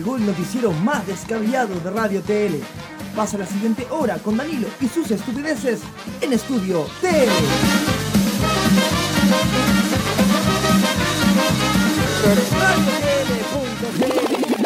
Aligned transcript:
Llegó 0.00 0.16
el 0.16 0.24
noticiero 0.24 0.72
más 0.72 1.06
descabellado 1.06 1.78
de 1.78 1.90
Radio 1.90 2.22
TL. 2.22 2.56
Pasa 3.14 3.36
la 3.36 3.44
siguiente 3.44 3.86
hora 3.90 4.16
con 4.16 4.34
Danilo 4.34 4.66
y 4.80 4.88
sus 4.88 5.10
estupideces 5.10 5.80
en 6.22 6.32
Estudio 6.32 6.86
TL. 7.02 7.28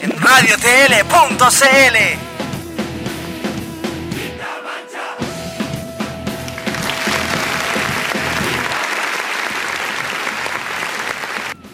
En 0.02 0.10
radiotl.cl. 0.20 1.96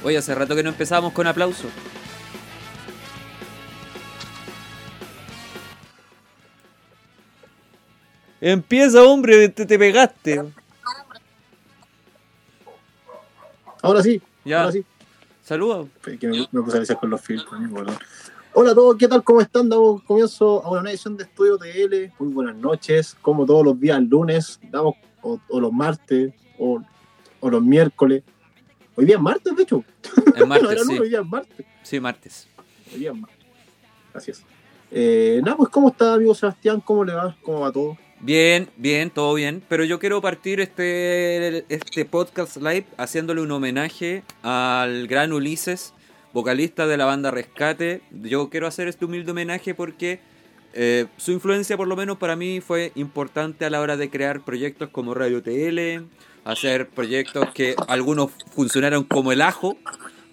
Oye, 0.02 0.16
hace 0.16 0.34
rato 0.34 0.56
que 0.56 0.62
no 0.62 0.70
empezamos 0.70 1.12
con 1.12 1.26
aplauso. 1.26 1.68
Empieza, 8.40 9.02
hombre, 9.02 9.48
te, 9.50 9.66
te 9.66 9.78
pegaste. 9.78 10.42
Ahora 13.82 14.02
sí, 14.02 14.20
Ya. 14.44 14.60
ahora 14.60 14.72
sí. 14.72 14.84
Saludos. 15.42 15.88
Fue 16.00 16.16
que 16.18 16.28
me, 16.28 16.48
me 16.52 16.62
puse 16.62 16.76
a 16.76 16.78
iniciar 16.78 16.98
con 17.00 17.10
los 17.10 17.20
filtros. 17.20 17.52
Hola 18.52 18.72
a 18.72 18.74
todos, 18.74 18.96
¿qué 18.96 19.08
tal? 19.08 19.22
¿Cómo 19.22 19.40
están? 19.40 19.68
Damos 19.68 20.02
comienzo 20.02 20.64
a 20.64 20.70
una 20.70 20.90
edición 20.90 21.16
de 21.16 21.24
Estudio 21.24 21.56
TL. 21.56 22.12
Muy 22.18 22.32
buenas 22.32 22.56
noches, 22.56 23.16
como 23.22 23.46
todos 23.46 23.64
los 23.64 23.78
días 23.78 24.00
lunes, 24.02 24.58
damos, 24.70 24.94
o, 25.22 25.38
o 25.48 25.60
los 25.60 25.72
martes, 25.72 26.32
o, 26.58 26.82
o 27.40 27.50
los 27.50 27.62
miércoles. 27.62 28.22
Hoy 28.96 29.04
día 29.06 29.16
es 29.16 29.22
martes, 29.22 29.54
de 29.56 29.62
hecho. 29.62 29.84
Es 30.34 30.46
No 30.46 30.54
era 30.54 30.68
sí. 30.70 30.74
lunes, 30.84 31.00
hoy 31.00 31.08
día 31.08 31.20
es 31.20 31.26
martes. 31.26 31.66
Sí, 31.82 32.00
martes. 32.00 32.48
Hoy 32.92 32.98
día 33.00 33.10
es 33.12 33.16
martes. 33.16 33.38
Gracias. 34.12 34.42
Eh, 34.90 35.40
nada, 35.44 35.56
pues, 35.56 35.68
¿cómo 35.70 35.88
está, 35.88 36.14
amigo 36.14 36.34
Sebastián? 36.34 36.80
¿Cómo 36.80 37.04
le 37.04 37.12
va? 37.14 37.36
¿Cómo 37.42 37.60
va 37.60 37.70
todo? 37.72 37.96
Bien, 38.22 38.68
bien, 38.76 39.08
todo 39.08 39.32
bien. 39.32 39.62
Pero 39.66 39.82
yo 39.84 39.98
quiero 39.98 40.20
partir 40.20 40.60
este, 40.60 41.64
este 41.72 42.04
podcast 42.04 42.58
live 42.58 42.84
haciéndole 42.98 43.40
un 43.40 43.50
homenaje 43.50 44.24
al 44.42 45.06
gran 45.06 45.32
Ulises, 45.32 45.94
vocalista 46.34 46.86
de 46.86 46.98
la 46.98 47.06
banda 47.06 47.30
Rescate. 47.30 48.02
Yo 48.10 48.50
quiero 48.50 48.66
hacer 48.66 48.88
este 48.88 49.06
humilde 49.06 49.30
homenaje 49.30 49.74
porque 49.74 50.20
eh, 50.74 51.06
su 51.16 51.32
influencia, 51.32 51.78
por 51.78 51.88
lo 51.88 51.96
menos 51.96 52.18
para 52.18 52.36
mí, 52.36 52.60
fue 52.60 52.92
importante 52.94 53.64
a 53.64 53.70
la 53.70 53.80
hora 53.80 53.96
de 53.96 54.10
crear 54.10 54.44
proyectos 54.44 54.90
como 54.90 55.14
Radio 55.14 55.42
TL, 55.42 56.06
hacer 56.44 56.90
proyectos 56.90 57.48
que 57.54 57.74
algunos 57.88 58.32
funcionaron 58.54 59.04
como 59.04 59.32
el 59.32 59.40
ajo, 59.40 59.78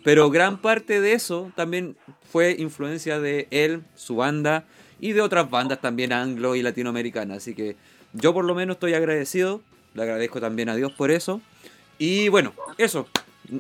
pero 0.04 0.30
gran 0.30 0.62
parte 0.62 1.00
de 1.00 1.14
eso 1.14 1.54
también 1.56 1.96
fue 2.30 2.58
influencia 2.60 3.22
de 3.22 3.48
él, 3.50 3.84
su 3.96 4.18
banda 4.18 4.66
y 5.00 5.14
de 5.14 5.22
otras 5.22 5.50
bandas 5.50 5.80
también 5.82 6.14
anglo 6.14 6.56
y 6.56 6.62
latinoamericanas. 6.62 7.38
Así 7.38 7.54
que 7.54 7.76
yo 8.14 8.34
por 8.34 8.46
lo 8.46 8.56
menos 8.56 8.76
estoy 8.76 8.94
agradecido, 8.94 9.62
le 9.94 10.04
agradezco 10.04 10.40
también 10.40 10.70
a 10.70 10.76
Dios 10.76 10.92
por 10.94 11.12
eso. 11.12 11.42
Y 11.98 12.30
bueno, 12.30 12.54
eso. 12.78 13.08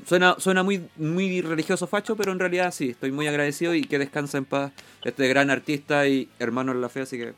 Suena, 0.05 0.35
suena 0.37 0.63
muy, 0.63 0.85
muy 0.97 1.41
religioso 1.41 1.87
facho, 1.87 2.17
pero 2.17 2.33
en 2.33 2.39
realidad 2.39 2.73
sí, 2.73 2.89
estoy 2.89 3.13
muy 3.13 3.25
agradecido 3.27 3.73
y 3.73 3.83
que 3.83 3.97
descansa 3.97 4.37
en 4.37 4.43
paz 4.43 4.73
este 5.05 5.29
gran 5.29 5.49
artista 5.49 6.05
y 6.07 6.27
hermano 6.39 6.73
en 6.73 6.81
la 6.81 6.89
fe, 6.89 7.01
así 7.01 7.17
que 7.17 7.33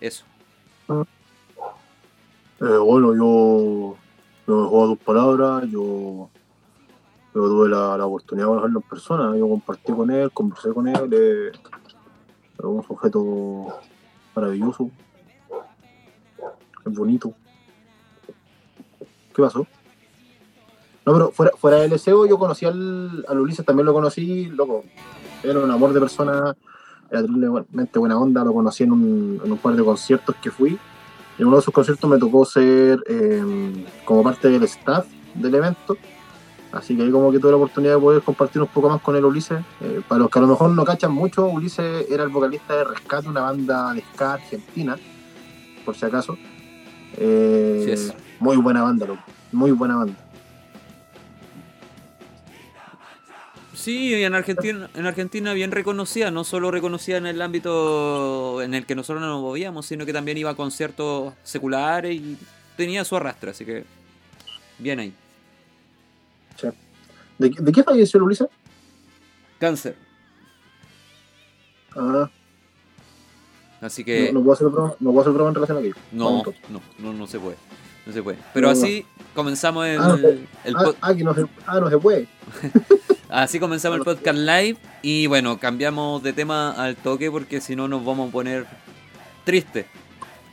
eso. 0.00 0.24
Eh, 2.60 2.76
bueno, 2.78 3.12
yo 3.16 3.96
no 4.46 4.62
me 4.62 4.68
juego 4.68 4.84
a 4.84 4.88
tus 4.94 4.98
palabras, 5.04 5.64
yo, 5.68 6.30
yo 7.34 7.40
tuve 7.40 7.68
la, 7.68 7.98
la 7.98 8.06
oportunidad 8.06 8.46
de 8.46 8.50
conocerlo 8.50 8.78
en 8.78 8.88
persona, 8.88 9.36
yo 9.36 9.48
compartí 9.48 9.92
con 9.92 10.10
él, 10.12 10.30
conversé 10.30 10.72
con 10.72 10.86
él, 10.86 11.10
eh, 11.10 11.50
es 12.58 12.64
un 12.64 12.82
sujeto 12.82 13.66
maravilloso, 14.34 14.90
es 16.84 16.92
bonito. 16.94 17.34
¿Qué 19.34 19.42
pasó? 19.42 19.66
No, 21.04 21.12
pero 21.12 21.30
fuera, 21.32 21.52
fuera 21.56 21.76
del 21.78 21.98
SEO 21.98 22.26
yo 22.26 22.38
conocí 22.38 22.64
al, 22.64 23.24
al 23.28 23.40
Ulises, 23.40 23.64
también 23.64 23.86
lo 23.86 23.92
conocí, 23.92 24.46
loco, 24.46 24.84
era 25.42 25.58
un 25.58 25.70
amor 25.70 25.92
de 25.92 26.00
persona, 26.00 26.56
era 27.10 27.22
buena 27.94 28.18
onda, 28.18 28.44
lo 28.44 28.52
conocí 28.52 28.84
en 28.84 28.92
un, 28.92 29.40
en 29.44 29.52
un 29.52 29.58
par 29.58 29.74
de 29.74 29.84
conciertos 29.84 30.36
que 30.36 30.50
fui. 30.50 30.78
En 31.38 31.46
uno 31.46 31.56
de 31.56 31.62
sus 31.62 31.74
conciertos 31.74 32.08
me 32.08 32.18
tocó 32.18 32.44
ser 32.44 33.02
eh, 33.06 33.86
como 34.04 34.22
parte 34.22 34.48
del 34.48 34.62
staff 34.64 35.06
del 35.34 35.54
evento. 35.54 35.96
Así 36.72 36.96
que 36.96 37.02
ahí 37.02 37.10
como 37.10 37.30
que 37.30 37.38
tuve 37.38 37.50
la 37.50 37.58
oportunidad 37.58 37.94
de 37.94 38.00
poder 38.00 38.22
compartir 38.22 38.62
un 38.62 38.68
poco 38.68 38.88
más 38.88 39.00
con 39.02 39.14
el 39.14 39.24
Ulises. 39.24 39.60
Eh, 39.82 40.00
para 40.08 40.20
los 40.20 40.30
que 40.30 40.38
a 40.38 40.42
lo 40.42 40.48
mejor 40.48 40.70
no 40.70 40.84
cachan 40.84 41.12
mucho, 41.12 41.46
Ulises 41.46 42.06
era 42.10 42.24
el 42.24 42.30
vocalista 42.30 42.74
de 42.74 42.84
Rescate, 42.84 43.28
una 43.28 43.42
banda 43.42 43.92
de 43.92 44.02
ska 44.12 44.34
argentina, 44.34 44.96
por 45.84 45.94
si 45.94 46.06
acaso. 46.06 46.36
Eh, 47.18 47.80
Así 47.82 47.90
es. 47.90 48.14
Muy 48.40 48.56
buena 48.56 48.82
banda, 48.82 49.06
loco. 49.06 49.22
Muy 49.52 49.70
buena 49.70 49.96
banda. 49.96 50.14
Sí, 53.74 54.14
en 54.14 54.34
Argentina, 54.34 54.88
en 54.94 55.06
Argentina 55.06 55.52
bien 55.54 55.72
reconocida, 55.72 56.30
no 56.30 56.44
solo 56.44 56.70
reconocida 56.70 57.16
en 57.16 57.26
el 57.26 57.42
ámbito 57.42 58.62
en 58.62 58.74
el 58.74 58.86
que 58.86 58.94
nosotros 58.94 59.20
nos 59.20 59.42
movíamos, 59.42 59.86
sino 59.86 60.06
que 60.06 60.12
también 60.12 60.38
iba 60.38 60.50
a 60.50 60.54
conciertos 60.54 61.34
seculares 61.42 62.14
y 62.14 62.38
tenía 62.76 63.04
su 63.04 63.16
arrastre, 63.16 63.50
así 63.50 63.64
que 63.64 63.84
bien 64.78 65.00
ahí. 65.00 65.14
¿De, 67.38 67.50
de 67.50 67.72
qué 67.72 67.82
falleció 67.82 68.18
el 68.18 68.24
Ulises? 68.24 68.48
Cáncer. 69.58 69.96
Ah, 71.96 72.30
Así 73.80 74.04
que 74.04 74.28
no, 74.32 74.38
no 74.38 74.44
puedo 74.44 74.52
hacer 74.54 74.68
broma, 74.68 74.94
no 75.00 75.10
puedo 75.10 75.20
hacer 75.22 75.32
broma 75.32 75.48
en 75.50 75.54
relación 75.56 75.76
a 75.76 75.80
aquello. 75.80 75.94
no, 76.12 76.42
no, 76.70 76.80
no, 76.98 77.12
no 77.12 77.26
se 77.26 77.38
puede. 77.40 77.56
No 78.06 78.12
se 78.12 78.22
puede. 78.22 78.38
Pero 78.54 78.66
No, 78.68 78.72
así 78.72 79.04
comenzamos 79.34 79.86
el, 79.86 79.98
Ah, 80.00 80.16
el 80.64 80.76
ah, 80.76 80.92
ah, 81.00 81.14
que 81.14 81.24
no 81.24 81.34
se, 81.34 81.46
ah, 81.66 81.80
no 81.80 81.90
se 81.90 81.98
puede. 81.98 82.28
así 83.28 83.58
comenzamos 83.60 83.98
el 83.98 84.04
podcast 84.04 84.38
live 84.38 84.76
y 85.02 85.26
bueno, 85.26 85.58
cambiamos 85.58 86.22
de 86.22 86.32
tema 86.32 86.70
al 86.72 86.96
toque 86.96 87.30
porque 87.30 87.60
si 87.60 87.74
no 87.76 87.88
nos 87.88 88.04
vamos 88.04 88.28
a 88.28 88.32
poner 88.32 88.66
tristes. 89.44 89.86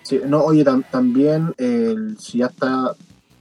Sí, 0.03 0.19
no, 0.25 0.43
oye, 0.43 0.63
tam- 0.65 0.85
también 0.89 1.53
el- 1.57 2.17
si 2.19 2.39
ya 2.39 2.47
está, 2.47 2.95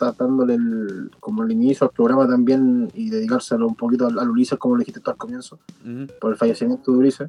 está 0.06 0.12
dándole 0.24 0.54
el, 0.54 1.10
como 1.20 1.42
el 1.42 1.50
inicio 1.52 1.86
al 1.86 1.92
programa 1.92 2.26
también 2.28 2.90
y 2.94 3.10
dedicárselo 3.10 3.66
un 3.66 3.74
poquito 3.74 4.06
al, 4.06 4.18
al 4.18 4.30
Ulises, 4.30 4.58
como 4.58 4.76
le 4.76 4.80
dijiste 4.82 5.00
tú 5.00 5.10
al 5.10 5.16
comienzo, 5.16 5.58
Ujú. 5.84 6.06
por 6.20 6.30
el 6.32 6.36
fallecimiento 6.38 6.92
de 6.92 6.98
Ulises. 6.98 7.28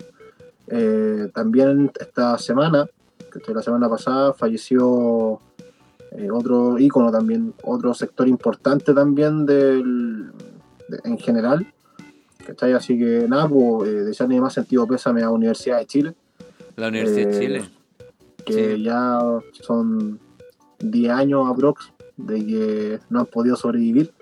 Eh, 0.67 1.29
también 1.33 1.91
esta 1.99 2.37
semana, 2.37 2.85
que 3.43 3.53
la 3.53 3.61
semana 3.63 3.89
pasada, 3.89 4.33
falleció 4.33 5.39
eh, 6.11 6.29
otro 6.31 6.77
ícono 6.79 7.11
también, 7.11 7.53
otro 7.63 7.93
sector 7.93 8.27
importante 8.27 8.93
también 8.93 9.45
del, 9.45 10.31
de- 10.87 10.99
en 11.03 11.17
general. 11.17 11.65
¿cachai? 12.45 12.73
Así 12.73 12.97
que 12.97 13.25
nada, 13.27 13.47
pues, 13.47 13.89
eh, 13.89 13.93
desearle 14.05 14.39
más 14.41 14.53
sentido 14.53 14.87
pésame 14.87 15.21
a 15.21 15.25
la 15.25 15.31
Universidad 15.31 15.77
de 15.79 15.85
Chile. 15.85 16.15
La 16.75 16.87
Universidad 16.87 17.29
de 17.29 17.35
Eh, 17.37 17.39
Chile. 17.39 17.69
que 18.45 18.75
Sí. 18.75 18.83
ya 18.83 19.19
son 19.61 20.19
10 20.79 21.11
años 21.11 21.47
aprox 21.47 21.91
de 22.25 22.45
que 22.45 22.99
no 23.09 23.19
han 23.21 23.25
podido 23.27 23.55
sobrevivir 23.55 24.13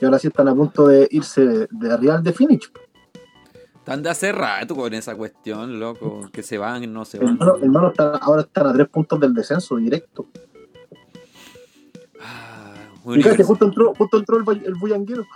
y 0.00 0.04
ahora 0.04 0.18
sí 0.18 0.28
están 0.28 0.48
a 0.48 0.54
punto 0.54 0.86
de 0.88 1.06
irse 1.10 1.44
de, 1.46 1.68
de 1.70 1.96
Real 1.96 2.22
de 2.22 2.32
Finish. 2.32 2.70
Están 3.76 4.02
de 4.02 4.08
hace 4.10 4.32
rato 4.32 4.74
con 4.74 4.94
esa 4.94 5.14
cuestión, 5.14 5.78
loco. 5.78 6.28
Que 6.32 6.42
se 6.42 6.56
van, 6.58 6.90
no 6.92 7.04
se 7.04 7.18
van. 7.18 7.34
Hermano, 7.34 7.56
hermano, 7.60 7.88
están- 7.88 8.18
ahora 8.20 8.42
están 8.42 8.66
a 8.66 8.72
tres 8.72 8.88
puntos 8.88 9.20
del 9.20 9.34
descenso 9.34 9.76
directo. 9.76 10.26
Ah, 12.20 12.74
univers- 13.04 13.44
justo 13.44 13.66
entró, 13.66 13.94
justo 13.94 14.18
entró 14.18 14.38
el, 14.38 14.64
el 14.64 14.74
bullanguero. 14.74 15.26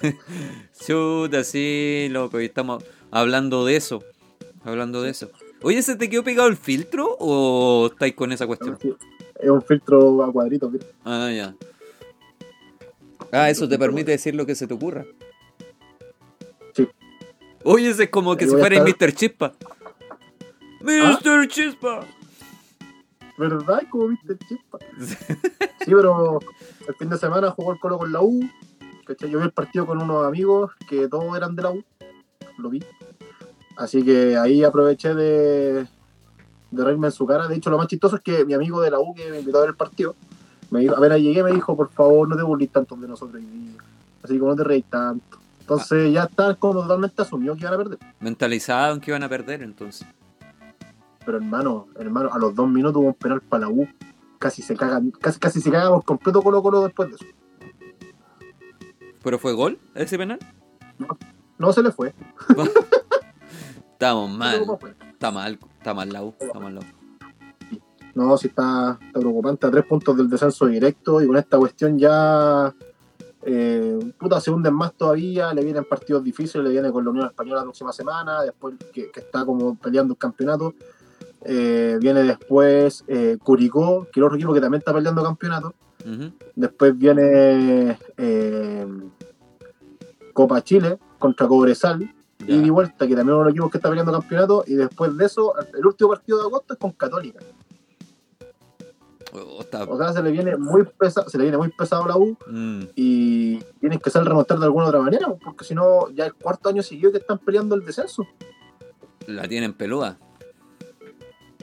Chuta, 0.86 1.44
sí, 1.44 2.08
loco. 2.10 2.40
Y 2.40 2.46
estamos 2.46 2.84
hablando 3.10 3.64
de 3.64 3.76
eso. 3.76 4.02
Hablando 4.64 5.02
de 5.02 5.10
eso. 5.10 5.30
Oye, 5.62 5.82
¿se 5.82 5.96
te 5.96 6.08
quedó 6.08 6.24
pegado 6.24 6.48
el 6.48 6.56
filtro 6.56 7.16
o 7.18 7.88
estáis 7.92 8.14
con 8.14 8.32
esa 8.32 8.46
cuestión? 8.46 8.78
Es 9.38 9.50
un 9.50 9.62
filtro 9.62 10.22
a 10.24 10.32
cuadritos. 10.32 10.72
¿viste? 10.72 10.86
Ah, 11.04 11.30
ya. 11.30 11.54
Ah, 13.32 13.50
eso 13.50 13.68
te 13.68 13.78
permite 13.78 14.10
decir 14.12 14.34
lo 14.34 14.46
que 14.46 14.54
se 14.54 14.66
te 14.66 14.74
ocurra. 14.74 15.04
Sí. 16.74 16.88
Oye, 17.64 17.90
ese 17.90 18.04
es 18.04 18.10
como 18.10 18.36
que 18.36 18.46
si 18.46 18.50
fuera 18.56 18.76
estar- 18.76 19.08
Mr. 19.08 19.12
Chispa. 19.14 19.52
¿Ah? 19.62 21.18
Mr. 21.22 21.46
Chispa. 21.48 22.06
¿Verdad? 23.36 23.82
Como 23.90 24.10
el 24.10 24.38
chispa. 24.46 24.78
Sí, 25.00 25.92
pero 25.94 26.40
el 26.88 26.94
fin 26.94 27.08
de 27.08 27.16
semana 27.16 27.50
jugó 27.50 27.72
el 27.72 27.78
Colo 27.78 27.96
con 27.98 28.12
la 28.12 28.20
U. 28.20 28.40
Yo 29.20 29.38
vi 29.38 29.44
el 29.44 29.52
partido 29.52 29.86
con 29.86 30.00
unos 30.00 30.26
amigos 30.26 30.72
que 30.88 31.08
todos 31.08 31.34
eran 31.36 31.56
de 31.56 31.62
la 31.62 31.70
U. 31.70 31.82
Lo 32.58 32.68
vi. 32.68 32.84
Así 33.80 34.04
que 34.04 34.36
ahí 34.36 34.62
aproveché 34.62 35.14
de, 35.14 35.86
de 36.70 36.84
reírme 36.84 37.06
en 37.06 37.12
su 37.12 37.26
cara. 37.26 37.48
De 37.48 37.56
hecho, 37.56 37.70
lo 37.70 37.78
más 37.78 37.86
chistoso 37.86 38.16
es 38.16 38.22
que 38.22 38.44
mi 38.44 38.52
amigo 38.52 38.82
de 38.82 38.90
la 38.90 39.00
U 39.00 39.14
que 39.14 39.30
me 39.30 39.38
invitó 39.38 39.56
a 39.56 39.60
ver 39.62 39.70
el 39.70 39.76
partido, 39.76 40.14
me 40.70 40.80
dijo, 40.80 40.94
a 40.94 41.00
ver, 41.00 41.18
llegué, 41.18 41.42
me 41.42 41.50
dijo, 41.50 41.74
por 41.74 41.88
favor, 41.88 42.28
no 42.28 42.36
te 42.36 42.42
burles 42.42 42.70
tanto 42.70 42.94
de 42.96 43.08
nosotros 43.08 43.40
día. 43.40 43.72
Así 44.22 44.38
como 44.38 44.50
no 44.50 44.56
te 44.56 44.64
reís 44.64 44.84
tanto. 44.84 45.38
Entonces 45.60 46.12
ya 46.12 46.24
está 46.24 46.54
como 46.56 46.82
totalmente 46.82 47.22
asumido 47.22 47.54
que 47.54 47.62
iban 47.62 47.72
a 47.72 47.76
perder. 47.78 47.98
Mentalizado 48.20 48.94
en 48.94 49.00
que 49.00 49.12
iban 49.12 49.22
a 49.22 49.30
perder, 49.30 49.62
entonces. 49.62 50.06
Pero 51.24 51.38
hermano, 51.38 51.86
hermano, 51.98 52.28
a 52.34 52.38
los 52.38 52.54
dos 52.54 52.68
minutos 52.68 53.00
hubo 53.00 53.08
un 53.08 53.14
penal 53.14 53.40
para 53.40 53.62
la 53.62 53.68
U. 53.70 53.88
Casi 54.38 54.60
se 54.60 54.76
cagan, 54.76 55.10
casi, 55.10 55.38
casi 55.38 55.62
se 55.62 55.70
caga 55.70 55.88
por 55.88 56.04
completo 56.04 56.42
Colo 56.42 56.62
Colo 56.62 56.82
después 56.82 57.08
de 57.08 57.14
eso. 57.14 57.24
¿Pero 59.22 59.38
fue 59.38 59.54
gol 59.54 59.78
ese 59.94 60.18
penal? 60.18 60.38
No 61.56 61.72
se 61.72 61.82
le 61.82 61.92
fue. 61.92 62.12
Estamos 64.00 64.30
mal. 64.30 64.66
Está 65.12 65.30
mal, 65.30 65.58
está 65.76 65.92
mal 65.92 66.08
la 66.08 66.24
U. 66.24 66.34
Está 66.40 66.58
mal 66.58 66.74
la 66.74 66.80
U. 66.80 66.84
No, 68.14 68.34
sí 68.38 68.48
está, 68.48 68.98
está 68.98 69.20
preocupante. 69.20 69.66
A 69.66 69.70
tres 69.70 69.84
puntos 69.84 70.16
del 70.16 70.30
descenso 70.30 70.64
directo 70.64 71.20
y 71.20 71.26
con 71.26 71.36
esta 71.36 71.58
cuestión 71.58 71.98
ya. 71.98 72.74
Eh, 73.42 73.98
puta, 74.18 74.40
se 74.40 74.50
hunden 74.50 74.72
más 74.72 74.94
todavía. 74.94 75.52
Le 75.52 75.62
vienen 75.62 75.84
partidos 75.84 76.24
difíciles. 76.24 76.64
Le 76.64 76.70
viene 76.70 76.90
con 76.90 77.04
la 77.04 77.10
Unión 77.10 77.26
Española 77.26 77.58
la 77.58 77.64
próxima 77.64 77.92
semana. 77.92 78.40
Después 78.40 78.76
que, 78.90 79.10
que 79.10 79.20
está 79.20 79.44
como 79.44 79.74
peleando 79.74 80.14
el 80.14 80.18
campeonato. 80.18 80.72
Eh, 81.42 81.98
viene 82.00 82.22
después 82.22 83.04
eh, 83.06 83.36
Curicó, 83.42 84.06
que 84.10 84.20
es 84.20 84.24
otro 84.24 84.36
equipo 84.36 84.54
que 84.54 84.62
también 84.62 84.78
está 84.78 84.94
peleando 84.94 85.22
campeonato. 85.22 85.74
Después 86.54 86.96
viene 86.96 87.98
eh, 88.16 88.86
Copa 90.32 90.64
Chile 90.64 90.98
contra 91.18 91.46
Cobresal. 91.46 92.14
Y 92.46 92.62
de 92.62 92.70
vuelta, 92.70 93.06
que 93.06 93.14
también 93.14 93.28
es 93.28 93.34
uno 93.34 93.38
de 93.40 93.44
los 93.44 93.50
equipos 93.52 93.70
que 93.70 93.78
está 93.78 93.88
peleando 93.90 94.12
campeonato. 94.12 94.64
Y 94.66 94.74
después 94.74 95.16
de 95.16 95.24
eso, 95.26 95.54
el 95.76 95.86
último 95.86 96.10
partido 96.10 96.38
de 96.38 96.44
agosto 96.44 96.72
es 96.74 96.78
con 96.80 96.92
Católica. 96.92 97.40
Oh, 99.32 99.60
está- 99.60 99.84
O 99.84 99.96
sea, 99.96 100.12
se 100.12 100.22
le 100.22 100.32
viene 100.32 100.56
muy 100.56 100.84
pesado, 100.84 101.28
se 101.28 101.38
le 101.38 101.44
viene 101.44 101.56
muy 101.58 101.68
pesado 101.70 102.04
la 102.08 102.16
U 102.16 102.36
Mm, 102.48 102.82
y 102.96 103.58
tienen 103.78 104.00
que 104.00 104.10
saber 104.10 104.28
remontar 104.28 104.58
de 104.58 104.64
alguna 104.64 104.86
otra 104.86 105.00
manera, 105.00 105.28
porque 105.44 105.64
si 105.64 105.74
no, 105.74 106.08
ya 106.10 106.26
el 106.26 106.34
cuarto 106.34 106.68
año 106.68 106.82
seguido 106.82 107.12
que 107.12 107.18
están 107.18 107.38
peleando 107.38 107.74
el 107.76 107.84
descenso. 107.84 108.26
la 109.26 109.46
tienen 109.46 109.72
peluda. 109.74 110.18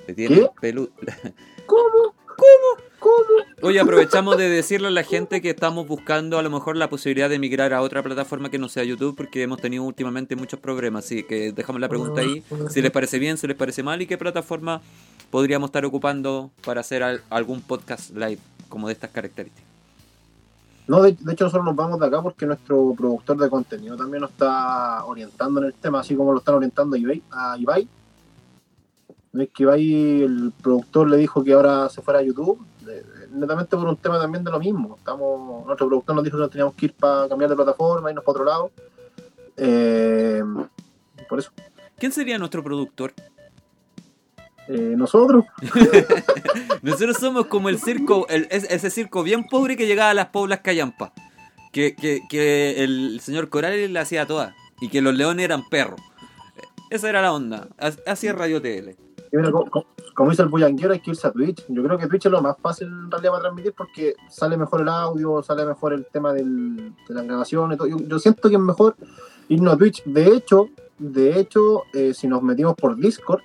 Le 0.07 0.13
tienen 0.13 0.47
¿Qué? 0.61 0.73
pelu- 0.73 0.89
¿Cómo? 1.65 2.13
¿Cómo? 2.37 2.87
¿Cómo? 2.99 3.67
Oye, 3.67 3.79
aprovechamos 3.79 4.37
de 4.37 4.47
decirle 4.49 4.87
a 4.87 4.91
la 4.91 5.03
gente 5.03 5.41
que 5.41 5.49
estamos 5.49 5.87
buscando 5.87 6.37
a 6.37 6.41
lo 6.43 6.49
mejor 6.49 6.77
la 6.77 6.89
posibilidad 6.89 7.29
de 7.29 7.39
migrar 7.39 7.73
a 7.73 7.81
otra 7.81 8.01
plataforma 8.03 8.49
que 8.49 8.57
no 8.59 8.69
sea 8.69 8.83
YouTube 8.83 9.15
porque 9.15 9.41
hemos 9.43 9.59
tenido 9.59 9.83
últimamente 9.83 10.35
muchos 10.35 10.59
problemas. 10.59 11.05
Así 11.05 11.23
que 11.23 11.51
dejamos 11.51 11.81
la 11.81 11.89
pregunta 11.89 12.21
ahí. 12.21 12.43
Si 12.69 12.81
les 12.81 12.91
parece 12.91 13.17
bien, 13.19 13.37
si 13.37 13.47
les 13.47 13.57
parece 13.57 13.81
mal 13.83 14.01
y 14.01 14.07
qué 14.07 14.17
plataforma 14.17 14.81
podríamos 15.31 15.69
estar 15.69 15.83
ocupando 15.85 16.51
para 16.63 16.81
hacer 16.81 17.03
al- 17.03 17.21
algún 17.29 17.61
podcast 17.61 18.11
live 18.15 18.39
como 18.69 18.87
de 18.87 18.93
estas 18.93 19.09
características. 19.11 19.65
No, 20.87 21.01
de, 21.01 21.11
de 21.19 21.33
hecho 21.33 21.43
nosotros 21.45 21.65
nos 21.65 21.75
vamos 21.75 21.99
de 21.99 22.05
acá 22.05 22.21
porque 22.21 22.45
nuestro 22.45 22.93
productor 22.97 23.37
de 23.37 23.49
contenido 23.49 23.97
también 23.97 24.21
nos 24.21 24.31
está 24.31 25.03
orientando 25.05 25.59
en 25.59 25.67
el 25.67 25.73
tema, 25.73 25.99
así 25.99 26.15
como 26.15 26.31
lo 26.31 26.39
están 26.39 26.55
orientando 26.55 26.95
a 26.95 26.99
Ibai. 26.99 27.21
A 27.31 27.57
Ibai. 27.57 27.87
Es 29.39 29.49
que 29.53 29.63
Ibai, 29.63 30.21
el 30.23 30.53
productor 30.61 31.09
le 31.09 31.17
dijo 31.17 31.43
que 31.43 31.53
ahora 31.53 31.89
se 31.89 32.01
fuera 32.01 32.19
a 32.19 32.23
YouTube, 32.23 32.65
de- 32.81 33.03
netamente 33.31 33.75
por 33.75 33.87
un 33.87 33.97
tema 33.97 34.19
también 34.19 34.43
de 34.43 34.51
lo 34.51 34.59
mismo. 34.59 34.95
Estamos, 34.97 35.65
nuestro 35.65 35.87
productor 35.87 36.15
nos 36.15 36.23
dijo 36.23 36.37
que 36.37 36.41
nos 36.41 36.49
teníamos 36.51 36.73
que 36.75 36.85
ir 36.87 36.93
para 36.93 37.27
cambiar 37.29 37.49
de 37.49 37.55
plataforma, 37.55 38.09
irnos 38.09 38.23
para 38.23 38.31
otro 38.31 38.45
lado. 38.45 38.71
Eh, 39.57 40.41
por 41.29 41.39
eso, 41.39 41.51
¿Quién 41.97 42.11
sería 42.11 42.37
nuestro 42.37 42.63
productor? 42.63 43.13
eh, 44.69 44.93
nosotros, 44.97 45.45
Nosotros 46.81 47.17
somos 47.17 47.47
como 47.47 47.69
el 47.69 47.79
circo, 47.79 48.27
el- 48.29 48.47
ese 48.51 48.89
circo 48.89 49.23
bien 49.23 49.45
pobre 49.47 49.77
que 49.77 49.87
llegaba 49.87 50.09
a 50.11 50.13
las 50.13 50.27
poblas 50.27 50.59
callampas. 50.61 51.11
Que, 51.71 51.95
que, 51.95 52.21
que 52.29 52.83
el 52.83 53.19
señor 53.21 53.49
Corales 53.49 53.89
le 53.89 53.99
hacía 53.99 54.25
todas. 54.25 54.53
Y 54.81 54.89
que 54.89 55.01
los 55.01 55.13
leones 55.15 55.43
eran 55.45 55.67
perros. 55.69 55.99
Esa 56.89 57.09
era 57.09 57.21
la 57.21 57.33
onda. 57.33 57.67
As- 57.77 57.99
Así 58.07 58.27
es 58.27 58.35
Radio 58.35 58.61
TL. 58.61 58.95
Y 59.31 59.37
mira, 59.37 59.51
co- 59.51 59.65
co- 59.69 59.85
como 60.13 60.29
dice 60.31 60.41
el 60.43 60.47
bullanguero, 60.49 60.93
hay 60.93 60.99
que 60.99 61.11
irse 61.11 61.27
a 61.27 61.31
Twitch. 61.31 61.65
Yo 61.67 61.83
creo 61.83 61.97
que 61.97 62.07
Twitch 62.07 62.25
es 62.25 62.31
lo 62.31 62.41
más 62.41 62.57
fácil 62.61 62.87
en 62.87 63.11
realidad 63.11 63.31
para 63.31 63.41
transmitir 63.43 63.73
porque 63.73 64.15
sale 64.29 64.57
mejor 64.57 64.81
el 64.81 64.89
audio, 64.89 65.43
sale 65.43 65.65
mejor 65.65 65.93
el 65.93 66.05
tema 66.05 66.33
del, 66.33 66.93
de 67.07 67.13
la 67.13 67.23
grabación 67.23 67.73
y 67.73 67.77
todo. 67.77 67.87
Yo, 67.87 67.97
yo 67.99 68.19
siento 68.19 68.49
que 68.49 68.55
es 68.55 68.61
mejor 68.61 68.95
irnos 69.49 69.73
a 69.73 69.77
Twitch. 69.77 70.03
De 70.05 70.27
hecho, 70.33 70.69
de 70.97 71.39
hecho, 71.39 71.83
eh, 71.93 72.13
si 72.13 72.27
nos 72.27 72.41
metimos 72.41 72.75
por 72.75 72.95
Discord, 72.95 73.41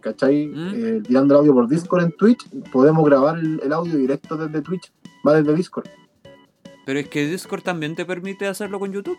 ¿cachai? 0.00 0.48
¿Mm? 0.48 0.72
Eh, 0.74 1.02
tirando 1.06 1.34
el 1.34 1.40
audio 1.40 1.54
por 1.54 1.68
Discord 1.68 2.02
en 2.02 2.12
Twitch, 2.12 2.48
podemos 2.72 3.04
grabar 3.06 3.38
el, 3.38 3.60
el 3.62 3.72
audio 3.72 3.96
directo 3.96 4.36
desde 4.36 4.60
Twitch, 4.62 4.92
va 5.26 5.34
desde 5.34 5.54
Discord. 5.54 5.86
Pero 6.84 6.98
es 6.98 7.08
que 7.08 7.24
Discord 7.26 7.62
también 7.62 7.94
te 7.94 8.04
permite 8.04 8.46
hacerlo 8.46 8.78
con 8.78 8.92
YouTube. 8.92 9.16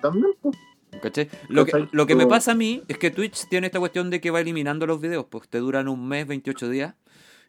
También, 0.00 0.32
pues. 0.40 0.56
¿Cachai? 1.00 1.28
Lo 1.48 1.64
que, 1.64 1.88
lo 1.90 2.06
que 2.06 2.14
me 2.14 2.26
pasa 2.26 2.52
a 2.52 2.54
mí 2.54 2.82
es 2.88 2.98
que 2.98 3.10
Twitch 3.10 3.48
tiene 3.48 3.66
esta 3.66 3.78
cuestión 3.78 4.10
de 4.10 4.20
que 4.20 4.30
va 4.30 4.40
eliminando 4.40 4.86
los 4.86 5.00
videos, 5.00 5.26
pues 5.28 5.48
te 5.48 5.58
duran 5.58 5.88
un 5.88 6.06
mes, 6.06 6.26
28 6.26 6.68
días. 6.68 6.94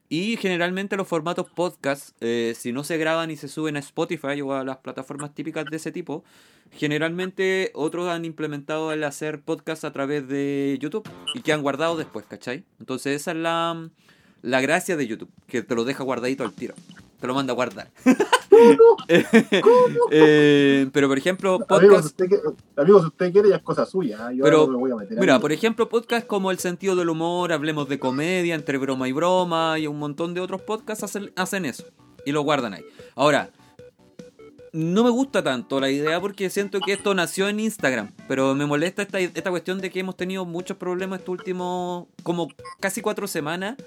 Y 0.09 0.37
generalmente 0.37 0.95
los 0.95 1.07
formatos 1.07 1.49
podcast, 1.49 2.15
eh, 2.21 2.53
si 2.55 2.71
no 2.71 2.83
se 2.83 2.97
graban 2.97 3.31
y 3.31 3.37
se 3.37 3.47
suben 3.47 3.77
a 3.77 3.79
Spotify 3.79 4.41
o 4.41 4.53
a 4.53 4.63
las 4.63 4.77
plataformas 4.77 5.33
típicas 5.33 5.65
de 5.65 5.77
ese 5.77 5.91
tipo, 5.91 6.23
generalmente 6.71 7.71
otros 7.73 8.09
han 8.09 8.25
implementado 8.25 8.91
el 8.91 9.03
hacer 9.03 9.41
podcast 9.41 9.83
a 9.85 9.91
través 9.91 10.27
de 10.27 10.77
YouTube 10.79 11.09
y 11.33 11.41
que 11.41 11.53
han 11.53 11.61
guardado 11.61 11.97
después, 11.97 12.25
¿cachai? 12.27 12.63
Entonces 12.79 13.21
esa 13.21 13.31
es 13.31 13.37
la, 13.37 13.89
la 14.41 14.61
gracia 14.61 14.97
de 14.97 15.07
YouTube, 15.07 15.31
que 15.47 15.63
te 15.63 15.73
lo 15.73 15.83
deja 15.83 16.03
guardadito 16.03 16.43
al 16.43 16.53
tiro. 16.53 16.75
Te 17.23 17.27
lo 17.27 17.33
manda 17.35 17.53
a 17.53 17.55
guardar. 17.55 17.89
Eh, 20.11 20.87
pero 20.93 21.07
por 21.07 21.17
ejemplo, 21.17 21.55
Amigos, 21.55 21.67
podcast... 21.67 22.05
usted 22.05 22.25
amigos, 22.75 23.01
si 23.01 23.07
usted 23.07 23.31
quiere, 23.31 23.49
ya 23.49 23.55
es 23.55 23.63
cosa 23.63 23.85
suya. 23.85 24.29
¿eh? 24.29 24.35
Yo 24.37 24.43
Pero, 24.43 24.67
no 24.67 24.73
me 24.73 24.77
voy 24.77 24.91
a 24.91 24.95
meter 24.95 25.17
Mira, 25.17 25.39
por 25.39 25.51
ejemplo, 25.51 25.89
podcasts 25.89 26.27
como 26.27 26.51
El 26.51 26.59
Sentido 26.59 26.95
del 26.95 27.09
Humor, 27.09 27.51
Hablemos 27.51 27.89
de 27.89 27.97
Comedia, 27.97 28.53
Entre 28.55 28.77
Broma 28.77 29.07
y 29.07 29.11
Broma 29.11 29.79
y 29.79 29.87
un 29.87 29.97
montón 29.97 30.33
de 30.33 30.41
otros 30.41 30.61
podcasts 30.61 31.03
hacen, 31.03 31.31
hacen 31.35 31.65
eso 31.65 31.85
y 32.25 32.31
lo 32.31 32.41
guardan 32.41 32.75
ahí. 32.75 32.85
Ahora, 33.15 33.49
no 34.73 35.03
me 35.03 35.09
gusta 35.09 35.41
tanto 35.43 35.79
la 35.79 35.89
idea 35.89 36.21
porque 36.21 36.49
siento 36.49 36.79
que 36.79 36.93
esto 36.93 37.13
nació 37.15 37.47
en 37.47 37.59
Instagram, 37.59 38.11
pero 38.27 38.53
me 38.53 38.65
molesta 38.65 39.01
esta, 39.01 39.19
esta 39.19 39.49
cuestión 39.49 39.79
de 39.79 39.89
que 39.89 39.99
hemos 39.99 40.15
tenido 40.15 40.45
muchos 40.45 40.77
problemas 40.77 41.19
estos 41.19 41.33
últimos, 41.33 42.07
como 42.21 42.49
casi 42.79 43.01
cuatro 43.01 43.27
semanas, 43.27 43.77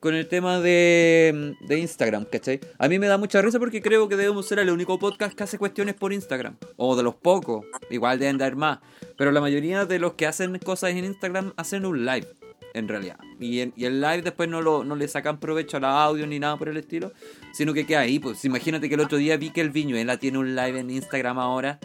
con 0.00 0.14
el 0.14 0.28
tema 0.28 0.60
de, 0.60 1.54
de 1.60 1.78
Instagram, 1.78 2.24
¿cachai? 2.26 2.60
A 2.78 2.88
mí 2.88 2.98
me 2.98 3.06
da 3.06 3.18
mucha 3.18 3.40
risa 3.42 3.58
porque 3.58 3.82
creo 3.82 4.08
que 4.08 4.16
debemos 4.16 4.46
ser 4.46 4.58
el 4.58 4.70
único 4.70 4.98
podcast 4.98 5.34
que 5.36 5.44
hace 5.44 5.58
cuestiones 5.58 5.94
por 5.94 6.12
Instagram, 6.12 6.56
o 6.76 6.96
de 6.96 7.02
los 7.02 7.14
pocos, 7.14 7.64
igual 7.90 8.18
deben 8.18 8.38
dar 8.38 8.54
más, 8.56 8.78
pero 9.16 9.32
la 9.32 9.40
mayoría 9.40 9.84
de 9.86 9.98
los 9.98 10.12
que 10.14 10.26
hacen 10.26 10.58
cosas 10.58 10.90
en 10.90 11.04
Instagram 11.04 11.52
hacen 11.56 11.86
un 11.86 12.04
live, 12.04 12.26
en 12.74 12.88
realidad. 12.88 13.18
Y, 13.40 13.60
en- 13.60 13.72
el 13.76 14.00
live 14.00 14.22
después 14.22 14.48
no, 14.48 14.60
lo, 14.60 14.84
no 14.84 14.96
le 14.96 15.08
sacan 15.08 15.40
provecho 15.40 15.78
al 15.78 15.84
audio 15.86 16.26
ni 16.26 16.38
nada 16.38 16.56
por 16.56 16.68
el 16.68 16.76
estilo, 16.76 17.12
sino 17.52 17.72
que 17.72 17.86
queda 17.86 18.00
ahí. 18.00 18.18
Pues 18.18 18.44
imagínate 18.44 18.88
que 18.88 18.94
el 18.96 19.00
otro 19.00 19.16
día 19.18 19.36
vi 19.38 19.50
que 19.50 19.62
el 19.62 19.70
Viñuela 19.70 20.18
tiene 20.18 20.38
un 20.38 20.54
live 20.54 20.78
en 20.78 20.90
Instagram 20.90 21.38
ahora. 21.38 21.78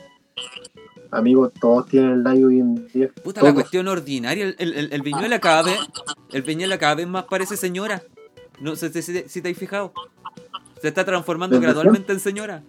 Amigos, 1.12 1.52
todos 1.60 1.88
tienen 1.88 2.12
el 2.12 2.24
live 2.24 2.46
hoy 2.46 2.60
en 2.60 2.88
día. 2.88 3.10
Puta, 3.24 3.42
la 3.42 3.50
Todos. 3.50 3.54
cuestión 3.64 3.88
ordinaria. 3.90 4.46
El, 4.46 4.56
el, 4.60 4.74
el- 4.76 4.94
el 4.94 5.02
Viñuela 5.02 5.40
cada 5.40 5.62
vez, 5.64 5.78
el 6.32 6.42
Viñuela 6.42 6.78
cada 6.78 6.96
vez 6.96 7.08
más 7.08 7.26
parece 7.26 7.58
señora. 7.58 8.02
No 8.62 8.76
sé 8.78 8.92
si, 8.94 9.02
si- 9.02 9.28
si 9.28 9.42
te 9.42 9.50
has 9.50 9.58
fijado. 9.58 9.92
Se 10.82 10.88
está 10.88 11.04
transformando 11.04 11.56
¿Desde 11.58 11.68
gradualmente 11.68 12.14
en 12.14 12.20
señora. 12.20 12.64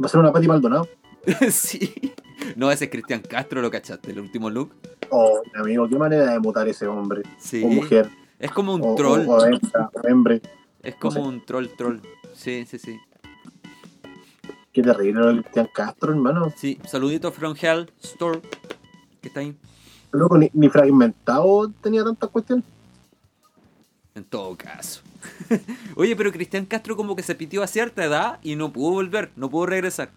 Va 0.00 0.06
a 0.06 0.08
ser 0.08 0.20
una 0.20 0.32
Pati 0.32 0.46
Maldonado. 0.46 0.88
sí. 1.50 2.12
No, 2.54 2.70
ese 2.70 2.84
es 2.84 2.90
Cristian 2.90 3.20
Castro, 3.20 3.60
lo 3.60 3.70
cachaste, 3.70 4.12
el 4.12 4.20
último 4.20 4.48
look. 4.48 4.70
Oh, 5.10 5.42
amigo, 5.56 5.88
qué 5.88 5.96
manera 5.96 6.30
de 6.30 6.38
mutar 6.38 6.68
ese 6.68 6.86
hombre 6.86 7.22
Sí. 7.38 7.62
o 7.64 7.68
mujer. 7.68 8.08
Es 8.38 8.52
como 8.52 8.74
un 8.74 8.82
o, 8.84 8.94
troll. 8.94 9.26
O, 9.26 9.32
o 9.38 10.08
hembre. 10.08 10.40
es 10.82 10.94
como 10.94 11.16
no 11.18 11.22
sé. 11.22 11.28
un 11.28 11.44
troll 11.44 11.66
troll. 11.76 11.98
Sí, 12.34 12.64
sí, 12.66 12.78
sí. 12.78 13.00
Qué 14.78 14.84
terrible 14.84 15.42
Cristian 15.42 15.68
Castro, 15.74 16.12
hermano. 16.12 16.52
Sí, 16.56 16.78
saludito 16.86 17.32
from 17.32 17.56
Hell 17.60 17.90
Store. 18.00 18.40
Que 19.20 19.26
está 19.26 19.40
ahí. 19.40 19.56
Loco, 20.12 20.38
ni, 20.38 20.50
ni 20.52 20.68
fragmentado 20.68 21.68
tenía 21.82 22.04
tantas 22.04 22.30
cuestiones. 22.30 22.64
En 24.14 24.22
todo 24.22 24.56
caso. 24.56 25.00
Oye, 25.96 26.14
pero 26.14 26.30
Cristian 26.30 26.64
Castro 26.64 26.96
como 26.96 27.16
que 27.16 27.24
se 27.24 27.34
pitió 27.34 27.64
a 27.64 27.66
cierta 27.66 28.04
edad 28.04 28.38
y 28.40 28.54
no 28.54 28.72
pudo 28.72 28.92
volver, 28.92 29.32
no 29.34 29.50
pudo 29.50 29.66
regresar. 29.66 30.10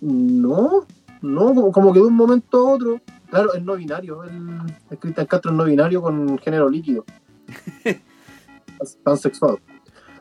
No, 0.00 0.86
no, 1.20 1.46
como, 1.46 1.72
como 1.72 1.92
que 1.92 1.98
de 1.98 2.06
un 2.06 2.14
momento 2.14 2.58
a 2.58 2.70
otro. 2.74 3.00
Claro, 3.28 3.54
es 3.54 3.62
no 3.64 3.74
binario. 3.74 4.22
El, 4.22 4.60
el 4.88 4.98
Cristian 4.98 5.26
Castro 5.26 5.50
es 5.50 5.56
no 5.56 5.64
binario 5.64 6.00
con 6.00 6.38
género 6.38 6.70
líquido. 6.70 7.04
Pansexual. 9.02 9.58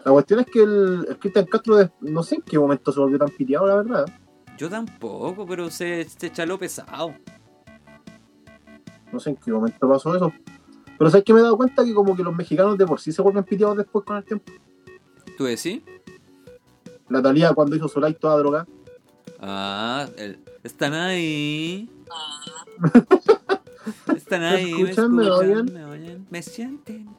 La 0.05 0.11
cuestión 0.11 0.39
es 0.39 0.45
que 0.47 0.63
el, 0.63 1.05
el 1.09 1.19
Cristian 1.19 1.45
Castro, 1.45 1.75
de- 1.75 1.91
no 2.01 2.23
sé 2.23 2.35
en 2.35 2.41
qué 2.41 2.57
momento 2.57 2.91
se 2.91 2.99
volvió 2.99 3.17
tan 3.19 3.29
piteado, 3.29 3.67
la 3.67 3.75
verdad. 3.75 4.05
Yo 4.57 4.69
tampoco, 4.69 5.45
pero 5.45 5.69
se, 5.69 6.03
se 6.05 6.31
chaló 6.31 6.57
pesado. 6.59 7.13
No 9.11 9.19
sé 9.19 9.31
en 9.31 9.35
qué 9.37 9.51
momento 9.51 9.87
pasó 9.89 10.15
eso. 10.15 10.31
Pero 10.97 11.09
sabes 11.09 11.23
que 11.25 11.33
me 11.33 11.39
he 11.39 11.43
dado 11.43 11.57
cuenta 11.57 11.83
que 11.83 11.93
como 11.93 12.15
que 12.15 12.23
los 12.23 12.35
mexicanos 12.35 12.77
de 12.77 12.85
por 12.85 12.99
sí 12.99 13.11
se 13.11 13.21
vuelven 13.21 13.43
piteados 13.43 13.77
después 13.77 14.05
con 14.05 14.17
el 14.17 14.23
tiempo. 14.23 14.51
¿Tú 15.37 15.45
decís? 15.45 15.81
La 17.09 17.21
Talía 17.21 17.53
cuando 17.53 17.75
hizo 17.75 17.87
su 17.87 17.99
live 17.99 18.13
toda 18.13 18.37
droga. 18.37 18.67
Ah, 19.39 20.07
el- 20.17 20.39
están 20.63 20.93
ahí. 20.93 21.89
Están 24.15 24.43
ahí, 24.43 24.71
me 24.83 24.91
escuchan? 24.91 25.15
¿Me 25.15 25.23
escuchan, 25.23 25.49
oyen? 25.51 25.73
me 25.73 25.85
oyen, 25.85 26.27
me 26.29 26.41
sienten. 26.43 27.09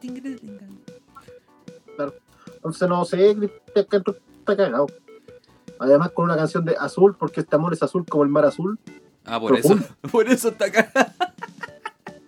Entonces 2.65 2.89
no 2.89 3.05
sé, 3.05 3.35
Cristian 3.37 3.87
Castro 3.89 4.17
está 4.39 4.57
cagado. 4.57 4.87
Además 5.79 6.11
con 6.13 6.27
una 6.27 6.37
canción 6.37 6.65
de 6.65 6.77
azul, 6.79 7.17
porque 7.19 7.41
este 7.41 7.57
amor 7.57 7.73
es 7.73 7.83
azul 7.83 8.05
como 8.09 8.23
el 8.23 8.29
mar 8.31 8.45
azul, 8.45 8.79
Ah, 9.25 9.39
por 9.41 9.53
Profundo. 9.53 9.85
eso, 9.85 9.95
por 10.13 10.29
eso 10.29 10.49
está 10.49 10.71
cagado. 10.71 11.13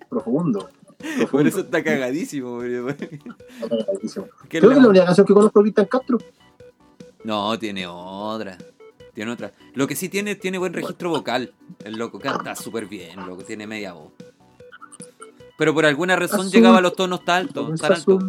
profundo. 0.09 0.69
Por 1.31 1.47
eso 1.47 1.61
está 1.61 1.85
cagadísimo. 1.85 2.55
güey. 2.57 2.71
Cagadísimo. 3.69 4.27
¿Qué 4.49 4.59
Creo 4.59 4.71
que 4.71 4.77
es 4.77 4.83
la 4.83 4.89
única 4.89 5.05
canción 5.05 5.27
que 5.27 5.35
conozco 5.35 5.59
de 5.59 5.65
Cristian 5.65 5.87
Castro. 5.87 6.19
No, 7.25 7.59
tiene 7.59 7.87
otra. 7.87 8.57
Tiene 9.13 9.31
otra. 9.33 9.53
Lo 9.75 9.87
que 9.87 9.97
sí 9.97 10.09
tiene, 10.09 10.35
tiene 10.35 10.57
buen 10.57 10.73
registro 10.73 11.11
vocal. 11.11 11.53
El 11.85 11.97
loco 11.97 12.19
canta 12.19 12.57
súper 12.57 12.87
bien, 12.87 13.27
loco, 13.27 13.43
tiene 13.45 13.67
media 13.67 13.93
voz. 13.93 14.13
Pero 15.59 15.75
por 15.75 15.85
alguna 15.85 16.17
razón 16.17 16.41
Azul. 16.41 16.53
llegaba 16.53 16.79
a 16.79 16.81
los 16.81 16.97
tonos 16.97 17.23
tan 17.25 17.43
altos, 17.49 17.79
tan 17.81 17.93
altos. 17.93 18.25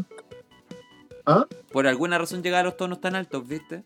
¿Ah? 1.26 1.46
Por 1.72 1.88
alguna 1.88 2.18
razón 2.18 2.44
llegaba 2.44 2.62
a 2.62 2.66
los 2.66 2.78
tonos 2.78 3.02
tan 3.02 3.16
altos, 3.16 3.48
¿viste? 3.48 3.84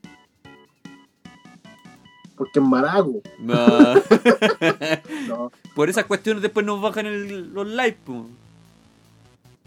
Porque 2.35 2.59
es 2.59 2.65
marago. 2.65 3.21
No. 3.39 3.55
No, 5.27 5.51
por 5.75 5.89
esas 5.89 6.05
cuestiones 6.05 6.41
después 6.41 6.65
nos 6.65 6.81
bajan 6.81 7.05
el- 7.05 7.53
los 7.53 7.67
likes, 7.67 7.99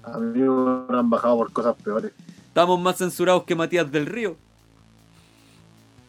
a 0.03 0.19
mí 0.19 0.41
me 0.41 0.99
han 0.99 1.09
bajado 1.09 1.37
por 1.37 1.53
cosas 1.53 1.77
peores. 1.83 2.11
Estamos 2.49 2.81
más 2.81 2.97
censurados 2.99 3.45
que 3.45 3.55
Matías 3.55 3.91
del 3.93 4.07
Río. 4.07 4.37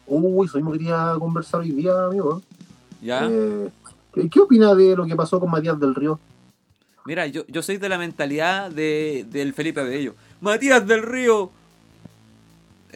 Uy, 0.06 0.46
eso 0.46 0.56
mismo 0.58 0.72
quería 0.72 1.14
conversar 1.18 1.60
hoy 1.60 1.70
día, 1.70 2.06
amigo. 2.06 2.42
¿Ya? 3.00 3.26
Eh, 3.30 3.68
¿qué, 4.12 4.28
qué 4.28 4.40
opina 4.40 4.74
de 4.74 4.96
lo 4.96 5.06
que 5.06 5.14
pasó 5.14 5.38
con 5.38 5.50
Matías 5.50 5.78
del 5.78 5.94
Río? 5.94 6.18
Mira, 7.06 7.26
yo, 7.28 7.46
yo 7.46 7.62
soy 7.62 7.76
de 7.76 7.88
la 7.88 7.98
mentalidad 7.98 8.70
de, 8.70 9.24
del 9.30 9.54
Felipe 9.54 9.82
Bello. 9.84 10.14
Matías 10.40 10.86
del 10.86 11.02
Río. 11.02 11.50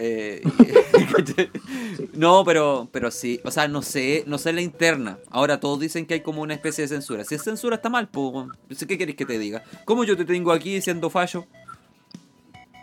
Eh, 0.00 0.42
no, 2.14 2.44
pero, 2.44 2.88
pero 2.92 3.10
sí, 3.10 3.40
o 3.44 3.50
sea, 3.50 3.66
no 3.66 3.82
sé, 3.82 4.22
no 4.26 4.38
sé 4.38 4.52
la 4.52 4.60
interna. 4.60 5.18
Ahora 5.30 5.58
todos 5.58 5.80
dicen 5.80 6.06
que 6.06 6.14
hay 6.14 6.20
como 6.20 6.42
una 6.42 6.54
especie 6.54 6.82
de 6.82 6.88
censura. 6.88 7.24
Si 7.24 7.34
es 7.34 7.42
censura 7.42 7.76
está 7.76 7.88
mal, 7.88 8.08
pues, 8.08 8.46
¿qué 8.86 8.96
querés 8.96 9.16
que 9.16 9.26
te 9.26 9.38
diga? 9.38 9.64
¿Cómo 9.84 10.04
yo 10.04 10.16
te 10.16 10.24
tengo 10.24 10.52
aquí 10.52 10.80
siendo 10.80 11.10
fallo? 11.10 11.46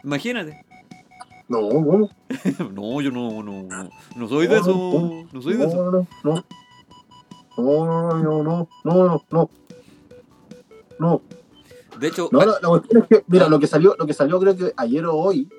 Imagínate. 0.03 0.65
No, 1.47 1.69
¿cómo? 1.69 2.09
No, 2.73 3.01
yo 3.01 3.11
no, 3.11 3.41
no, 3.43 3.63
no, 3.63 3.89
no 4.15 4.27
soy 4.27 4.47
de 4.47 4.57
eso, 4.57 5.25
no 5.31 5.41
soy 5.41 5.53
de 5.53 5.65
eso. 5.65 5.91
No, 5.91 5.91
no, 5.91 6.07
no. 6.23 6.45
No, 7.57 8.21
no, 8.21 8.43
no, 8.43 8.43
no, 8.43 8.67
no, 8.83 9.25
no. 9.29 9.49
No, 10.97 11.21
De 11.99 12.07
hecho, 12.07 12.29
no, 12.31 12.39
la, 12.39 12.57
la 12.61 12.67
cuestión 12.69 13.03
es 13.03 13.07
que, 13.07 13.23
mira, 13.27 13.47
lo 13.47 13.59
que 13.59 13.67
salió, 13.67 13.95
lo 13.97 14.05
que 14.05 14.13
salió 14.13 14.39
creo 14.39 14.55
que 14.55 14.73
ayer 14.75 15.05
o 15.05 15.15
hoy, 15.15 15.49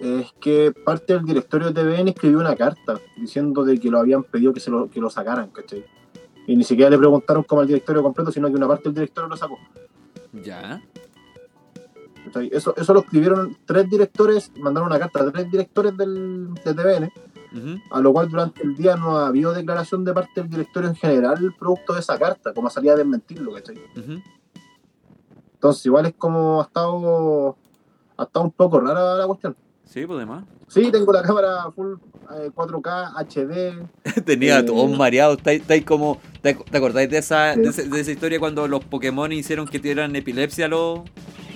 es 0.00 0.32
que 0.40 0.72
parte 0.72 1.12
del 1.12 1.24
directorio 1.24 1.70
de 1.70 1.82
TVN 1.82 2.08
escribió 2.08 2.38
una 2.38 2.56
carta 2.56 2.98
diciendo 3.16 3.64
de 3.64 3.78
que 3.78 3.90
lo 3.90 3.98
habían 3.98 4.24
pedido 4.24 4.52
que 4.52 4.60
se 4.60 4.70
lo, 4.70 4.88
que 4.88 5.00
lo 5.00 5.10
sacaran, 5.10 5.50
¿cachai? 5.50 5.84
Y 6.46 6.56
ni 6.56 6.64
siquiera 6.64 6.90
le 6.90 6.98
preguntaron 6.98 7.44
como 7.44 7.60
al 7.60 7.66
directorio 7.66 8.02
completo, 8.02 8.32
sino 8.32 8.48
que 8.48 8.54
una 8.54 8.66
parte 8.66 8.84
del 8.84 8.94
directorio 8.94 9.28
lo 9.28 9.36
sacó. 9.36 9.58
ya. 10.32 10.82
¿cachai? 12.24 12.48
Eso, 12.52 12.74
eso 12.76 12.94
lo 12.94 13.00
escribieron 13.00 13.56
tres 13.66 13.88
directores, 13.90 14.50
mandaron 14.56 14.88
una 14.88 14.98
carta 14.98 15.22
a 15.22 15.30
tres 15.30 15.50
directores 15.50 15.96
del, 15.96 16.54
de 16.54 16.74
TVN, 16.74 17.12
a 17.90 18.00
lo 18.00 18.12
cual 18.12 18.30
durante 18.30 18.62
el 18.62 18.74
día 18.76 18.96
no 18.96 19.18
ha 19.18 19.26
habido 19.26 19.52
declaración 19.52 20.04
de 20.04 20.14
parte 20.14 20.40
del 20.40 20.48
directorio 20.48 20.88
en 20.88 20.96
general 20.96 21.54
producto 21.58 21.92
de 21.92 22.00
esa 22.00 22.18
carta, 22.18 22.54
como 22.54 22.70
salía 22.70 22.92
a 22.94 22.96
desmentirlo, 22.96 23.52
¿cachai? 23.52 23.76
ujú. 23.96 24.22
Entonces 25.60 25.84
igual 25.84 26.06
es 26.06 26.14
como 26.16 26.62
ha 26.62 26.64
estado, 26.64 27.54
ha 28.16 28.22
estado 28.22 28.44
un 28.46 28.50
poco 28.50 28.80
rara 28.80 29.14
la 29.16 29.26
cuestión. 29.26 29.54
Sí, 29.84 30.06
pues 30.06 30.18
demás. 30.18 30.44
Sí, 30.68 30.90
tengo 30.90 31.12
la 31.12 31.20
cámara 31.22 31.70
full 31.74 31.96
eh, 32.32 32.50
4K, 32.54 33.12
HD. 33.26 34.22
Tenía 34.24 34.60
Eh. 34.60 34.62
todos 34.62 34.96
mareados. 34.96 35.36
Está, 35.36 35.52
está 35.52 35.74
ahí 35.74 35.82
como. 35.82 36.18
¿Te, 36.40 36.56
acordáis 36.72 37.10
de 37.10 37.18
esa, 37.18 37.52
Sí. 37.54 37.60
de, 37.60 37.68
esa, 37.68 37.82
de 37.82 38.00
esa 38.00 38.10
historia 38.10 38.38
cuando 38.40 38.66
los 38.68 38.82
Pokémon 38.84 39.30
hicieron 39.32 39.68
que 39.68 39.78
tuvieran 39.78 40.16
epilepsia 40.16 40.66
los, 40.68 41.00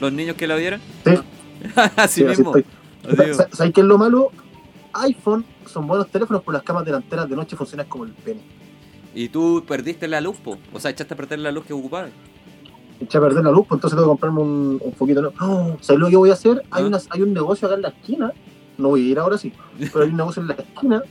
los 0.00 0.12
niños 0.12 0.36
que 0.36 0.46
la 0.48 0.56
vieran? 0.56 0.80
Sí. 1.06 1.14
así 1.96 2.20
Sí, 2.20 2.26
mismo. 2.26 2.54
estoy. 2.56 2.66
Así 3.08 3.16
mismo. 3.22 3.34
Sa- 3.34 3.48
¿Sabes 3.52 3.72
qué 3.72 3.80
es 3.80 3.86
lo 3.86 3.96
malo? 3.96 4.30
iPhone 4.92 5.46
son 5.66 5.86
buenos 5.86 6.08
teléfonos, 6.08 6.42
pero 6.44 6.52
las 6.52 6.62
cámaras 6.62 6.84
delanteras 6.86 7.26
de 7.28 7.36
noche 7.36 7.56
funcionan 7.56 7.86
como 7.88 8.04
el 8.04 8.12
pene. 8.12 8.42
Y 9.14 9.28
tú 9.30 9.64
perdiste 9.66 10.06
la 10.08 10.20
luz, 10.20 10.36
po. 10.36 10.58
O 10.74 10.78
sea, 10.80 10.90
echaste 10.90 11.14
a 11.14 11.16
perder 11.16 11.38
la 11.38 11.50
luz 11.52 11.64
que 11.64 11.72
ocupabas. 11.72 12.10
Eché 13.00 13.18
a 13.18 13.20
perder 13.20 13.44
la 13.44 13.50
luz, 13.50 13.66
pues 13.68 13.78
entonces 13.78 13.96
tengo 13.96 14.04
que 14.06 14.10
comprarme 14.12 14.40
un, 14.40 14.80
un 14.82 14.92
foquito 14.94 15.20
nuevo. 15.20 15.36
No, 15.40 15.78
¿Sabes 15.80 16.00
lo 16.00 16.08
que 16.08 16.16
voy 16.16 16.30
a 16.30 16.34
hacer? 16.34 16.62
Hay, 16.70 16.84
¿Ah? 16.92 16.98
hay 17.10 17.22
un 17.22 17.32
negocio 17.34 17.66
acá 17.66 17.74
en 17.76 17.82
la 17.82 17.88
esquina. 17.88 18.32
No 18.78 18.88
voy 18.88 19.06
a 19.08 19.10
ir 19.12 19.18
ahora 19.18 19.36
sí, 19.38 19.52
pero 19.92 20.04
hay 20.04 20.10
un 20.10 20.16
negocio 20.16 20.42
en 20.42 20.48
la 20.48 20.54
esquina 20.54 21.02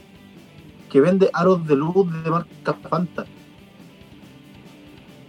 que 0.90 1.00
vende 1.00 1.30
aros 1.32 1.66
de 1.66 1.76
luz 1.76 1.94
de 2.24 2.30
marca 2.30 2.74
Fanta. 2.88 3.24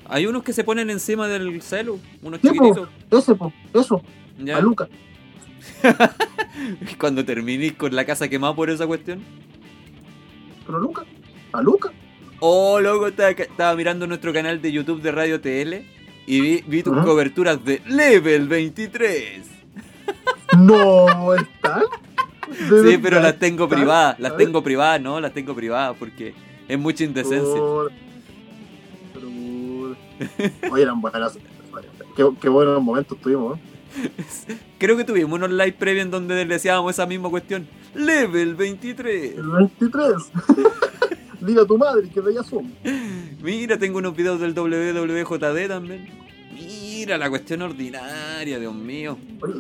Hay 0.08 0.28
unos 0.28 0.44
que 0.44 0.54
se 0.54 0.64
ponen 0.64 0.90
encima 0.90 1.28
del 1.28 1.62
celu, 1.62 2.00
unos 2.22 2.40
Sí, 2.42 2.48
po. 2.50 2.54
chiquititos. 2.54 2.90
Ese, 3.12 3.36
po, 3.36 3.52
eso, 3.74 4.02
Ya. 4.38 4.58
a 4.58 4.62
Luca. 4.62 4.88
Cuando 7.00 7.26
terminís 7.26 7.74
con 7.74 7.96
la 7.96 8.06
casa 8.06 8.28
quemada 8.28 8.56
por 8.56 8.70
esa 8.70 8.86
cuestión. 8.88 9.22
Pero 10.66 10.80
Luca, 10.80 11.04
a 11.54 11.62
Luca. 11.62 11.92
Oh, 12.40 12.80
loco, 12.80 13.08
estaba, 13.08 13.30
estaba 13.32 13.76
mirando 13.76 14.06
nuestro 14.08 14.34
canal 14.34 14.62
de 14.62 14.72
YouTube 14.72 15.02
de 15.02 15.12
Radio 15.12 15.40
TL 15.42 15.86
y 16.28 16.42
vi, 16.42 16.64
vi 16.68 16.84
tus 16.84 16.98
coberturas 17.04 17.64
de 17.64 17.82
Level 17.88 18.48
23. 18.48 19.42
No, 20.58 21.34
¿están? 21.34 21.84
¿De 22.70 22.92
Sí, 22.92 22.98
pero 23.02 23.20
las 23.20 23.38
tengo 23.40 23.68
privadas, 23.68 24.20
las 24.20 24.38
tengo 24.38 24.64
privadas, 24.64 25.02
¿no? 25.02 25.20
Las 25.20 25.34
tengo 25.34 25.56
privadas 25.56 25.96
porque 25.98 26.34
es 26.68 26.80
mucha 26.80 27.04
indecencia. 27.04 27.60
Por- 27.60 27.92
pero- 29.14 30.74
Oye, 30.74 30.84
eran 30.84 31.02
buenas. 31.02 31.38
Qué, 32.16 32.26
qué 32.40 32.50
buenos 32.50 32.82
momentos 32.82 33.18
tuvimos, 33.20 33.58
¿eh? 33.58 33.62
Creo 34.78 34.96
que 34.98 35.04
tuvimos 35.04 35.34
unos 35.34 35.50
live 35.52 35.74
previos 35.74 36.06
en 36.06 36.12
donde 36.12 36.36
le 36.36 36.46
decíamos 36.54 36.94
esa 36.94 37.06
misma 37.06 37.30
cuestión. 37.30 37.68
Level 37.94 38.56
23. 38.56 39.38
El 39.38 39.50
23. 39.50 40.14
Dile 41.42 41.62
a 41.62 41.66
tu 41.66 41.78
madre 41.78 42.10
que 42.10 42.22
de 42.22 42.44
somos. 42.44 42.72
Mira, 43.46 43.78
tengo 43.78 44.00
unos 44.00 44.16
videos 44.16 44.40
del 44.40 44.56
WWJD 44.56 45.68
también. 45.68 46.10
Mira 46.52 47.16
la 47.16 47.30
cuestión 47.30 47.62
ordinaria, 47.62 48.58
Dios 48.58 48.74
mío. 48.74 49.20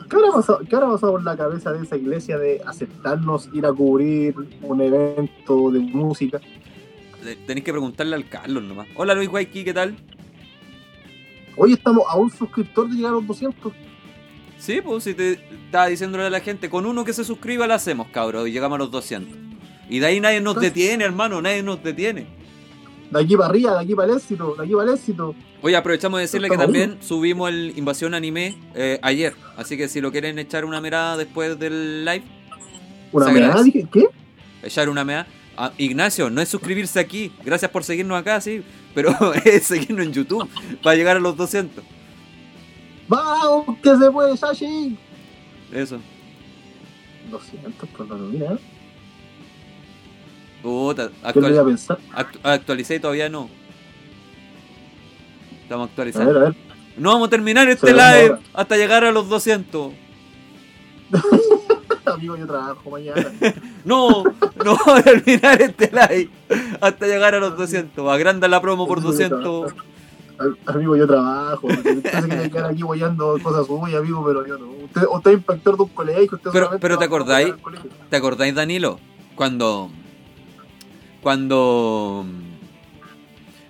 ¿qué 0.10 0.16
habrá, 0.16 0.32
pasado, 0.32 0.60
¿Qué 0.68 0.76
habrá 0.76 0.90
pasado 0.90 1.12
por 1.12 1.24
la 1.24 1.38
cabeza 1.38 1.72
de 1.72 1.84
esa 1.84 1.96
iglesia 1.96 2.40
de 2.40 2.64
aceptarnos 2.66 3.48
ir 3.54 3.64
a 3.64 3.72
cubrir 3.72 4.34
un 4.64 4.82
evento 4.82 5.70
de 5.70 5.82
música? 5.82 6.42
Tenéis 7.46 7.64
que 7.64 7.72
preguntarle 7.72 8.16
al 8.16 8.28
Carlos 8.28 8.64
nomás. 8.64 8.88
Hola 8.96 9.14
Luis 9.14 9.30
Guayqui, 9.30 9.64
¿qué 9.64 9.74
tal? 9.74 9.96
Hoy 11.56 11.74
estamos 11.74 12.06
a 12.10 12.18
un 12.18 12.32
suscriptor 12.32 12.90
de 12.90 12.96
llegar 12.96 13.12
a 13.12 13.16
los 13.16 13.28
200. 13.28 13.72
Sí, 14.58 14.82
pues 14.84 15.04
si 15.04 15.14
te 15.14 15.34
estaba 15.34 15.86
diciéndole 15.86 16.24
a 16.24 16.32
la 16.32 16.40
gente, 16.40 16.72
con 16.72 16.88
uno 16.88 17.06
que 17.06 17.14
se 17.14 17.24
suscriba 17.24 17.68
la 17.68 17.76
hacemos, 17.76 18.08
cabrón, 18.08 18.48
y 18.48 18.52
llegamos 18.52 18.78
a 18.78 18.80
los 18.80 18.90
200. 18.90 19.38
Y 19.92 20.00
de 20.00 20.08
ahí 20.08 20.20
nadie 20.20 20.42
nos 20.42 20.60
detiene, 20.60 21.04
hermano, 21.04 21.40
nadie 21.40 21.62
nos 21.62 21.84
detiene. 21.84 22.45
De 23.12 23.22
aquí 23.22 23.36
para 23.36 23.50
arriba, 23.50 23.74
de 23.76 23.84
aquí 23.84 23.96
para 23.96 24.12
el 24.12 24.18
éxito, 24.18 24.56
de 24.56 24.64
aquí 24.64 24.74
para 24.74 24.92
el 24.92 24.98
éxito. 24.98 25.36
Oye, 25.62 25.76
aprovechamos 25.76 26.18
de 26.18 26.22
decirle 26.24 26.50
que 26.50 26.58
también 26.58 26.98
subimos 27.02 27.50
el 27.50 27.74
Invasión 27.78 28.14
Anime 28.14 28.58
eh, 28.74 29.00
ayer. 29.02 29.34
Así 29.58 29.78
que 29.78 29.88
si 29.88 30.02
lo 30.02 30.12
quieren 30.12 30.38
echar 30.40 30.66
una 30.66 30.82
mirada 30.82 31.18
después 31.18 31.58
del 31.60 32.04
live, 32.06 32.24
Una 33.12 33.64
dije, 33.64 33.88
¿qué? 33.92 34.08
echar 34.64 34.90
una 34.90 35.04
mirada. 35.04 35.28
Ah, 35.58 35.72
Ignacio, 35.78 36.30
no 36.30 36.42
es 36.42 36.50
suscribirse 36.50 37.00
aquí. 37.00 37.32
Gracias 37.44 37.72
por 37.72 37.84
seguirnos 37.84 38.20
acá, 38.20 38.42
sí. 38.42 38.64
Pero 38.94 39.34
es 39.46 39.64
seguirnos 39.64 40.06
en 40.06 40.14
YouTube 40.14 40.50
para 40.84 40.96
llegar 40.96 41.18
a 41.18 41.20
los 41.20 41.38
200. 41.38 41.84
¡Vamos, 43.08 43.78
que 43.82 43.96
se 43.96 44.12
puede, 44.12 44.36
Sashi! 44.36 44.98
Eso. 45.72 46.00
200, 47.32 47.90
pues 47.96 48.10
no, 48.10 48.16
mira. 48.18 48.58
Puta, 50.66 51.10
¿Qué 51.10 51.14
le 51.14 51.32
voy 51.42 51.46
a 51.46 51.48
actual- 51.60 51.66
pensar? 51.68 51.98
actu- 52.16 52.40
actualicé 52.42 52.96
y 52.96 53.00
todavía 53.00 53.30
no. 53.30 53.50
Estamos 55.62 55.88
A 55.88 55.90
actualizando. 55.92 56.34
ver, 56.34 56.42
a 56.42 56.46
ver. 56.46 56.56
No 56.98 57.12
vamos 57.12 57.28
a 57.28 57.30
terminar 57.30 57.70
este 57.70 57.92
live 57.94 58.38
hasta 58.52 58.76
llegar 58.76 59.04
a 59.04 59.12
los 59.12 59.30
200. 59.30 59.94
Amigo, 62.06 62.36
yo 62.36 62.48
trabajo 62.48 62.90
mañana. 62.90 63.32
No, 63.86 64.24
no 64.24 64.76
vamos 64.76 65.00
a 65.00 65.04
terminar 65.04 65.62
este 65.62 65.92
live 65.92 66.30
hasta 66.82 67.06
llegar 67.06 67.36
a 67.36 67.40
los 67.40 67.56
200. 67.56 68.12
Agranda 68.12 68.48
la 68.48 68.60
promo 68.60 68.88
por 68.88 69.04
200. 69.04 69.72
Al- 70.40 70.58
Amigo, 70.66 70.96
yo 70.96 71.06
trabajo. 71.06 71.68
Usted 71.68 72.52
quedar 72.52 72.72
aquí 72.72 72.82
guayando 72.82 73.38
cosas 73.44 73.68
suyas, 73.68 74.00
amigo, 74.00 74.26
pero 74.26 74.48
yo 74.48 74.58
no. 74.58 74.72
Usted, 74.86 75.04
usted 75.12 75.30
es 75.32 75.38
inspector 75.38 75.78
de 75.78 75.84
un 75.84 75.90
colegio. 75.90 76.38
Usted 76.38 76.50
Pero- 76.52 76.72
pero 76.82 76.98
¿te 76.98 77.06
acordáis? 77.06 77.54
¿Te 78.10 78.16
acordáis, 78.16 78.56
Danilo? 78.56 79.00
Cuando 79.36 79.92
cuando 81.26 82.24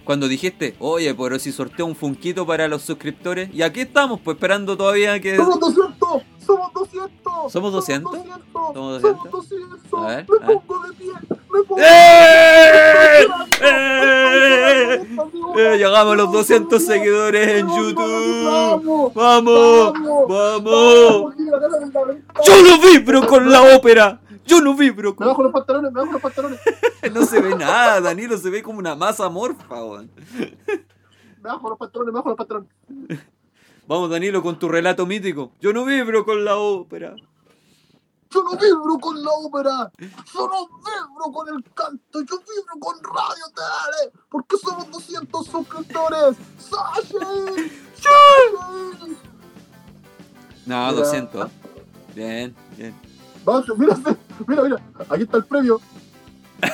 cuando 0.04 0.28
dijiste, 0.28 0.76
oye, 0.80 1.16
pero 1.16 1.40
si 1.40 1.54
sorteo 1.54 1.86
un 1.86 1.96
funquito 1.96 2.46
para 2.46 2.68
los 2.68 2.82
suscriptores, 2.82 3.50
y 3.54 3.62
aquí 3.62 3.80
estamos, 3.80 4.20
pues 4.20 4.36
esperando 4.36 4.76
todavía 4.76 5.22
que. 5.22 5.38
¡Somos 5.38 5.62
200! 5.62 6.22
¡Somos 6.46 6.74
200! 6.74 7.52
¿Somos 7.54 7.72
200? 7.72 8.12
¡Somos 8.12 8.74
¿Somos 8.74 9.02
200! 9.02 9.32
200? 9.32 9.32
¡Somos 9.32 9.32
200! 9.32 9.94
A 9.94 10.08
ver, 10.08 10.26
¡Me 10.30 10.36
a 10.36 10.48
ver. 10.48 10.58
pongo 10.68 10.86
de 10.86 10.94
pie! 10.96 11.14
¡Me 11.54 11.64
pongo 11.64 11.82
¡Eh! 11.82 13.28
¡Eh! 13.64 15.06
Eh, 15.58 15.78
llegamos 15.78 16.14
a 16.14 16.16
los 16.18 16.32
200 16.34 16.84
seguidores 16.86 17.48
en 17.60 17.68
YouTube. 17.70 19.14
¡Vamos! 19.16 19.94
¡Vamos! 20.28 21.34
¡Yo 22.46 22.62
no 22.64 22.80
vibro 22.82 23.26
con 23.26 23.50
la 23.50 23.62
ópera! 23.78 24.20
¡Yo 24.46 24.62
no 24.62 24.76
vibro 24.76 25.12
Me 25.12 25.16
con... 25.16 25.28
bajo 25.28 25.44
los 25.44 25.52
pantalones, 25.52 25.92
me 25.92 26.00
bajo 26.00 26.14
los 26.14 26.22
pantalones. 26.22 26.60
No 27.14 27.24
se 27.24 27.40
ve 27.40 27.56
nada, 27.56 28.02
Danilo, 28.02 28.36
se 28.38 28.50
ve 28.50 28.64
como 28.64 28.80
una 28.80 28.96
masa 28.96 29.30
morfa, 29.30 29.84
weón. 29.84 30.10
Me 30.38 31.50
bajo 31.50 31.70
los 31.70 31.78
pantalones, 31.78 32.12
me 32.14 32.18
bajo 32.20 32.30
los 32.30 32.38
pantalones. 32.38 32.70
Vamos, 33.88 34.10
Danilo, 34.10 34.42
con 34.42 34.58
tu 34.58 34.68
relato 34.68 35.06
mítico. 35.06 35.52
Yo 35.62 35.72
no 35.72 35.86
vibro 35.86 36.26
con 36.26 36.44
la 36.44 36.58
ópera. 36.58 37.16
Yo 38.32 38.44
no 38.44 38.58
vibro 38.58 38.98
con 39.00 39.24
la 39.24 39.30
ópera. 39.32 39.92
Yo 40.00 40.48
no 40.48 40.68
vibro 40.68 41.32
con 41.32 41.48
el 41.56 41.64
canto. 41.76 42.22
Yo 42.22 42.40
vibro 42.40 42.80
con 42.80 42.96
Radio 43.04 43.46
Tele. 43.54 44.12
Porque 44.30 44.58
somos 44.58 44.90
200 44.90 45.46
suscriptores. 45.46 46.36
¡Sashi! 46.58 47.70
¡Sashi! 47.94 49.18
No, 50.66 50.90
Mira. 50.90 50.92
200. 50.94 51.52
Bien, 52.16 52.56
bien. 52.76 52.96
Vamos, 53.46 53.66
mira, 53.78 53.96
mira, 54.48 54.64
mira. 54.64 54.78
Aquí 55.10 55.24
está 55.24 55.38
el 55.38 55.46
premio. 55.46 55.80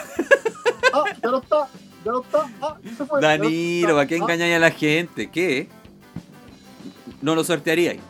Ah, 0.94 1.06
ya 1.24 1.32
no 1.32 1.38
está. 1.38 1.68
Ya 2.03 2.12
no 2.12 2.22
está. 2.22 2.50
Ah, 2.62 2.77
se 2.84 3.06
fue. 3.06 3.22
Danilo. 3.22 3.96
¿para 3.96 4.08
qué 4.08 4.15
Ah, 4.15 4.18
engañáis 4.18 4.56
a 4.56 4.60
la 4.60 4.72
gente? 4.72 5.32
¿Qué? 5.32 5.70
No 7.22 7.34
lo 7.34 7.46
sortearíais. 7.46 8.01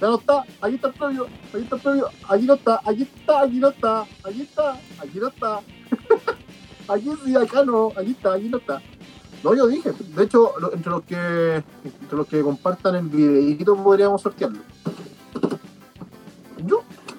Ya 0.00 0.06
no 0.06 0.18
está. 0.18 0.44
Aquí 0.62 0.76
está 0.76 0.88
el 0.88 0.94
premio. 0.94 1.26
Aquí 1.52 1.62
está 1.62 1.76
el 1.76 1.82
premio. 1.82 2.08
Aquí 2.26 2.46
no 2.46 2.54
está. 2.54 2.80
Aquí 2.86 3.02
está. 3.02 3.40
Aquí 3.42 3.58
no 3.58 3.68
está. 3.68 4.00
Aquí 4.24 4.42
está. 4.42 4.72
Aquí 4.98 5.18
no 5.18 5.28
está. 5.28 5.60
Aquí 6.88 7.10
sí, 7.24 7.36
acá 7.36 7.64
no. 7.66 7.92
Aquí 7.96 8.12
está. 8.12 8.32
Aquí 8.32 8.48
no 8.48 8.56
está. 8.56 8.80
No, 9.42 9.54
yo 9.54 9.66
dije. 9.66 9.92
De 10.14 10.24
hecho, 10.24 10.52
entre 10.72 10.90
los 10.90 11.02
que 11.02 11.62
entre 11.84 12.16
los 12.16 12.26
que 12.28 12.40
compartan 12.40 12.94
el 12.94 13.08
videito 13.08 13.76
podríamos 13.76 14.22
sortearlo. 14.22 14.60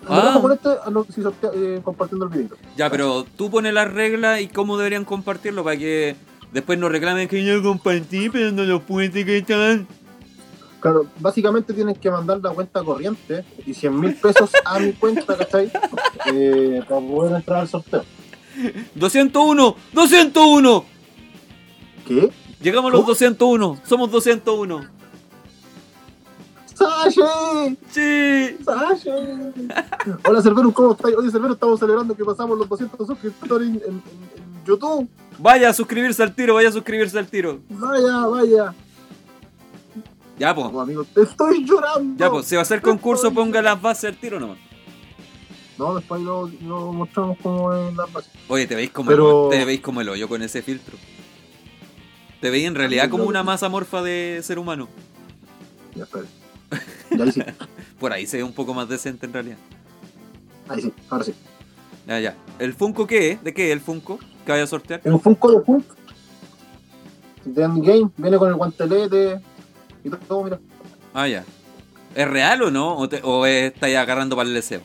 Ah. 0.09 0.39
con 0.41 0.51
este 0.51 0.69
si 1.13 1.21
sortea- 1.21 1.51
eh, 1.53 1.81
compartiendo 1.83 2.25
el 2.25 2.31
videito. 2.31 2.55
Ya, 2.75 2.89
pero 2.89 3.25
tú 3.35 3.49
pones 3.49 3.73
las 3.73 3.91
reglas 3.91 4.41
y 4.41 4.47
cómo 4.47 4.77
deberían 4.77 5.05
compartirlo 5.05 5.63
para 5.63 5.77
que 5.77 6.15
después 6.51 6.77
nos 6.79 6.91
reclamen 6.91 7.27
que 7.27 7.43
yo 7.43 7.61
compartí, 7.61 8.29
pero 8.29 8.51
no 8.51 8.63
lo 8.63 8.81
pude 8.81 9.11
que 9.11 9.41
tal. 9.41 9.85
Claro, 10.79 11.07
básicamente 11.19 11.73
tienen 11.73 11.95
que 11.95 12.09
mandar 12.11 12.39
la 12.41 12.51
cuenta 12.51 12.83
corriente 12.83 13.43
y 13.65 13.73
100 13.73 13.99
mil 13.99 14.15
pesos 14.15 14.51
a 14.63 14.79
mi 14.79 14.93
cuenta, 14.93 15.35
¿cachai? 15.37 15.71
Eh, 16.33 16.81
para 16.89 16.99
poder 16.99 17.35
entrar 17.37 17.59
al 17.61 17.67
sorteo. 17.69 18.03
201, 18.95 19.75
201. 19.93 20.85
¿Qué? 22.05 22.29
Llegamos 22.61 22.89
a 22.89 22.91
los 22.93 23.01
¿Cómo? 23.01 23.11
201. 23.13 23.79
Somos 23.85 24.11
201. 24.11 24.96
¡Sashi! 26.77 27.77
Sí. 27.89 28.57
¡Sashi! 28.63 29.09
Hola 30.25 30.41
Cervero, 30.41 30.71
¿cómo 30.73 30.91
estás? 30.91 31.11
Oye 31.17 31.31
Cervero, 31.31 31.53
estamos 31.53 31.79
celebrando 31.79 32.15
que 32.15 32.23
pasamos 32.23 32.57
los 32.57 32.69
200 32.69 33.07
suscriptores 33.07 33.67
en, 33.67 33.75
en- 33.75 33.81
en 33.85 34.03
YouTube. 34.65 35.09
Vaya 35.39 35.69
a 35.69 35.73
suscribirse 35.73 36.21
al 36.23 36.33
tiro, 36.35 36.53
vaya 36.55 36.69
a 36.69 36.71
suscribirse 36.71 37.17
al 37.17 37.27
tiro. 37.27 37.59
Vaya, 37.69 38.25
vaya. 38.27 38.73
Ya, 40.37 40.53
pues. 40.53 40.67
Oh, 40.71 40.81
amigo, 40.81 41.03
te 41.03 41.21
estoy 41.23 41.65
llorando. 41.65 42.23
Ya, 42.23 42.29
pues, 42.29 42.45
si 42.45 42.55
va 42.55 42.61
a 42.61 42.63
hacer 42.63 42.81
concurso, 42.81 43.31
ponga 43.33 43.61
las 43.61 43.81
bases 43.81 44.11
al 44.11 44.17
tiro 44.17 44.39
nomás. 44.39 44.57
No, 45.79 45.95
después 45.95 46.21
lo, 46.21 46.47
lo 46.63 46.91
mostramos 46.93 47.37
como 47.41 47.73
en 47.73 47.95
las 47.97 48.11
bases. 48.11 48.31
Oye, 48.47 48.67
te 48.67 48.75
veis 48.75 48.91
como, 48.91 49.09
Pero- 49.09 49.51
el, 49.51 49.57
te 49.59 49.65
veis 49.65 49.81
como 49.81 50.01
el 50.01 50.09
hoyo 50.09 50.27
con 50.29 50.41
ese 50.43 50.61
filtro. 50.61 50.95
Te 52.41 52.51
veis 52.51 52.67
en 52.67 52.75
realidad 52.75 53.09
como 53.09 53.23
una 53.23 53.41
masa 53.41 53.67
morfa 53.67 54.03
de 54.03 54.41
ser 54.43 54.59
humano. 54.59 54.87
Ya, 55.95 56.03
espera. 56.03 56.25
Ya, 57.11 57.23
ahí 57.23 57.31
sí. 57.31 57.41
Por 57.99 58.11
ahí 58.13 58.25
se 58.25 58.37
ve 58.37 58.43
un 58.43 58.53
poco 58.53 58.73
más 58.73 58.87
decente 58.89 59.25
en 59.25 59.33
realidad. 59.33 59.57
Ahí 60.69 60.81
sí, 60.81 60.93
ahora 61.09 61.23
sí. 61.23 61.33
Ya, 62.07 62.19
ya. 62.19 62.35
¿El 62.59 62.73
Funko 62.73 63.05
qué 63.07 63.31
es? 63.31 63.43
¿De 63.43 63.53
qué 63.53 63.67
es 63.67 63.73
el 63.73 63.81
Funko 63.81 64.17
que 64.45 64.51
vaya 64.51 64.63
a 64.63 64.67
sortear? 64.67 65.01
Un 65.05 65.19
Funko 65.19 65.51
de 65.51 65.63
Hulk. 65.65 65.85
De 67.45 67.63
Endgame. 67.63 68.09
Viene 68.17 68.37
con 68.37 68.49
el 68.49 68.55
guantelete 68.55 69.39
y 70.03 70.09
todo, 70.09 70.43
mira. 70.43 70.59
Ah, 71.13 71.27
ya. 71.27 71.43
¿Es 72.15 72.27
real 72.27 72.61
o 72.63 72.71
no? 72.71 72.97
¿O, 72.97 73.07
te- 73.09 73.21
o 73.23 73.45
estáis 73.45 73.95
agarrando 73.97 74.35
para 74.35 74.47
el 74.49 74.55
deseo? 74.55 74.81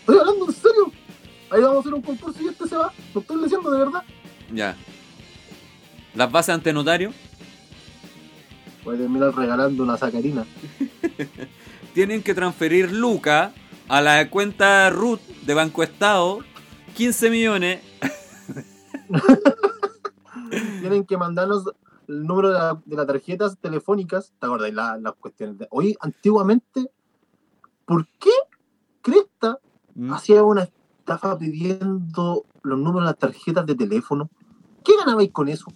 Estoy 0.00 0.18
hablando 0.18 0.46
en 0.46 0.52
serio. 0.52 0.92
Ahí 1.50 1.60
vamos 1.60 1.76
a 1.76 1.80
hacer 1.80 1.94
un 1.94 2.02
concurso 2.02 2.42
y 2.42 2.48
este 2.48 2.66
se 2.68 2.76
va. 2.76 2.92
Lo 3.14 3.20
estoy 3.20 3.42
diciendo 3.42 3.70
de 3.70 3.78
verdad. 3.78 4.02
Ya. 4.52 4.76
¿Las 6.14 6.30
bases 6.30 6.54
ante 6.54 6.72
notario? 6.72 7.12
Voy 8.84 8.96
a 8.96 8.98
terminar 8.98 9.34
regalando 9.34 9.82
una 9.82 9.96
sacarina. 9.96 10.44
Tienen 11.94 12.22
que 12.22 12.34
transferir 12.34 12.92
Luca 12.92 13.52
a 13.88 14.00
la 14.00 14.28
cuenta 14.30 14.88
RUT 14.90 15.20
de 15.46 15.54
Banco 15.54 15.82
Estado. 15.82 16.40
15 16.96 17.30
millones. 17.30 17.80
Tienen 20.80 21.04
que 21.04 21.16
mandarnos 21.16 21.64
el 22.08 22.24
número 22.26 22.48
de, 22.48 22.54
la- 22.58 22.82
de 22.84 22.96
las 22.96 23.06
tarjetas 23.06 23.56
telefónicas. 23.58 24.32
¿Te 24.38 24.46
acordáis 24.46 24.74
la- 24.74 24.98
las 24.98 25.14
cuestiones? 25.14 25.58
De... 25.58 25.68
Oye, 25.70 25.96
antiguamente, 26.00 26.90
¿por 27.86 28.06
qué 28.18 28.30
Cresta 29.00 29.58
Mm. 29.94 30.10
hacía 30.14 30.42
una 30.42 30.62
estafa 30.62 31.36
pidiendo 31.36 32.46
los 32.62 32.78
números 32.78 33.02
de 33.02 33.10
las 33.12 33.18
tarjetas 33.18 33.66
de 33.66 33.74
teléfono? 33.74 34.30
¿Qué 34.82 34.92
ganabais 34.98 35.30
con 35.30 35.50
eso? 35.50 35.66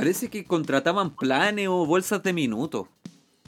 Parece 0.00 0.28
que 0.30 0.44
contrataban 0.44 1.10
planes 1.16 1.68
o 1.68 1.86
bolsas 1.86 2.22
de 2.22 2.32
minutos. 2.32 2.86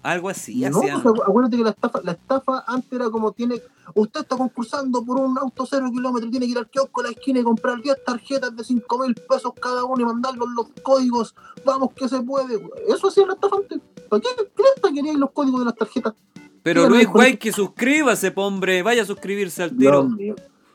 Algo 0.03 0.29
así 0.29 0.61
no, 0.61 0.79
hacían. 0.79 1.03
pues, 1.03 1.15
acu- 1.15 1.23
acuérdate 1.29 1.57
que 1.57 1.65
la 1.65 1.71
estafa, 1.71 2.01
la 2.05 2.13
estafa 2.13 2.65
antes 2.69 2.93
era 2.93 3.11
como 3.11 3.33
tiene, 3.33 3.61
usted 3.95 4.21
está 4.21 4.37
concursando 4.37 5.05
por 5.05 5.19
un 5.19 5.37
auto 5.37 5.67
cero 5.69 5.91
kilómetros, 5.93 6.31
tiene 6.31 6.47
que 6.47 6.53
ir 6.53 6.59
al 6.59 6.69
kiosco 6.71 7.01
a 7.01 7.05
la 7.05 7.11
esquina 7.11 7.41
y 7.41 7.43
comprar 7.43 7.83
10 7.83 8.05
tarjetas 8.05 8.55
de 8.57 8.63
5 8.63 8.99
mil 9.01 9.15
pesos 9.15 9.53
cada 9.61 9.85
uno 9.85 10.01
y 10.01 10.05
mandarlos 10.05 10.49
los 10.55 10.69
códigos, 10.85 11.35
vamos 11.65 11.93
que 11.95 12.09
se 12.09 12.21
puede. 12.23 12.61
Eso 12.89 13.09
hacía 13.09 13.27
la 13.27 13.33
estafa 13.35 13.57
antes. 13.57 13.81
¿Para 14.09 14.23
qué 14.23 14.29
cresta 14.55 14.93
queríais 14.95 15.19
los 15.19 15.33
códigos 15.33 15.61
de 15.61 15.67
las 15.67 15.75
tarjetas? 15.75 16.15
Pero 16.63 16.89
Luis 16.89 17.09
Guay, 17.09 17.37
que 17.37 17.51
suscríbase, 17.53 18.33
hombre. 18.37 18.83
Vaya 18.83 19.03
a 19.03 19.07
suscribirse 19.07 19.63
al 19.65 19.77
tiro. 19.77 20.09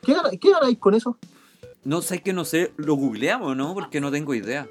¿Qué, 0.02 0.14
¿Qué 0.38 0.50
ganáis 0.52 0.78
con 0.78 0.94
eso? 0.94 1.16
No 1.84 2.02
sé 2.02 2.20
que 2.22 2.32
no 2.32 2.44
sé. 2.44 2.72
Lo 2.76 2.94
googleamos, 2.94 3.56
¿no? 3.56 3.72
Porque 3.74 4.00
no 4.00 4.10
tengo 4.10 4.34
idea. 4.34 4.66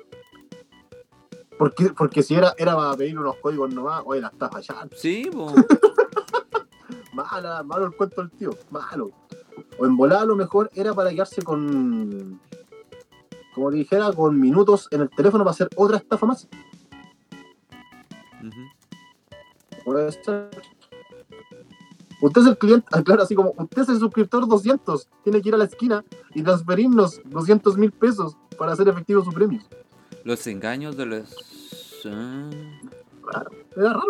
Porque, 1.58 1.92
porque 1.96 2.24
si 2.24 2.36
era, 2.36 2.54
era 2.58 2.76
para 2.76 2.96
pedir 2.96 3.18
unos 3.18 3.36
códigos 3.38 3.74
nomás, 3.74 4.02
oye, 4.06 4.22
la 4.22 4.30
estafa 4.30 4.60
ya, 4.60 4.88
Sí, 4.96 5.30
po. 5.32 5.54
mala, 7.14 7.64
malo 7.64 7.86
el 7.86 7.96
cuento 7.96 8.22
del 8.22 8.32
tío, 8.32 8.52
malo. 8.72 9.12
O 9.78 9.86
en 9.86 9.96
volada 9.96 10.22
a 10.22 10.26
lo 10.26 10.36
mejor 10.36 10.70
era 10.74 10.94
para 10.94 11.12
quedarse 11.12 11.42
con, 11.42 12.40
como 13.54 13.70
te 13.70 13.78
dijera, 13.78 14.12
con 14.12 14.40
minutos 14.40 14.88
en 14.92 15.02
el 15.02 15.10
teléfono 15.10 15.44
para 15.44 15.52
hacer 15.52 15.70
otra 15.76 15.98
estafa 15.98 16.26
más. 16.26 16.48
Usted 22.22 22.42
es 22.42 22.48
el 22.48 22.58
cliente, 22.58 22.88
ah, 22.92 23.04
claro, 23.04 23.24
así 23.24 23.36
como 23.36 23.54
usted 23.58 23.82
es 23.82 23.90
el 23.90 24.00
suscriptor 24.00 24.48
200, 24.48 25.10
tiene 25.24 25.42
que 25.42 25.50
ir 25.50 25.56
a 25.56 25.58
la 25.58 25.66
esquina 25.66 26.06
y 26.34 26.42
transferirnos 26.42 27.22
200 27.26 27.78
mil 27.78 27.92
pesos 27.92 28.38
para 28.58 28.72
hacer 28.72 28.88
efectivo 28.88 29.24
su 29.24 29.32
premio. 29.32 29.60
Los 30.24 30.48
engaños 30.48 30.96
de 30.96 31.06
los. 31.06 32.06
Ah. 32.06 32.50
Raro, 33.26 33.52
era 33.76 33.94
raro. 33.94 34.10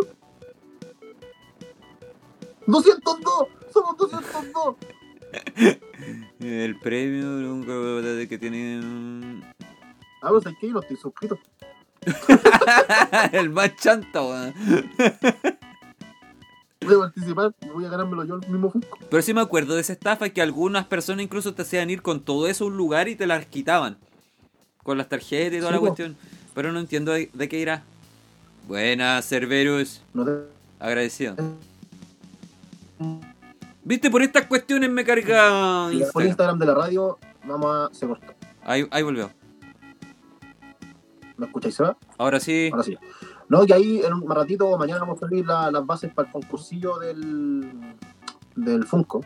202, 2.68 3.48
somos 3.72 3.98
202. 3.98 4.76
El 6.40 6.80
premio 6.80 7.26
nunca 7.26 7.74
de 7.74 8.28
que 8.28 8.38
tiene. 8.38 9.42
Ah, 10.22 10.30
pues 10.30 10.46
aquí 10.48 10.68
no 10.68 10.80
estoy 10.82 10.98
suscrito. 10.98 11.40
el 13.32 13.50
más 13.50 13.76
chanta, 13.78 14.22
weón. 14.22 14.54
Voy 16.82 16.96
a 16.96 17.00
participar 17.00 17.56
y 17.62 17.70
voy 17.70 17.86
a 17.86 17.90
ganármelo 17.90 18.26
yo 18.26 18.36
el 18.36 18.50
mismo 18.50 18.70
Funko. 18.70 19.00
Pero 19.10 19.22
sí 19.22 19.34
me 19.34 19.42
acuerdo 19.42 19.76
de 19.76 19.82
esa 19.82 19.94
estafa 19.94 20.30
que 20.30 20.42
algunas 20.42 20.86
personas 20.86 21.24
incluso 21.24 21.54
te 21.54 21.62
hacían 21.62 21.90
ir 21.90 22.02
con 22.02 22.24
todo 22.24 22.48
eso 22.48 22.66
a 22.66 22.68
un 22.68 22.78
lugar 22.78 23.08
y 23.08 23.16
te 23.16 23.26
las 23.26 23.46
quitaban. 23.46 23.98
Con 24.84 24.98
las 24.98 25.08
tarjetas 25.10 25.54
y 25.58 25.60
toda 25.60 25.70
Sí, 25.70 25.74
la 25.74 25.80
po. 25.80 25.86
cuestión. 25.86 26.16
Pero 26.54 26.72
no 26.72 26.80
entiendo 26.80 27.12
de, 27.14 27.30
de 27.34 27.50
qué 27.50 27.60
irá. 27.60 27.84
Buenas, 28.68 29.26
Cerberus. 29.28 30.02
No 30.14 30.24
te... 30.26 30.32
Agradecido. 30.80 31.36
Viste, 33.84 34.10
por 34.10 34.22
estas 34.22 34.46
cuestiones 34.48 34.90
me 34.90 35.04
carga 35.04 35.90
Y 35.92 36.00
por 36.12 36.24
Instagram. 36.24 36.28
Instagram 36.28 36.60
de 36.60 36.66
la 36.66 36.74
radio, 36.74 37.18
vamos 37.46 37.68
a. 37.92 37.94
Se 37.94 38.08
cortó. 38.08 38.34
Ahí, 38.64 38.88
ahí 38.92 39.04
volvió. 39.04 39.30
¿Me 41.38 41.48
escucháis, 41.48 41.76
Seba? 41.76 41.98
Ahora 42.18 42.40
sí. 42.40 42.70
Ahora 42.72 42.84
sí. 42.84 42.98
No, 43.50 43.66
que 43.66 43.74
ahí 43.74 44.02
en 44.04 44.14
un 44.14 44.30
ratito, 44.30 44.78
mañana 44.78 45.02
vamos 45.02 45.22
a 45.22 45.26
abrir 45.26 45.46
la- 45.46 45.70
las 45.72 45.86
bases 45.86 46.14
para 46.14 46.28
el 46.28 46.32
concursillo 46.34 46.98
del, 47.00 47.70
del 48.56 48.86
Funko. 48.86 49.24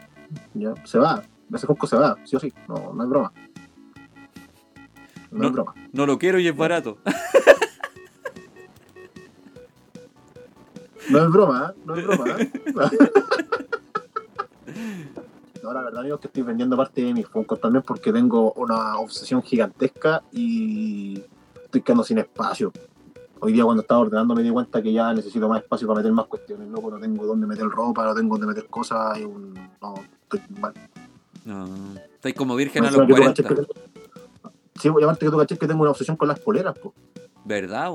¿ya? 0.56 0.74
Se 0.86 0.98
va. 0.98 1.22
Ese 1.54 1.68
Funko 1.68 1.86
se 1.88 1.96
va, 1.98 2.18
sí 2.26 2.36
o 2.36 2.40
sí. 2.40 2.52
No, 2.68 2.94
no 2.94 3.04
es 3.04 3.10
broma. 3.10 3.32
No, 5.32 5.40
No. 5.40 5.48
es 5.48 5.54
broma. 5.54 5.74
No 5.94 6.06
lo 6.06 6.18
quiero 6.18 6.40
y 6.40 6.48
es 6.48 6.56
barato. 6.56 6.98
No 11.10 11.24
es 11.24 11.32
broma, 11.32 11.72
¿eh? 11.74 11.80
No 11.86 11.96
es 11.96 12.06
broma, 12.06 12.26
¿eh? 12.38 12.52
No, 15.64 15.74
la 15.74 15.82
verdad, 15.82 16.02
amigos, 16.02 16.20
que 16.22 16.28
estoy 16.28 16.44
vendiendo 16.44 16.78
parte 16.78 17.02
de 17.02 17.14
mis 17.14 17.28
Funkos 17.28 17.60
también 17.60 17.84
porque 17.86 18.14
tengo 18.14 18.54
una 18.54 18.98
obsesión 19.00 19.42
gigantesca 19.44 20.24
y 20.32 21.22
estoy 21.64 21.82
quedando 21.82 22.04
sin 22.04 22.20
espacio. 22.20 22.72
Hoy 23.40 23.52
día 23.54 23.64
cuando 23.66 23.82
estaba 23.82 24.00
ordenando 24.02 24.34
me 24.34 24.44
di 24.44 24.50
cuenta 24.50 24.82
que 24.82 24.94
ya 24.94 25.14
necesito 25.14 25.48
más 25.50 25.62
espacio 25.62 25.88
para 25.88 25.98
meter 26.00 26.12
más 26.14 26.26
cuestiones, 26.28 26.70
loco, 26.70 26.90
no 26.92 27.00
tengo 27.00 27.26
dónde 27.26 27.46
meter 27.48 27.66
ropa, 27.68 28.06
no 28.06 28.16
tengo 28.16 28.38
dónde 28.38 28.48
meter 28.48 28.68
cosas, 28.70 29.20
y 29.20 29.24
un... 29.26 29.54
no, 29.82 29.94
estoy 30.24 30.42
mal. 30.60 30.74
No. 31.46 31.66
Estáis 32.16 32.36
como 32.36 32.56
virgen 32.56 32.86
a 32.86 32.92
los 32.92 33.02
que 33.06 33.14
tú 33.14 33.22
cachai 33.22 33.46
40. 33.46 33.48
que 33.48 33.56
Sí, 34.80 34.90
pues, 34.90 35.02
y 35.02 35.04
aparte 35.04 35.26
que 35.26 35.32
tú 35.32 35.38
caché 35.38 35.58
que 35.58 35.68
tengo 35.68 35.82
una 35.82 35.92
obsesión 35.92 36.18
con 36.18 36.28
las 36.28 36.40
poleras, 36.40 36.78
pues. 36.80 36.94
¿Verdad? 37.46 37.94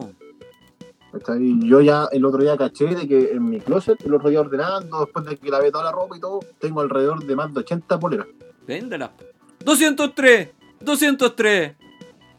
Yo 1.38 1.81
ya 1.83 2.09
el 2.11 2.25
otro 2.25 2.42
día 2.42 2.57
caché 2.57 2.87
de 2.87 3.07
que 3.07 3.33
en 3.33 3.49
mi 3.51 3.61
closet, 3.61 4.01
el 4.05 4.14
otro 4.14 4.31
día 4.31 4.40
ordenando, 4.40 5.01
después 5.01 5.27
de 5.27 5.37
que 5.37 5.51
lavé 5.51 5.71
toda 5.71 5.85
la 5.85 5.92
ropa 5.92 6.16
y 6.16 6.21
todo, 6.21 6.40
tengo 6.59 6.81
alrededor 6.81 7.25
de 7.25 7.37
más 7.37 7.53
de 7.53 7.61
80 7.61 7.99
poleras. 7.99 8.27
Véndela. 8.66 9.12
203. 9.64 10.49
203. 10.81 11.77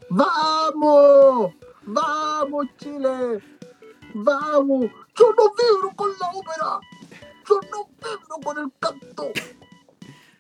¡Vamos! 0.10 1.54
¡Vamos, 1.86 2.68
Chile! 2.78 3.40
¡Vamos! 4.16 4.86
¡Yo 5.16 5.34
no 5.38 5.54
vibro 5.54 5.96
con 5.96 6.10
la 6.20 6.30
ópera! 6.30 6.80
¡Yo 7.48 7.60
no 7.72 7.88
vibro 7.98 8.36
con 8.44 8.58
el 8.58 8.72
canto! 8.80 9.32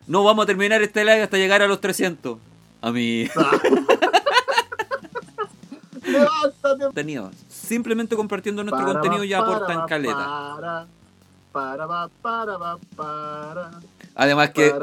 No 0.08 0.24
vamos 0.24 0.44
a 0.44 0.46
terminar 0.48 0.82
este 0.82 1.06
live 1.06 1.22
hasta 1.22 1.38
llegar 1.38 1.62
a 1.62 1.68
los 1.68 1.80
300. 1.80 2.40
A 2.84 2.92
mi 2.92 3.30
¡Levántate! 6.04 6.84
contenido. 6.84 7.32
Simplemente 7.48 8.18
compartiendo 8.18 8.62
nuestro 8.62 8.86
Para, 8.86 9.00
contenido 9.00 9.24
ya 9.24 9.40
aportan 9.40 9.88
caleta. 9.88 10.86
Para, 11.54 12.10
para, 12.22 13.72
Además 14.16 14.50
que, 14.50 14.74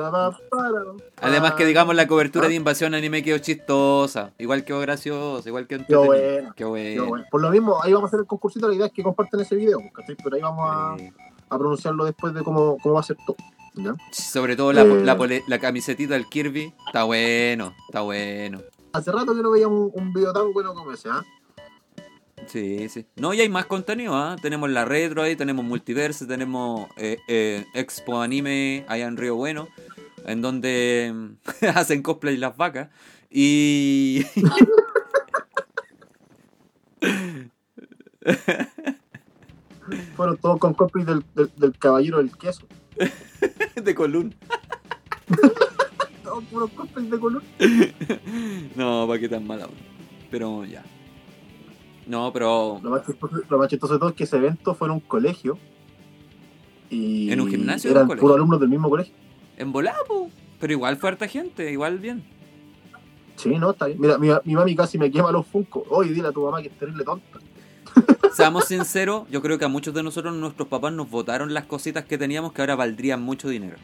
además 1.21 1.53
que 1.55 1.67
digamos 1.67 1.95
la 1.95 2.07
cobertura 2.07 2.49
de 2.49 2.55
invasión 2.55 2.95
anime 2.95 3.23
quedó 3.23 3.37
chistosa. 3.37 4.31
Igual 4.39 4.65
quedó 4.65 4.81
graciosa, 4.81 5.47
igual 5.47 5.67
que 5.67 5.85
Qué 5.85 5.95
buena. 5.95 6.49
Qué 6.53 6.55
Qué 6.57 6.65
bueno. 6.65 7.07
bueno. 7.07 7.27
Por 7.31 7.43
lo 7.43 7.51
mismo, 7.51 7.83
ahí 7.83 7.93
vamos 7.93 8.09
a 8.09 8.11
hacer 8.13 8.21
el 8.21 8.27
concursito. 8.27 8.67
La 8.67 8.75
idea 8.75 8.87
es 8.87 8.93
que 8.93 9.03
compartan 9.03 9.41
ese 9.41 9.57
video, 9.57 9.79
¿cachai? 9.93 10.17
Pero 10.17 10.37
ahí 10.37 10.43
vamos 10.43 11.03
a 11.51 11.59
pronunciarlo 11.59 12.07
después 12.07 12.33
de 12.33 12.43
cómo, 12.43 12.79
cómo 12.79 12.95
va 12.95 13.01
a 13.01 13.05
ser 13.05 13.19
todo. 13.27 13.37
¿Ya? 13.75 13.95
Sobre 14.13 14.57
todo 14.57 14.73
la, 14.73 14.83
Eh. 14.83 15.05
la, 15.05 15.17
pole- 15.17 15.45
la 15.47 15.59
camisetita 15.59 16.15
del 16.15 16.27
Kirby. 16.29 16.73
Está 16.87 17.05
bueno, 17.05 17.75
está 17.89 18.01
bueno. 18.03 18.61
Hace 18.93 19.13
rato 19.13 19.35
que 19.35 19.43
no 19.43 19.51
veía 19.53 19.69
un, 19.69 19.91
un 19.95 20.13
video 20.13 20.33
tan 20.33 20.53
bueno 20.53 20.75
como 20.75 20.93
ese, 20.93 21.09
¿ah? 21.11 21.25
Sí, 22.47 22.89
sí. 22.89 23.07
No, 23.17 23.33
y 23.35 23.41
hay 23.41 23.49
más 23.49 23.67
contenido, 23.67 24.15
¿ah? 24.17 24.35
Tenemos 24.41 24.69
la 24.71 24.85
retro 24.85 25.23
ahí, 25.23 25.37
tenemos 25.37 25.65
multiverse, 25.65 26.27
tenemos 26.27 26.89
eh, 26.97 27.19
eh, 27.29 27.65
Expo 27.75 28.21
Anime 28.21 28.85
allá 28.89 29.07
en 29.07 29.17
Río 29.17 29.37
Bueno, 29.37 29.69
en 30.25 30.41
donde 30.43 31.15
hacen 31.75 32.03
cosplay 32.03 32.37
las 32.37 32.57
vacas. 32.57 32.89
Y. 33.31 34.25
Fueron 40.17 40.37
todos 40.39 40.59
con 40.59 40.75
cosplay 40.75 41.05
del, 41.05 41.25
del, 41.35 41.51
del 41.57 41.79
caballero 41.79 42.19
del 42.19 42.37
queso. 42.37 42.63
de 43.83 43.95
Colún. 43.95 44.35
Todos 46.25 46.45
puros 46.45 46.71
cosplay 46.71 47.07
de 47.07 47.19
color. 47.19 47.43
No, 48.77 49.07
para 49.07 49.19
qué 49.19 49.29
tan 49.29 49.47
mala. 49.47 49.69
Pero 50.31 50.65
ya. 50.65 50.85
No, 52.07 52.33
pero. 52.33 52.81
Lo 52.83 52.91
más, 52.91 53.07
chistoso, 53.07 53.37
lo 53.49 53.59
más 53.59 53.69
chistoso 53.69 53.95
de 53.95 53.99
todo 53.99 54.09
es 54.11 54.15
que 54.15 54.25
ese 54.25 54.37
evento 54.37 54.75
fue 54.75 54.89
en 54.89 54.93
un 54.93 55.01
colegio. 55.01 55.59
Y 56.89 57.31
¿En 57.31 57.41
un 57.41 57.49
gimnasio 57.49 57.91
Eran 57.91 58.09
puros 58.09 58.37
alumnos 58.37 58.61
del 58.61 58.69
mismo 58.69 58.91
colegio. 58.91 59.15
En 59.57 59.73
volada, 59.73 59.99
po. 60.07 60.31
Pero 60.59 60.73
igual 60.73 60.97
fue 60.97 61.11
harta 61.11 61.29
gente, 61.29 61.71
igual 61.71 61.99
bien. 61.99 62.25
Sí, 63.37 63.57
no, 63.59 63.71
está 63.71 63.87
bien. 63.87 64.01
Mira, 64.01 64.19
mi, 64.19 64.29
mi 64.45 64.55
mami 64.55 64.75
casi 64.77 64.99
me 64.99 65.11
quema 65.11 65.33
los 65.33 65.47
funcos. 65.47 65.85
Oye, 65.89 66.13
dile 66.13 66.29
a 66.29 66.33
tu 66.33 66.45
mamá 66.45 66.61
que 66.61 66.69
es 66.69 66.79
terrible 66.79 67.05
tonta. 67.05 67.39
Seamos 68.33 68.65
sinceros, 68.67 69.29
yo 69.31 69.43
creo 69.43 69.59
que 69.59 69.65
a 69.65 69.69
muchos 69.69 69.93
de 69.95 70.03
nosotros 70.03 70.35
nuestros 70.35 70.69
papás 70.69 70.93
nos 70.93 71.11
votaron 71.11 71.53
las 71.53 71.65
cositas 71.65 72.05
que 72.05 72.17
teníamos 72.17 72.53
que 72.53 72.63
ahora 72.63 72.77
valdrían 72.77 73.21
mucho 73.23 73.49
dinero. 73.49 73.77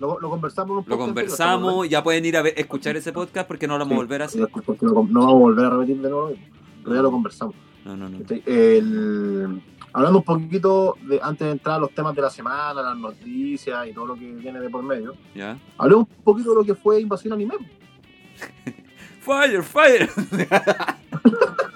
Lo, 0.00 0.18
lo 0.18 0.30
conversamos 0.30 0.70
un 0.70 0.76
Lo 0.76 0.82
podcast 0.82 1.08
anterior, 1.10 1.28
conversamos, 1.36 1.88
ya 1.88 2.02
pueden 2.02 2.24
ir 2.24 2.36
a 2.36 2.42
ver- 2.42 2.54
escuchar 2.56 2.96
ese 2.96 3.12
podcast 3.12 3.46
porque 3.46 3.66
no 3.66 3.74
lo 3.78 3.84
vamos 3.84 3.92
a 3.94 3.96
volver 4.00 4.22
a 4.22 4.24
hacer. 4.26 4.40
no, 4.40 4.48
no 4.82 5.02
vamos 5.20 5.26
a 5.28 5.32
volver 5.34 5.64
a 5.66 5.70
repetir 5.70 5.96
de 6.00 6.08
nuevo. 6.10 6.32
Pero 6.82 6.96
ya 6.96 7.02
lo 7.02 7.10
conversamos. 7.10 7.54
No, 7.84 7.96
no, 7.96 8.08
no. 8.08 8.18
El- 8.46 9.62
hablando 9.92 10.18
un 10.18 10.24
poquito 10.24 10.96
de, 11.02 11.20
antes 11.22 11.46
de 11.46 11.52
entrar 11.52 11.76
a 11.76 11.80
los 11.80 11.90
temas 11.92 12.14
de 12.16 12.22
la 12.22 12.30
semana, 12.30 12.82
las 12.82 12.96
noticias 12.96 13.86
y 13.88 13.92
todo 13.92 14.06
lo 14.06 14.14
que 14.14 14.24
viene 14.32 14.58
de 14.60 14.70
por 14.70 14.82
medio, 14.82 15.14
¿Ya? 15.34 15.58
hablemos 15.78 16.06
un 16.08 16.24
poquito 16.24 16.50
de 16.50 16.56
lo 16.56 16.64
que 16.64 16.74
fue 16.74 17.00
Invasión 17.00 17.34
Anime. 17.34 17.54
Fire, 19.20 19.62
fire. 19.62 20.08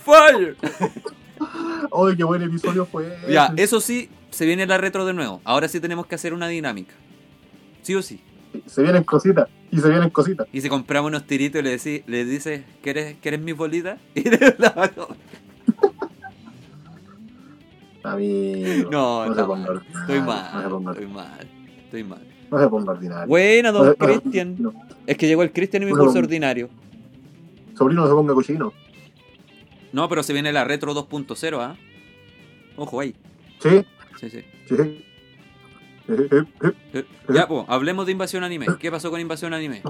fire. 0.00 0.56
Oye, 1.90 2.16
qué 2.16 2.24
buen 2.24 2.42
episodio 2.42 2.86
fue. 2.86 3.16
Ya, 3.28 3.52
eso 3.56 3.80
sí, 3.80 4.08
se 4.30 4.44
viene 4.46 4.66
la 4.66 4.78
retro 4.78 5.04
de 5.06 5.12
nuevo. 5.12 5.40
Ahora 5.44 5.68
sí 5.68 5.80
tenemos 5.80 6.06
que 6.06 6.14
hacer 6.14 6.34
una 6.34 6.48
dinámica. 6.48 6.94
Sí 7.82 7.94
o 7.94 8.02
sí. 8.02 8.20
Se 8.66 8.82
vienen 8.82 9.04
cositas. 9.04 9.48
Y 9.70 9.78
se 9.78 9.88
vienen 9.88 10.10
cositas. 10.10 10.46
Y 10.52 10.60
si 10.60 10.68
compramos 10.68 11.08
unos 11.10 11.24
tiritos 11.26 11.60
y 11.60 11.64
le, 11.64 11.76
decí- 11.76 12.02
le 12.06 12.24
dices, 12.24 12.62
¿quieres, 12.82 13.16
¿quieres 13.22 13.40
mis 13.40 13.56
bolitas? 13.56 13.98
Y 14.14 14.28
le 14.28 14.54
la- 14.58 14.90
A 18.02 18.16
mí. 18.16 18.84
No, 18.90 19.26
no 19.26 19.34
se 19.34 19.44
ponga 19.44 19.66
mal. 19.66 19.76
ordinario, 19.76 20.00
Estoy 20.00 20.18
No 20.18 20.24
se 20.24 20.26
mal, 20.26 20.92
estoy 20.94 21.06
mal, 21.06 21.48
estoy 21.84 22.04
mal. 22.04 22.18
no 22.50 22.58
se 22.58 22.68
ponga 22.68 22.92
ordinario. 22.92 23.26
Buena, 23.28 23.72
don 23.72 23.86
no, 23.88 23.94
Cristian. 23.94 24.56
no. 24.58 24.72
Es 25.06 25.16
que 25.16 25.26
llegó 25.26 25.42
el 25.42 25.52
Cristian 25.52 25.82
y 25.82 25.86
me 25.86 25.92
puso 25.92 26.18
ordinario. 26.18 26.68
Sobrino, 27.76 28.02
no 28.02 28.08
se 28.08 28.14
ponga 28.14 28.34
cochino. 28.34 28.72
No, 29.92 30.08
pero 30.08 30.22
se 30.22 30.32
viene 30.32 30.52
la 30.52 30.64
retro 30.64 30.94
2.0, 30.94 31.58
¿ah? 31.60 31.76
Ojo 32.76 33.00
ahí. 33.00 33.14
Sí, 33.58 33.84
Sí, 34.18 34.30
sí. 34.30 34.44
sí. 34.68 34.74
Eh, 36.08 36.28
eh, 36.30 36.44
eh. 36.62 36.72
Eh, 36.94 37.04
Ya, 37.32 37.46
pues, 37.48 37.64
hablemos 37.68 38.06
de 38.06 38.12
Invasión 38.12 38.44
Anime. 38.44 38.66
¿Qué 38.78 38.90
pasó 38.90 39.10
con 39.10 39.20
Invasión 39.20 39.54
Anime? 39.54 39.82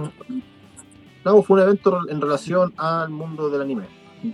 No, 1.25 1.43
fue 1.43 1.57
un 1.61 1.69
evento 1.69 1.99
en 2.09 2.21
relación 2.21 2.73
al 2.77 3.11
mundo 3.11 3.51
del 3.51 3.61
anime. 3.63 3.85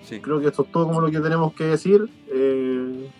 Sí. 0.04 0.20
Creo 0.20 0.40
que 0.40 0.48
esto 0.48 0.62
es 0.64 0.72
todo 0.72 0.86
como 0.86 1.00
lo 1.00 1.10
que 1.10 1.20
tenemos 1.20 1.52
que 1.54 1.64
decir. 1.64 2.08
eh, 2.32 3.10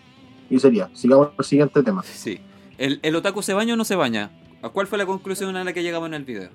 y 0.49 0.61
sería, 0.61 0.89
sigamos 0.93 1.31
al 1.37 1.45
siguiente 1.45 1.83
tema. 1.83 2.03
Sí. 2.05 2.39
¿El, 2.79 3.01
¿El 3.03 3.17
otaku 3.17 3.43
se 3.43 3.53
baña 3.55 3.75
o 3.75 3.77
no 3.77 3.85
se 3.85 3.97
baña? 3.97 4.31
¿A 4.63 4.69
cuál 4.69 4.87
fue 4.87 4.99
la 4.99 5.07
conclusión 5.07 5.57
a 5.57 5.65
la 5.65 5.73
que 5.73 5.83
llegamos 5.83 6.07
en 6.09 6.15
el 6.15 6.25
video? 6.25 6.51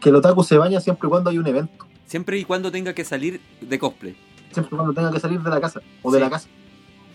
Que 0.00 0.08
el 0.08 0.16
otaku 0.16 0.42
se 0.42 0.56
baña 0.56 0.80
siempre 0.80 1.06
y 1.06 1.10
cuando 1.10 1.30
hay 1.30 1.38
un 1.38 1.46
evento. 1.46 1.86
Siempre 2.06 2.38
y 2.38 2.44
cuando 2.44 2.72
tenga 2.72 2.92
que 2.92 3.04
salir 3.04 3.40
de 3.60 3.78
cosplay. 3.78 4.16
Siempre 4.52 4.76
cuando 4.76 4.92
tenga 4.94 5.10
que 5.12 5.20
salir 5.20 5.40
de 5.40 5.50
la 5.50 5.60
casa. 5.60 5.80
O 6.02 6.10
de 6.12 6.20
la 6.20 6.30
casa. 6.30 6.48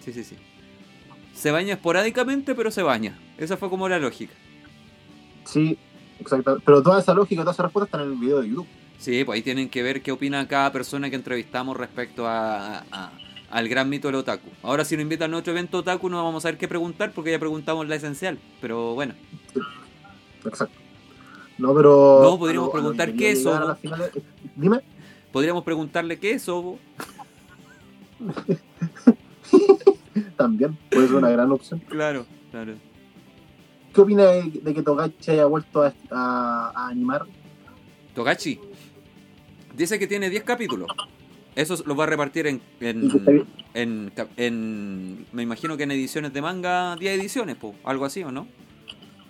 Sí, 0.04 0.14
sí, 0.14 0.24
sí. 0.24 0.36
Se 1.34 1.52
baña 1.52 1.74
esporádicamente, 1.76 2.56
pero 2.56 2.72
se 2.72 2.82
baña. 2.82 3.18
Esa 3.38 3.58
fue 3.58 3.70
como 3.70 3.88
la 3.88 4.00
lógica. 4.00 4.34
Sí, 5.46 5.78
exactamente. 6.20 6.64
Pero 6.66 6.82
toda 6.82 7.00
esa 7.00 7.14
lógica, 7.14 7.42
toda 7.42 7.54
esa 7.54 7.64
respuesta 7.64 7.86
están 7.86 8.02
en 8.08 8.14
el 8.14 8.18
video 8.20 8.42
de 8.42 8.50
YouTube. 8.50 8.68
Sí, 8.98 9.24
pues 9.24 9.38
ahí 9.38 9.44
tienen 9.44 9.70
que 9.70 9.84
ver 9.84 10.02
qué 10.02 10.12
opina 10.12 10.48
cada 10.48 10.72
persona 10.72 11.10
que 11.12 11.16
entrevistamos 11.16 11.78
respecto 11.78 12.26
a, 12.28 12.80
a- 12.92 13.12
al 13.52 13.70
gran 13.70 13.88
mito 13.90 14.08
del 14.08 14.16
otaku. 14.16 14.50
Ahora 14.64 14.84
si 14.84 14.96
nos 14.96 15.04
invitan 15.04 15.34
a 15.34 15.38
otro 15.38 15.54
evento 15.54 15.78
otaku 15.78 16.10
no 16.10 16.22
vamos 16.24 16.42
a 16.44 16.48
saber 16.48 16.58
qué 16.58 16.68
preguntar 16.68 17.12
porque 17.14 17.32
ya 17.32 17.40
preguntamos 17.40 17.88
la 17.88 17.96
esencial. 17.96 18.40
Pero 18.60 18.94
bueno, 18.96 19.14
Exacto. 20.46 20.76
No, 21.58 21.74
pero. 21.74 22.20
No, 22.24 22.38
podríamos 22.40 22.70
preguntar 22.72 23.14
qué 23.14 23.32
es 23.32 23.44
Sobo. 23.44 23.76
finales- 23.76 24.12
Dime. 24.56 24.80
podríamos 25.32 25.64
preguntarle 25.64 26.20
qué 26.20 26.32
es 26.32 26.44
Sobo. 26.44 26.80
También 30.38 30.78
puede 30.90 31.08
ser 31.08 31.16
una 31.18 31.30
gran 31.30 31.52
opción. 31.52 31.80
Claro, 31.88 32.26
claro. 32.52 32.74
¿Qué 33.94 34.02
opina 34.02 34.26
de, 34.26 34.44
de 34.62 34.74
que 34.74 34.84
Togachi 34.84 35.32
haya 35.32 35.46
vuelto 35.46 35.84
a, 35.84 35.94
a- 36.12 36.72
a 36.76 36.88
animar? 36.90 37.26
Togachi. 38.14 38.60
Dice 39.76 40.00
que 40.00 40.08
tiene 40.08 40.30
10 40.30 40.44
capítulos. 40.44 40.88
Eso 41.56 41.76
lo 41.86 41.96
va 41.96 42.04
a 42.04 42.08
repartir 42.08 42.48
en, 42.48 42.62
en, 42.80 43.46
en, 43.74 44.12
cap- 44.16 44.30
en- 44.38 45.26
Me 45.32 45.44
imagino 45.44 45.78
que 45.78 45.84
en 45.84 45.92
ediciones 45.92 46.34
de 46.34 46.42
manga, 46.42 46.96
10 46.98 47.20
ediciones, 47.20 47.56
po, 47.56 47.76
algo 47.84 48.06
así, 48.06 48.24
¿o 48.24 48.32
no? 48.32 48.48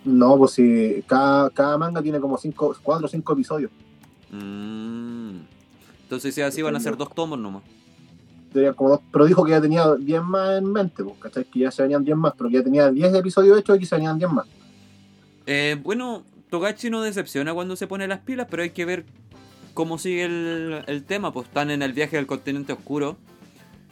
No, 0.04 0.36
pues 0.38 0.52
si 0.52 1.02
cada, 1.06 1.50
cada 1.50 1.76
manga 1.78 2.02
tiene 2.02 2.20
como 2.20 2.36
cinco, 2.38 2.74
cuatro 2.82 3.06
o 3.06 3.08
cinco 3.08 3.32
episodios. 3.32 3.70
Mm. 4.30 5.38
Entonces, 6.02 6.34
si 6.34 6.40
así 6.40 6.62
van 6.62 6.76
a 6.76 6.80
ser 6.80 6.96
dos 6.96 7.14
tomos 7.14 7.38
nomás. 7.38 7.62
Serían 8.52 8.74
como 8.74 8.90
dos- 8.90 9.00
pero 9.12 9.26
dijo 9.26 9.44
que 9.44 9.50
ya 9.50 9.60
tenía 9.60 9.94
10 9.94 10.22
más 10.22 10.58
en 10.58 10.72
mente, 10.72 11.04
pues, 11.04 11.16
¿cachai? 11.18 11.44
Que 11.44 11.60
ya 11.60 11.70
se 11.70 11.82
venían 11.82 12.04
10 12.04 12.16
más, 12.16 12.32
pero 12.36 12.48
que 12.48 12.56
ya 12.56 12.62
tenía 12.62 12.90
10 12.90 13.14
episodios 13.14 13.58
hechos 13.58 13.76
y 13.76 13.80
que 13.80 13.86
se 13.86 13.96
venían 13.96 14.18
10 14.18 14.30
más. 14.30 14.46
Eh, 15.46 15.78
bueno, 15.82 16.24
Togachi 16.50 16.90
no 16.90 17.02
decepciona 17.02 17.54
cuando 17.54 17.76
se 17.76 17.86
pone 17.86 18.08
las 18.08 18.20
pilas, 18.20 18.46
pero 18.50 18.62
hay 18.62 18.70
que 18.70 18.84
ver 18.84 19.04
cómo 19.74 19.98
sigue 19.98 20.24
el, 20.24 21.04
tema. 21.06 21.32
Pues 21.32 21.48
están 21.48 21.70
en 21.70 21.82
el 21.82 21.92
viaje 21.92 22.16
del 22.16 22.26
continente 22.26 22.72
oscuro. 22.72 23.16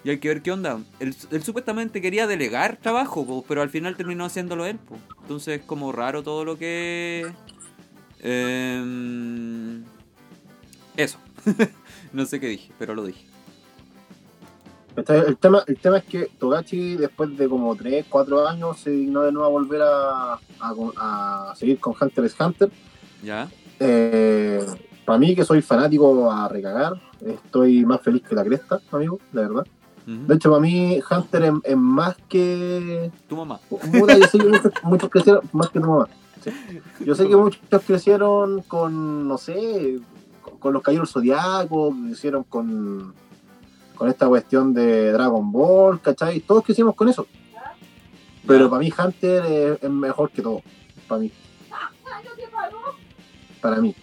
Y 0.04 0.10
hay 0.10 0.18
que 0.18 0.28
ver 0.28 0.42
qué 0.42 0.52
onda. 0.52 0.80
Él, 1.00 1.14
supuestamente 1.42 2.00
quería 2.00 2.26
delegar 2.26 2.76
trabajo, 2.76 3.26
pues, 3.26 3.44
pero 3.48 3.62
al 3.62 3.70
final 3.70 3.96
terminó 3.96 4.24
haciéndolo 4.24 4.66
él. 4.66 4.78
pues. 4.78 5.00
Entonces 5.22 5.60
es 5.60 5.66
como 5.66 5.92
raro 5.92 6.22
todo 6.22 6.44
lo 6.44 6.58
que... 6.58 7.26
Em, 8.20 9.84
eso. 10.96 11.18
no 12.12 12.24
sé 12.26 12.40
qué 12.40 12.48
dije, 12.48 12.72
pero 12.78 12.94
lo 12.94 13.04
dije. 13.04 13.26
El 14.96 15.36
tema, 15.36 15.62
el 15.66 15.76
tema 15.78 15.98
es 15.98 16.04
que 16.04 16.30
Togachi, 16.38 16.96
después 16.96 17.36
de 17.36 17.48
como 17.48 17.74
3, 17.76 18.06
4 18.08 18.48
años, 18.48 18.78
se 18.78 18.90
dignó 18.90 19.22
de 19.22 19.32
nuevo 19.32 19.46
a 19.46 19.50
volver 19.50 19.82
a, 19.82 20.32
a- 20.60 21.50
a 21.50 21.54
seguir 21.56 21.78
con 21.78 21.94
Hunter 22.00 22.24
x 22.24 22.36
Hunter. 22.40 22.70
¿Ya? 23.22 23.48
Eh, 23.78 24.64
para 25.04 25.18
mí, 25.18 25.34
que 25.34 25.44
soy 25.44 25.60
fanático 25.62 26.30
a 26.30 26.48
recagar, 26.48 26.94
estoy 27.20 27.84
más 27.84 28.00
feliz 28.00 28.22
que 28.22 28.34
la 28.34 28.44
cresta, 28.44 28.80
amigo, 28.90 29.18
de 29.32 29.40
verdad. 29.42 29.66
De 30.06 30.36
hecho, 30.36 30.50
para 30.50 30.60
mí, 30.62 31.00
Hunter 31.10 31.42
es, 31.44 31.52
es 31.64 31.76
más 31.76 32.16
que. 32.28 33.10
Tu 33.28 33.34
mamá. 33.36 33.58
Puta, 33.68 34.16
yo 34.16 34.26
sé 34.28 34.38
que 34.38 34.44
muchos, 34.48 34.72
muchos 34.84 35.10
crecieron, 35.10 35.42
más 35.52 35.68
que 35.68 35.80
tu 35.80 35.86
mamá. 35.88 36.06
Sí. 36.44 36.50
Yo 37.04 37.14
sé 37.16 37.26
que 37.28 37.34
muchos 37.36 37.60
crecieron 37.84 38.62
con, 38.62 39.26
no 39.26 39.36
sé, 39.36 39.98
con, 40.42 40.58
con 40.58 40.72
los 40.74 40.82
caballeros 40.82 41.10
zodiacos, 41.10 41.92
crecieron 42.06 42.44
con, 42.44 43.14
con 43.96 44.08
esta 44.08 44.28
cuestión 44.28 44.72
de 44.72 45.10
Dragon 45.12 45.50
Ball, 45.50 46.00
¿cachai? 46.00 46.40
Todos 46.40 46.62
crecimos 46.62 46.94
con 46.94 47.08
eso. 47.08 47.26
Pero 48.46 48.70
para 48.70 48.80
mí, 48.80 48.92
Hunter 48.96 49.44
es, 49.44 49.82
es 49.82 49.90
mejor 49.90 50.30
que 50.30 50.42
todo. 50.42 50.62
Para 51.08 51.20
mí. 51.20 51.32
Para 53.60 53.80
mí. 53.80 53.94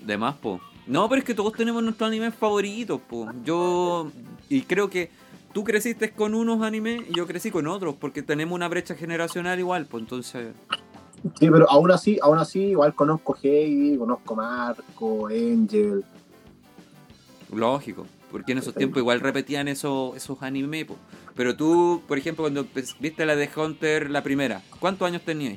De 0.00 0.16
más, 0.16 0.36
po. 0.36 0.60
No, 0.86 1.08
pero 1.08 1.18
es 1.18 1.24
que 1.24 1.34
todos 1.34 1.52
tenemos 1.52 1.82
nuestros 1.82 2.06
animes 2.06 2.34
favoritos, 2.34 3.00
po. 3.00 3.28
Yo. 3.44 4.10
Y 4.48 4.62
creo 4.62 4.88
que 4.88 5.10
tú 5.52 5.64
creciste 5.64 6.12
con 6.12 6.34
unos 6.34 6.62
animes 6.62 7.02
y 7.10 7.14
yo 7.14 7.26
crecí 7.26 7.50
con 7.50 7.66
otros, 7.66 7.96
porque 7.96 8.22
tenemos 8.22 8.54
una 8.54 8.68
brecha 8.68 8.94
generacional 8.94 9.58
igual, 9.58 9.86
pues 9.86 10.02
entonces. 10.02 10.54
Sí, 11.38 11.50
pero 11.50 11.68
aún 11.68 11.90
así, 11.90 12.18
aún 12.22 12.38
así, 12.38 12.60
igual 12.60 12.94
conozco 12.94 13.36
Heidi, 13.42 13.98
conozco 13.98 14.36
Marco, 14.36 15.26
Angel. 15.26 16.04
Lógico. 17.52 18.06
Porque 18.30 18.52
en 18.52 18.58
esos 18.58 18.74
tiempos 18.74 18.98
igual 19.00 19.20
repetían 19.20 19.68
esos, 19.68 20.16
esos 20.16 20.42
animes, 20.42 20.84
po. 20.84 20.96
Pero 21.34 21.56
tú, 21.56 22.02
por 22.06 22.18
ejemplo, 22.18 22.42
cuando 22.44 22.66
viste 23.00 23.24
la 23.24 23.34
de 23.36 23.48
Hunter, 23.56 24.10
la 24.10 24.22
primera, 24.22 24.62
¿cuántos 24.80 25.06
años 25.08 25.22
tenías? 25.22 25.56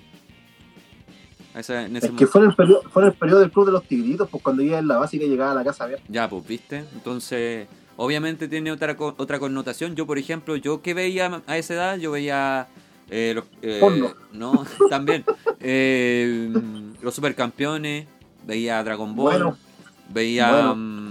A 1.54 1.60
esa- 1.60 1.86
en 1.86 1.96
ese 1.98 2.08
Es 2.08 2.14
que 2.14 2.28
fue 2.28 2.42
en 2.44 2.50
el 2.50 2.56
periodo, 2.56 2.82
fue 2.90 3.04
en 3.04 3.10
el 3.10 3.14
periodo 3.16 3.40
del 3.42 3.52
Club 3.52 3.66
de 3.66 3.72
los 3.74 3.84
Tigritos, 3.86 4.30
pues 4.30 4.42
cuando 4.42 4.64
iba 4.64 4.80
en 4.80 4.88
la 4.88 4.98
básica 4.98 5.26
y 5.26 5.28
llegaba 5.30 5.52
a 5.52 5.56
la 5.56 5.64
casa 5.66 5.84
a 5.84 5.88
ver. 5.88 6.00
Ya, 6.08 6.30
pues, 6.30 6.48
¿viste? 6.48 6.86
Entonces, 6.94 7.68
obviamente 7.98 8.48
tiene 8.48 8.72
otra 8.72 8.96
otra 8.98 9.38
connotación. 9.38 9.96
Yo, 9.96 10.08
por 10.08 10.18
ejemplo, 10.18 10.56
yo 10.56 10.82
que 10.82 10.94
veía 10.94 11.42
a 11.48 11.58
esa 11.58 11.74
edad, 11.74 11.98
yo 11.98 12.12
veía... 12.12 12.68
eh, 13.10 13.34
los, 13.36 13.44
eh, 13.62 14.14
no, 14.32 14.66
también. 14.90 15.26
eh, 15.60 16.50
los 17.02 17.14
supercampeones, 17.14 18.08
veía 18.46 18.82
Dragon 18.82 19.14
Ball, 19.14 19.34
Bueno. 19.44 19.58
veía 20.10 20.52
Bueno. 20.52 20.76
mm, 20.78 21.11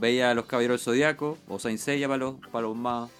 veía 0.00 0.34
los 0.34 0.46
Caballeros 0.46 0.80
del 0.80 0.84
Zodiaco, 0.84 1.38
o 1.48 1.58
Saint 1.58 1.78
Seiya 1.78 2.08
para 2.08 2.18
los, 2.18 2.34
para 2.52 2.66
los 2.66 2.76
más 2.76 3.10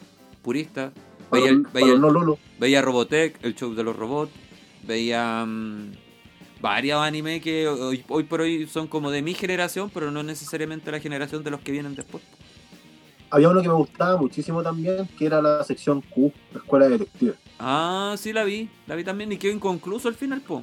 puristas. 0.42 0.92
Veía, 1.30 1.50
el- 1.50 1.62
veía, 1.72 1.92
el- 1.92 2.00
no 2.00 2.38
veía 2.58 2.82
Robotech, 2.82 3.36
el 3.42 3.54
show 3.54 3.74
de 3.74 3.82
los 3.82 3.96
robots. 3.96 4.32
Veía 4.84 5.44
mm, 5.46 5.92
varios 6.60 7.00
animes 7.02 7.42
que 7.42 7.68
hoy, 7.68 8.02
hoy 8.08 8.22
por 8.24 8.40
hoy 8.40 8.66
son 8.66 8.86
como 8.86 9.10
de 9.10 9.20
mi 9.22 9.34
generación, 9.34 9.90
pero 9.92 10.10
no 10.10 10.22
necesariamente 10.22 10.90
la 10.90 11.00
generación 11.00 11.44
de 11.44 11.50
los 11.50 11.60
que 11.60 11.72
vienen 11.72 11.94
después. 11.94 12.22
Había 13.30 13.50
uno 13.50 13.60
que 13.60 13.68
me 13.68 13.74
gustaba 13.74 14.16
muchísimo 14.16 14.62
también, 14.62 15.06
que 15.18 15.26
era 15.26 15.42
la 15.42 15.62
sección 15.62 16.00
Q, 16.00 16.32
la 16.52 16.60
escuela 16.60 16.86
de 16.88 16.92
detectives. 16.98 17.34
Ah, 17.58 18.14
sí 18.16 18.32
la 18.32 18.44
vi, 18.44 18.70
la 18.86 18.94
vi 18.94 19.04
también 19.04 19.30
y 19.32 19.36
quedó 19.36 19.52
inconcluso 19.52 20.08
al 20.08 20.14
final, 20.14 20.40
po. 20.40 20.62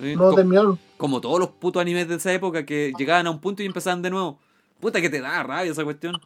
Eh, 0.00 0.14
No 0.16 0.32
terminaron. 0.34 0.78
como 0.96 1.20
todos 1.20 1.40
los 1.40 1.48
putos 1.50 1.80
animes 1.80 2.08
de 2.08 2.16
esa 2.16 2.32
época 2.32 2.64
que 2.64 2.92
llegaban 2.98 3.26
a 3.26 3.30
un 3.30 3.40
punto 3.40 3.62
y 3.62 3.66
empezaban 3.66 4.02
de 4.02 4.10
nuevo. 4.10 4.38
Puta 4.80 5.00
que 5.00 5.10
te 5.10 5.20
da 5.20 5.42
rabia 5.42 5.72
esa 5.72 5.84
cuestión. 5.84 6.20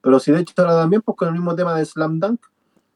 Pero 0.00 0.18
si 0.20 0.32
de 0.32 0.40
hecho 0.40 0.52
ahora 0.58 0.74
también, 0.80 1.02
pues 1.02 1.16
con 1.16 1.28
el 1.28 1.34
mismo 1.34 1.54
tema 1.54 1.76
de 1.76 1.84
Slam 1.84 2.18
Dunk. 2.20 2.40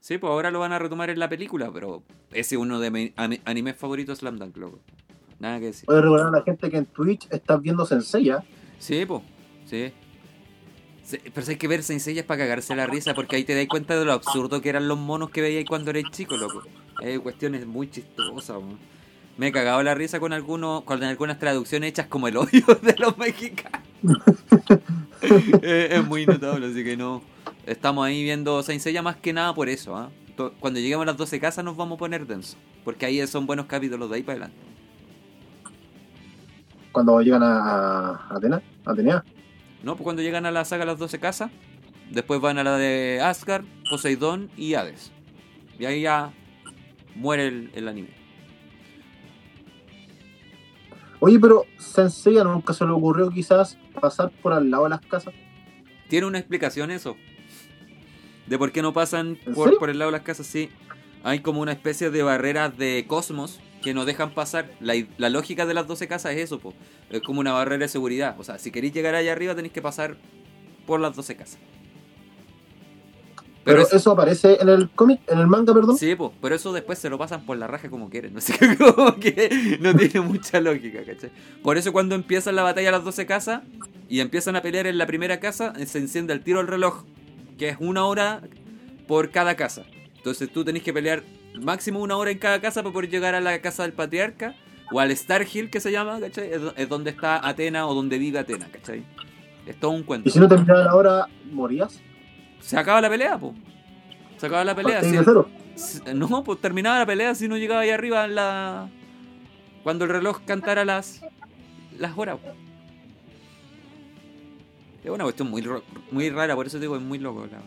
Sí, 0.01 0.19
pues 0.19 0.31
ahora 0.31 0.51
lo 0.51 0.61
van 0.61 0.73
a 0.73 0.79
retomar 0.79 1.11
en 1.11 1.19
la 1.19 1.29
película, 1.29 1.71
pero 1.73 2.03
ese 2.31 2.55
es 2.55 2.61
uno 2.61 2.79
de 2.81 2.91
mis 2.91 3.13
ani- 3.17 3.41
animes 3.45 3.77
favoritos, 3.77 4.19
Slam 4.19 4.39
Dunk, 4.39 4.57
loco. 4.57 4.79
Nada 5.39 5.59
que 5.61 5.67
decir. 5.67 5.91
A 5.91 6.01
recordar 6.01 6.29
a 6.29 6.39
la 6.39 6.43
gente 6.43 6.71
que 6.71 6.77
en 6.77 6.87
Twitch 6.87 7.27
estás 7.31 7.61
viendo 7.63 7.87
Senseiya. 7.87 8.45
Sí, 8.79 9.05
pues, 9.07 9.23
sí. 9.67 9.93
Pero 11.33 11.47
si 11.47 11.53
hay 11.53 11.57
que 11.57 11.69
ver 11.69 11.83
Sensei 11.83 12.23
para 12.23 12.39
cagarse 12.39 12.75
la 12.77 12.87
risa, 12.87 13.15
porque 13.15 13.37
ahí 13.37 13.45
te 13.45 13.55
das 13.55 13.67
cuenta 13.67 13.99
de 13.99 14.05
lo 14.05 14.13
absurdo 14.13 14.61
que 14.61 14.69
eran 14.69 14.89
los 14.89 14.99
monos 14.99 15.31
que 15.31 15.41
veíais 15.41 15.67
cuando 15.67 15.91
erais 15.91 16.07
chico, 16.11 16.37
loco. 16.37 16.63
Hay 16.97 17.17
cuestiones 17.19 17.67
muy 17.67 17.91
chistosas, 17.91 18.57
weón. 18.59 18.79
Me 19.39 19.47
he 19.49 19.53
cagado 19.53 19.83
la 19.83 19.95
risa 19.95 20.21
con 20.21 20.33
algunos, 20.33 20.83
con 20.83 21.03
algunas 21.03 21.39
traducciones 21.39 21.91
hechas 21.91 22.09
como 22.09 22.29
el 22.29 22.37
odio 22.37 22.63
de 22.83 22.95
los 22.99 23.17
mexicanos. 23.17 23.88
Eh, 25.63 25.89
es 25.91 26.07
muy 26.07 26.25
notable, 26.27 26.69
así 26.69 26.85
que 26.85 26.97
no. 26.97 27.23
Estamos 27.67 28.07
ahí 28.07 28.23
viendo 28.23 28.63
Saint 28.63 28.81
Seiya 28.81 29.03
más 29.03 29.17
que 29.17 29.33
nada 29.33 29.53
por 29.53 29.69
eso, 29.69 29.97
¿ah? 29.97 30.11
Cuando 30.61 30.79
lleguemos 30.79 31.03
a 31.03 31.07
las 31.07 31.17
12 31.17 31.41
casas 31.41 31.65
nos 31.65 31.77
vamos 31.77 31.97
a 31.97 31.99
poner 31.99 32.25
denso. 32.25 32.57
Porque 32.85 33.05
ahí 33.05 33.27
son 33.27 33.45
buenos 33.45 33.67
capítulos 33.67 34.09
de 34.09 34.17
ahí 34.17 34.23
para 34.23 34.45
adelante. 34.45 34.59
Cuando 36.93 37.21
llegan 37.21 37.43
a, 37.43 38.11
a 38.11 38.37
Atena, 38.37 38.63
Atenea. 38.85 39.25
¿No? 39.83 39.97
Pues 39.97 40.05
cuando 40.05 40.23
llegan 40.23 40.47
a 40.47 40.53
la 40.53 40.65
saga 40.65 40.85
Las 40.85 40.99
12 40.99 41.19
Casas, 41.19 41.51
después 42.11 42.41
van 42.41 42.59
a 42.59 42.65
la 42.65 42.77
de 42.77 43.21
Asgard, 43.23 43.65
Poseidón 43.91 44.51
y 44.57 44.75
Hades. 44.75 45.11
Y 45.79 45.85
ahí 45.85 46.03
ya 46.03 46.33
muere 47.17 47.49
el, 47.49 47.71
el 47.75 47.89
anime. 47.89 48.18
Oye, 51.21 51.39
pero 51.39 51.65
Senseiya 51.79 52.45
nunca 52.45 52.73
se 52.73 52.85
le 52.85 52.93
ocurrió 52.93 53.31
quizás 53.31 53.77
pasar 54.01 54.31
por 54.43 54.53
al 54.53 54.71
lado 54.71 54.85
de 54.85 54.91
las 54.91 55.01
casas. 55.01 55.35
¿Tiene 56.09 56.27
una 56.27 56.39
explicación 56.39 56.91
eso? 56.91 57.17
De 58.47 58.57
por 58.57 58.73
qué 58.73 58.83
no 58.83 58.93
pasan 58.93 59.39
¿En 59.45 59.55
por, 59.55 59.77
por 59.79 59.91
el 59.91 59.99
lado 59.99 60.11
de 60.11 60.19
las 60.19 60.25
casas, 60.25 60.47
sí. 60.47 60.71
Hay 61.25 61.41
como 61.41 61.61
una 61.61 61.73
especie 61.73 62.11
de 62.11 62.23
barreras 62.23 62.77
de 62.79 63.05
cosmos 63.07 63.61
que 63.83 63.95
no 63.95 64.05
dejan 64.05 64.31
pasar. 64.31 64.71
La, 64.81 64.95
la 65.19 65.29
lógica 65.29 65.67
de 65.67 65.75
las 65.75 65.87
12 65.87 66.09
casas 66.09 66.33
es 66.33 66.45
eso, 66.45 66.59
po. 66.61 66.73
Es 67.11 67.21
como 67.23 67.41
una 67.41 67.53
barrera 67.53 67.83
de 67.83 67.89
seguridad. 67.89 68.37
O 68.39 68.45
sea, 68.45 68.59
si 68.59 68.71
queréis 68.71 68.95
llegar 68.95 69.15
allá 69.15 69.33
arriba 69.33 69.55
tenéis 69.55 69.73
que 69.73 69.83
pasar 69.83 70.17
por 70.87 71.01
las 71.01 71.17
12 71.17 71.37
casas. 71.37 71.59
Pero, 73.65 73.83
es- 73.83 73.93
eso 73.93 74.13
aparece 74.13 74.57
en 74.61 74.69
el 74.69 74.89
cómic, 74.91 75.21
en 75.29 75.39
el 75.39 75.47
manga, 75.47 75.75
perdón. 75.75 75.97
Sí, 75.99 76.15
pues, 76.15 76.31
pero 76.41 76.55
eso 76.55 76.73
después 76.73 76.99
se 76.99 77.11
lo 77.11 77.19
pasan 77.19 77.45
por 77.45 77.57
la 77.59 77.67
raja 77.67 77.91
como 77.91 78.09
quieren. 78.09 78.37
Así 78.37 78.53
que 78.59 78.77
como 78.77 79.17
que 79.17 79.79
no 79.81 79.95
tiene 79.95 80.21
mucha 80.21 80.61
lógica, 80.61 81.01
¿cachai? 81.05 81.31
Por 81.63 81.77
eso 81.77 81.93
cuando 81.93 82.15
empiezan 82.15 82.57
la 82.57 82.63
batalla 82.63 82.89
a 82.89 82.93
las 82.93 83.05
12 83.05 83.27
casas 83.27 83.63
y 84.09 84.21
empiezan 84.21 84.57
a 84.57 84.63
pelear 84.63 84.87
en 84.87 84.97
la 84.97 85.07
primera 85.07 85.39
casa, 85.41 85.75
se 85.87 85.99
enciende 85.99 86.33
el 86.33 86.43
tiro 86.43 86.61
al 86.61 86.67
reloj, 86.67 87.05
que 87.59 87.69
es 87.69 87.77
una 87.81 88.07
hora 88.07 88.41
por 89.07 89.31
cada 89.31 89.55
casa. 89.55 89.85
Entonces 90.17 90.51
tú 90.53 90.65
tenés 90.65 90.83
que 90.83 90.93
pelear 90.93 91.23
máximo 91.63 92.01
una 92.01 92.17
hora 92.17 92.31
en 92.31 92.39
cada 92.39 92.61
casa 92.61 92.83
para 92.83 92.93
poder 92.93 93.11
llegar 93.11 93.35
a 93.35 93.41
la 93.41 93.61
casa 93.61 93.83
del 93.83 93.93
patriarca 93.93 94.55
o 94.93 95.01
al 95.01 95.11
Star 95.11 95.45
Hill 95.53 95.69
que 95.71 95.81
se 95.81 95.93
llama, 95.93 96.19
¿cachai? 96.21 96.51
Es 96.77 96.89
donde 96.89 97.11
está 97.11 97.47
Atena 97.47 97.87
o 97.87 97.95
donde 97.95 98.17
vive 98.19 98.39
Atena, 98.39 98.69
¿cachai? 98.73 99.03
Es 99.67 99.79
todo 99.79 99.91
un 99.91 100.03
cuento. 100.05 100.29
Y 100.29 100.33
si 100.33 100.39
no 100.39 100.49
terminaba 100.49 100.85
la 100.85 100.95
hora, 100.95 101.27
morías. 101.51 102.01
Se 102.61 102.77
acaba 102.79 103.01
la 103.01 103.09
pelea, 103.09 103.39
pues. 103.39 103.55
Se 104.37 104.47
acaba 104.47 104.65
la 104.65 104.75
pelea. 104.75 104.97
Partís 105.01 105.11
sí. 105.11 105.17
de 105.19 105.25
cero. 105.25 105.49
S- 105.75 106.15
No, 106.15 106.45
pues 106.45 106.61
terminaba 106.61 106.99
la 106.99 107.07
pelea 107.07 107.35
si 107.35 107.49
no 107.49 107.57
llegaba 107.57 107.81
ahí 107.83 107.91
arriba 107.91 108.25
en 108.25 108.35
la. 108.35 108.89
Cuando 109.83 110.05
el 110.05 110.11
reloj 110.11 110.41
cantara 110.45 110.85
las. 110.85 111.23
las 111.99 112.17
horas. 112.17 112.39
po. 112.39 112.49
Es 115.05 115.11
una 115.11 115.25
cuestión 115.25 115.49
muy, 115.51 115.65
muy 116.11 116.29
rara, 116.31 116.55
por 116.55 116.67
eso 116.67 116.79
digo, 116.79 116.97
es 116.97 117.03
muy 117.03 117.19
loco. 117.19 117.47
la- 117.47 117.63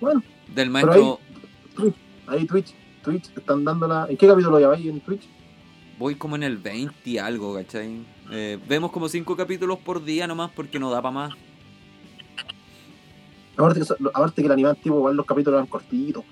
Bueno, 0.00 0.22
Del 0.54 0.70
Pero 0.70 0.72
maestro. 0.72 1.20
ahí 2.26 2.44
Twitch, 2.46 2.74
Twitch 3.02 3.30
están 3.36 3.64
dándola. 3.64 4.06
¿En 4.10 4.16
qué 4.16 4.26
capítulo 4.26 4.58
ya 4.60 4.68
vais 4.68 4.84
en 4.84 5.00
Twitch? 5.00 5.22
Voy 5.98 6.16
como 6.16 6.34
en 6.36 6.42
el 6.42 6.58
20 6.58 6.94
y 7.08 7.18
algo, 7.18 7.54
¿cachai? 7.54 8.04
Eh, 8.32 8.58
vemos 8.68 8.90
como 8.90 9.08
5 9.08 9.36
capítulos 9.36 9.78
por 9.78 10.04
día 10.04 10.26
nomás 10.26 10.50
porque 10.50 10.78
no 10.78 10.90
da 10.90 11.00
para 11.00 11.12
más. 11.12 11.34
Aparte 13.56 13.80
que, 13.80 13.86
so- 13.86 13.96
aparte 14.14 14.42
que 14.42 14.46
el 14.46 14.52
anime 14.52 14.70
antiguo, 14.70 14.98
igual 14.98 15.16
los 15.16 15.26
capítulos 15.26 15.58
eran 15.58 15.66
cortitos. 15.68 16.24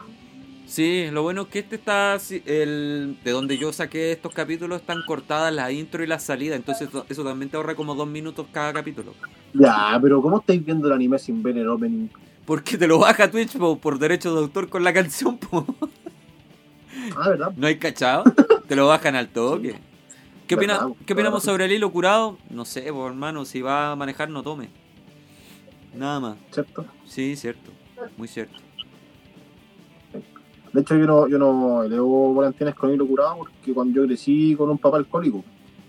Sí, 0.66 1.08
lo 1.10 1.22
bueno 1.22 1.42
es 1.42 1.48
que 1.48 1.58
este 1.58 1.74
está, 1.76 2.16
el, 2.46 3.18
de 3.24 3.30
donde 3.32 3.58
yo 3.58 3.72
saqué 3.72 4.12
estos 4.12 4.32
capítulos, 4.32 4.80
están 4.80 5.02
cortadas 5.06 5.52
la 5.52 5.72
intro 5.72 6.04
y 6.04 6.06
la 6.06 6.20
salida, 6.20 6.54
entonces 6.54 6.88
eso- 7.08 7.24
también 7.24 7.50
te 7.50 7.56
ahorra 7.56 7.74
como 7.74 7.94
dos 7.96 8.06
minutos 8.06 8.46
cada 8.52 8.72
capítulo. 8.72 9.12
Ya, 9.52 9.98
pero 10.00 10.22
¿cómo 10.22 10.38
estáis 10.38 10.64
viendo 10.64 10.86
el 10.86 10.92
anime 10.92 11.18
sin 11.18 11.42
ver 11.42 11.58
el 11.58 11.68
opening? 11.68 12.06
Porque 12.46 12.78
te 12.78 12.86
lo 12.86 12.98
baja 13.00 13.28
Twitch 13.30 13.56
po, 13.58 13.78
por 13.78 13.98
derecho 13.98 14.32
de 14.34 14.40
autor 14.42 14.68
con 14.68 14.84
la 14.84 14.92
canción, 14.94 15.38
po. 15.38 15.66
Ah, 17.16 17.28
¿verdad? 17.30 17.52
¿No 17.56 17.66
hay 17.66 17.76
cachado? 17.78 18.24
Te 18.68 18.76
lo 18.76 18.86
bajan 18.86 19.16
al 19.16 19.28
toque. 19.28 19.74
¿Qué, 20.46 20.54
opina- 20.54 20.78
Verdad, 20.78 20.96
¿Qué 21.06 21.12
opinamos 21.14 21.42
sobre 21.42 21.64
el 21.64 21.72
hilo 21.72 21.90
curado? 21.92 22.38
No 22.48 22.64
sé, 22.64 22.92
po, 22.92 23.06
hermano, 23.08 23.44
si 23.44 23.60
va 23.60 23.92
a 23.92 23.96
manejar 23.96 24.30
no 24.30 24.42
tome. 24.44 24.68
Nada 25.94 26.20
más. 26.20 26.36
¿Cierto? 26.52 26.86
Sí, 27.10 27.34
cierto. 27.34 27.72
Muy 28.16 28.28
cierto. 28.28 28.56
De 30.72 30.80
hecho, 30.80 30.96
yo 30.96 31.06
no, 31.06 31.28
yo 31.28 31.38
no 31.38 31.82
leo 31.82 32.06
volantines 32.06 32.76
con 32.76 32.94
hilo 32.94 33.04
curado 33.04 33.38
porque 33.38 33.74
cuando 33.74 34.00
yo 34.00 34.06
crecí 34.06 34.54
con 34.56 34.70
un 34.70 34.78
papá 34.78 34.98
alcohólico. 34.98 35.42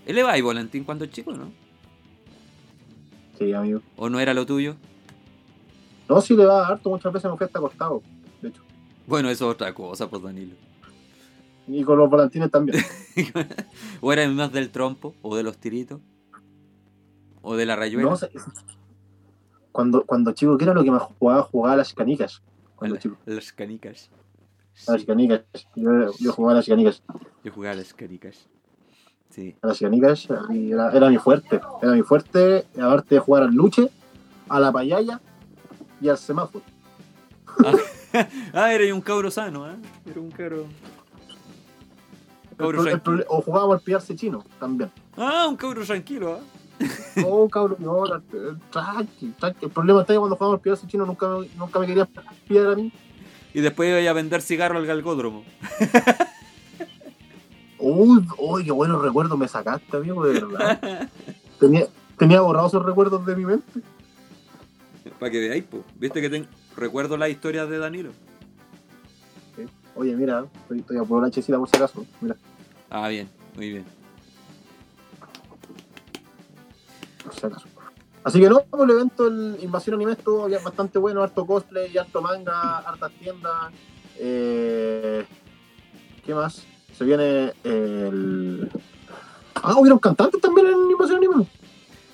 ¿Él 0.04 0.16
le 0.16 0.24
va 0.24 0.36
y 0.36 0.40
volantín 0.40 0.82
cuando 0.82 1.04
es 1.04 1.12
chico, 1.12 1.32
no? 1.32 1.52
Sí, 3.38 3.52
amigo. 3.52 3.80
¿O 3.96 4.10
no 4.10 4.18
era 4.18 4.34
lo 4.34 4.44
tuyo? 4.44 4.74
No, 6.08 6.20
sí 6.20 6.34
le 6.34 6.44
va 6.44 6.66
harto, 6.66 6.90
muchas 6.90 7.12
veces 7.12 7.30
me 7.30 7.36
fui 7.36 7.46
hasta 7.46 7.60
acostado, 7.60 8.02
de 8.40 8.48
hecho. 8.48 8.62
Bueno, 9.06 9.30
eso 9.30 9.48
es 9.48 9.54
otra 9.54 9.72
cosa, 9.72 10.10
pues 10.10 10.20
Danilo. 10.24 10.56
Y 11.68 11.84
con 11.84 11.98
los 11.98 12.10
volantines 12.10 12.50
también. 12.50 12.84
o 14.00 14.12
era 14.12 14.28
más 14.28 14.52
del 14.52 14.70
trompo, 14.70 15.14
o 15.22 15.36
de 15.36 15.44
los 15.44 15.56
tiritos, 15.58 16.00
o 17.42 17.54
de 17.54 17.64
la 17.64 17.76
rayuela. 17.76 18.10
No, 18.10 18.16
cuando, 19.72 20.04
cuando 20.04 20.32
chico, 20.32 20.56
¿qué 20.58 20.64
era 20.64 20.74
lo 20.74 20.84
que 20.84 20.90
más 20.90 21.02
jugaba? 21.18 21.42
Jugaba 21.42 21.74
a 21.74 21.76
las 21.78 21.92
canicas. 21.94 22.42
Cuando 22.76 22.96
chico. 22.96 23.16
las 23.26 23.52
canicas. 23.52 24.10
A 24.86 24.92
las 24.92 25.04
canicas. 25.04 25.42
Yo, 25.74 25.90
yo 26.18 26.32
jugaba 26.32 26.52
a 26.52 26.56
las 26.56 26.66
canicas. 26.66 27.02
Yo 27.44 27.52
jugaba 27.52 27.72
a 27.74 27.76
las 27.76 27.92
canicas. 27.94 28.48
Sí. 29.30 29.56
A 29.62 29.68
las 29.68 29.78
canicas 29.78 30.28
era, 30.50 30.90
era 30.92 31.08
mi 31.08 31.16
fuerte. 31.18 31.60
Era 31.82 31.92
mi 31.92 32.02
fuerte, 32.02 32.66
aparte 32.80 33.14
de 33.14 33.20
jugar 33.20 33.44
al 33.44 33.54
luche, 33.54 33.88
a 34.48 34.60
la 34.60 34.70
payaya 34.72 35.20
y 36.00 36.08
al 36.08 36.18
semáforo. 36.18 36.64
Ah, 38.52 38.72
era 38.74 38.94
un 38.94 39.00
cabro 39.00 39.30
sano, 39.30 39.70
¿eh? 39.70 39.76
Era 40.06 40.20
un 40.20 40.30
cabro. 40.30 40.66
El 42.50 42.56
Cabro 42.58 42.80
el 42.82 42.88
tranquilo. 42.90 43.16
proble- 43.16 43.26
o 43.28 43.40
jugábamos 43.40 43.74
al 43.76 43.80
pillarse 43.80 44.14
chino 44.14 44.44
también. 44.60 44.90
Ah, 45.16 45.46
un 45.48 45.56
cabro 45.56 45.84
tranquilo, 45.84 46.36
¿eh? 46.36 46.40
Oh, 47.26 47.48
cabrón, 47.48 47.76
no, 47.80 48.02
tra- 48.04 48.22
tranqui, 48.70 49.28
tranqui. 49.38 49.66
El 49.66 49.70
problema 49.70 50.00
está 50.00 50.12
que 50.14 50.18
cuando 50.18 50.36
jugábamos 50.36 50.58
al 50.58 50.62
pillarse 50.62 50.86
chino 50.86 51.06
nunca, 51.06 51.28
me- 51.28 51.48
nunca 51.56 51.78
me 51.78 51.86
quería 51.86 52.08
pillar 52.48 52.72
a 52.72 52.76
mí. 52.76 52.92
Y 53.54 53.60
después 53.60 53.88
iba 54.02 54.10
a 54.10 54.14
vender 54.14 54.40
cigarro 54.42 54.78
al 54.78 54.86
galgódromo. 54.86 55.44
Uy, 57.78 58.24
uy, 58.38 58.64
qué 58.64 58.70
buenos 58.70 59.02
recuerdos 59.02 59.36
me 59.38 59.48
sacaste, 59.48 59.96
amigo, 59.96 60.24
de 60.24 60.40
verdad. 60.40 61.08
tenía, 61.60 61.86
tenía 62.16 62.40
borrados 62.40 62.72
esos 62.72 62.84
recuerdos 62.86 63.26
de 63.26 63.36
mi 63.36 63.44
mente. 63.44 63.80
Para 65.18 65.32
que 65.32 65.40
veáis, 65.40 65.64
po. 65.64 65.84
Viste 65.98 66.20
que 66.20 66.30
ten- 66.30 66.46
recuerdo 66.76 67.16
las 67.16 67.30
historias 67.30 67.68
de 67.68 67.78
Danilo. 67.78 68.10
Oye, 69.94 70.16
mira, 70.16 70.44
estoy, 70.62 70.78
estoy 70.78 70.96
a 70.96 71.04
por 71.04 71.20
la 71.22 71.28
hechicita 71.28 71.58
por 71.58 71.68
si 71.68 71.76
acaso. 71.76 72.06
Mira, 72.20 72.36
Ah, 72.88 73.08
bien, 73.08 73.28
muy 73.56 73.70
bien. 73.70 73.84
Por 77.32 77.40
si 77.40 77.46
acaso. 77.46 77.66
Así 78.24 78.40
que 78.40 78.48
no, 78.48 78.60
pues, 78.70 78.82
el 78.84 78.90
evento, 78.90 79.26
el 79.26 79.58
Invasión 79.62 79.96
Anime 79.96 80.12
estuvo 80.12 80.48
bastante 80.48 80.98
bueno, 80.98 81.22
harto 81.22 81.44
cosplay, 81.44 81.96
harto 81.98 82.22
manga, 82.22 82.78
hartas 82.78 83.10
tiendas. 83.18 83.72
Eh, 84.18 85.24
¿Qué 86.24 86.34
más? 86.34 86.62
Se 86.96 87.04
viene 87.04 87.52
el. 87.64 88.70
Ah, 89.56 89.74
hubieron 89.76 89.98
cantantes 89.98 90.40
también 90.40 90.68
en 90.68 90.90
Invasión 90.90 91.16
Anime. 91.18 91.46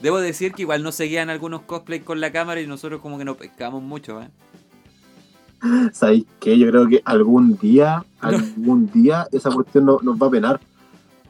Debo 0.01 0.19
decir 0.19 0.53
que 0.53 0.63
igual 0.63 0.83
no 0.83 0.93
seguían 0.93 1.29
algunos 1.29 1.63
cosplays 1.63 2.05
con 2.05 2.21
la 2.21 2.31
cámara 2.33 2.61
y 2.61 2.67
nosotros 2.67 3.01
como 3.03 3.19
que 3.19 3.25
no 3.25 3.35
pescamos 3.35 3.83
mucho, 3.83 4.23
¿eh? 4.23 4.29
¿Sabéis 5.93 6.25
qué? 6.39 6.57
Yo 6.57 6.69
creo 6.71 6.87
que 6.89 7.03
algún 7.05 7.59
día, 7.59 8.05
algún 8.21 8.91
día 8.93 9.27
esa 9.33 9.51
cuestión 9.51 9.87
no- 9.87 9.99
nos 10.03 10.17
va 10.17 10.29
a 10.29 10.31
penar. 10.31 10.61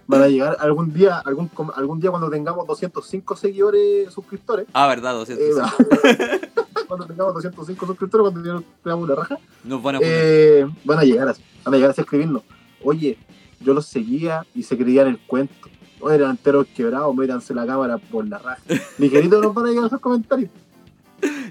Van 0.09 0.23
a 0.23 0.27
llegar 0.29 0.57
algún 0.59 0.91
día, 0.95 1.19
algún, 1.19 1.51
algún 1.77 2.01
día 2.01 2.09
cuando 2.11 2.31
tengamos 2.31 2.67
205 2.67 3.37
seguidores, 3.37 4.11
suscriptores. 4.11 4.67
Ah, 4.73 4.87
verdad, 4.89 5.13
eh, 5.29 5.51
205. 5.53 6.57
cuando 6.89 7.07
tengamos 7.07 7.35
205 7.35 7.87
suscriptores, 7.87 8.23
cuando 8.33 8.65
tengamos 8.83 9.05
una 9.05 9.15
raja, 9.15 9.39
Nos 9.65 9.83
van 9.83 9.97
a 9.97 9.99
eh, 10.01 10.67
van 10.85 10.99
a 10.99 11.05
llegar 11.05 11.29
así, 11.29 11.43
van 11.63 11.75
a 11.75 11.77
llegar 11.77 11.91
así 11.91 12.01
a 12.01 12.05
escribirnos. 12.05 12.43
Oye, 12.83 13.19
yo 13.61 13.75
los 13.75 13.85
seguía 13.85 14.47
y 14.55 14.63
se 14.63 14.79
creían 14.79 15.09
el 15.09 15.19
cuento. 15.19 15.69
O 16.01 16.11
eran 16.11 16.31
enteros 16.31 16.67
quebrados, 16.75 17.15
métanse 17.15 17.53
la 17.53 17.67
cámara 17.67 17.99
por 17.99 18.27
la 18.27 18.39
raja. 18.39 18.63
Ligerito 18.99 19.43
nos 19.43 19.53
van 19.53 19.67
a 19.67 19.69
llegar 19.69 19.87
esos 19.89 20.01
comentarios. 20.01 20.51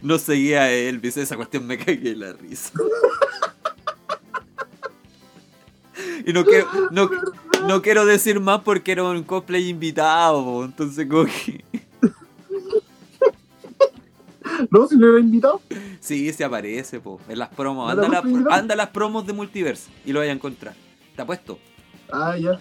No 0.02 0.18
seguía 0.18 0.64
a 0.64 0.72
Elvis, 0.72 1.18
esa 1.18 1.36
cuestión 1.36 1.68
me 1.68 1.78
cagué 1.78 2.16
la 2.16 2.34
risa. 2.34 2.72
Y 6.26 6.34
no 6.34 6.44
quiero, 6.44 6.68
no, 6.92 7.10
no 7.68 7.82
quiero 7.82 8.06
decir 8.06 8.40
más 8.40 8.62
porque 8.62 8.92
era 8.94 9.04
un 9.04 9.24
cosplay 9.24 9.70
invitado, 9.70 10.44
po, 10.44 10.66
entonces 10.66 11.08
como 11.08 11.26
que... 11.26 11.64
No, 14.72 14.88
si 14.88 14.96
lo 14.98 15.10
era 15.10 15.20
invitado. 15.20 15.62
Sí, 16.00 16.32
se 16.34 16.44
aparece, 16.44 17.00
po, 17.00 17.20
en 17.28 17.38
las 17.40 17.50
promos. 17.50 17.94
¿No 17.96 18.04
Anda, 18.04 18.22
la- 18.24 18.56
anda 18.56 18.76
las 18.76 18.90
promos 18.90 19.28
de 19.28 19.34
Multiverse 19.34 19.90
y 20.06 20.12
lo 20.14 20.20
vaya 20.20 20.32
a 20.32 20.36
encontrar. 20.36 20.74
¿Te 21.16 21.22
apuesto? 21.22 21.60
Ah, 22.12 22.36
ya. 22.38 22.60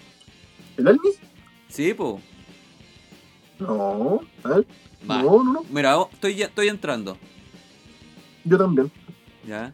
¿El 0.76 0.88
Elvis? 0.88 1.18
Sí, 1.68 1.94
po. 1.94 2.20
No, 3.58 4.20
a 4.44 4.48
ver. 4.48 4.66
No, 5.06 5.22
no, 5.22 5.52
no. 5.52 5.64
Mira, 5.70 5.98
oh, 5.98 6.10
estoy, 6.12 6.42
estoy 6.42 6.68
entrando. 6.68 7.16
Yo 8.44 8.58
también. 8.58 8.90
¿Ya? 9.46 9.72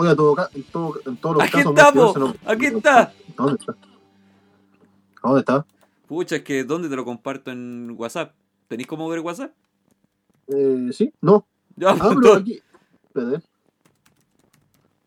Oye, 0.00 0.10
a 0.10 0.14
todo, 0.16 0.36
en, 0.54 0.62
todo, 0.62 0.94
en 1.06 1.16
todos 1.16 1.34
los 1.36 1.44
Aquí 1.44 1.52
casos. 1.56 1.72
está, 1.76 1.92
po. 1.92 2.18
no- 2.18 2.34
Aquí 2.46 2.66
está. 2.66 3.12
¿Dónde 3.36 3.54
está? 3.58 3.76
¿Dónde 5.24 5.40
está? 5.40 5.66
Pucha, 6.06 6.36
es 6.36 6.42
que 6.44 6.62
¿dónde 6.62 6.88
te 6.88 6.94
lo 6.94 7.04
comparto 7.04 7.50
en 7.50 7.94
WhatsApp? 7.98 8.32
¿Tenéis 8.68 8.86
cómo 8.86 9.08
ver 9.08 9.18
WhatsApp? 9.20 9.50
Eh, 10.46 10.90
sí, 10.92 11.12
no. 11.20 11.44
Ya, 11.74 11.90
Ah, 11.90 12.14
aquí. 12.36 12.62
Espérate. 13.06 13.44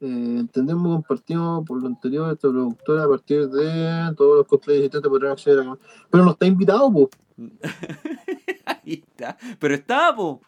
Eh, 0.02 0.38
entendemos 0.40 0.96
compartimos 0.96 1.66
por 1.66 1.80
lo 1.82 1.88
anterior 1.88 2.34
esta 2.34 2.50
productora 2.50 3.04
a 3.06 3.08
partir 3.08 3.48
de 3.48 4.14
todos 4.18 4.40
los 4.40 4.48
cosplays 4.48 4.80
existentes 4.80 5.10
podrán 5.10 5.32
acceder 5.34 5.60
a... 5.60 5.78
Pero 6.10 6.26
no 6.26 6.32
está 6.32 6.46
invitado, 6.48 6.92
po. 6.92 7.10
Ahí 8.66 9.04
está. 9.08 9.38
Pero 9.60 9.74
está, 9.76 10.14
po. 10.16 10.42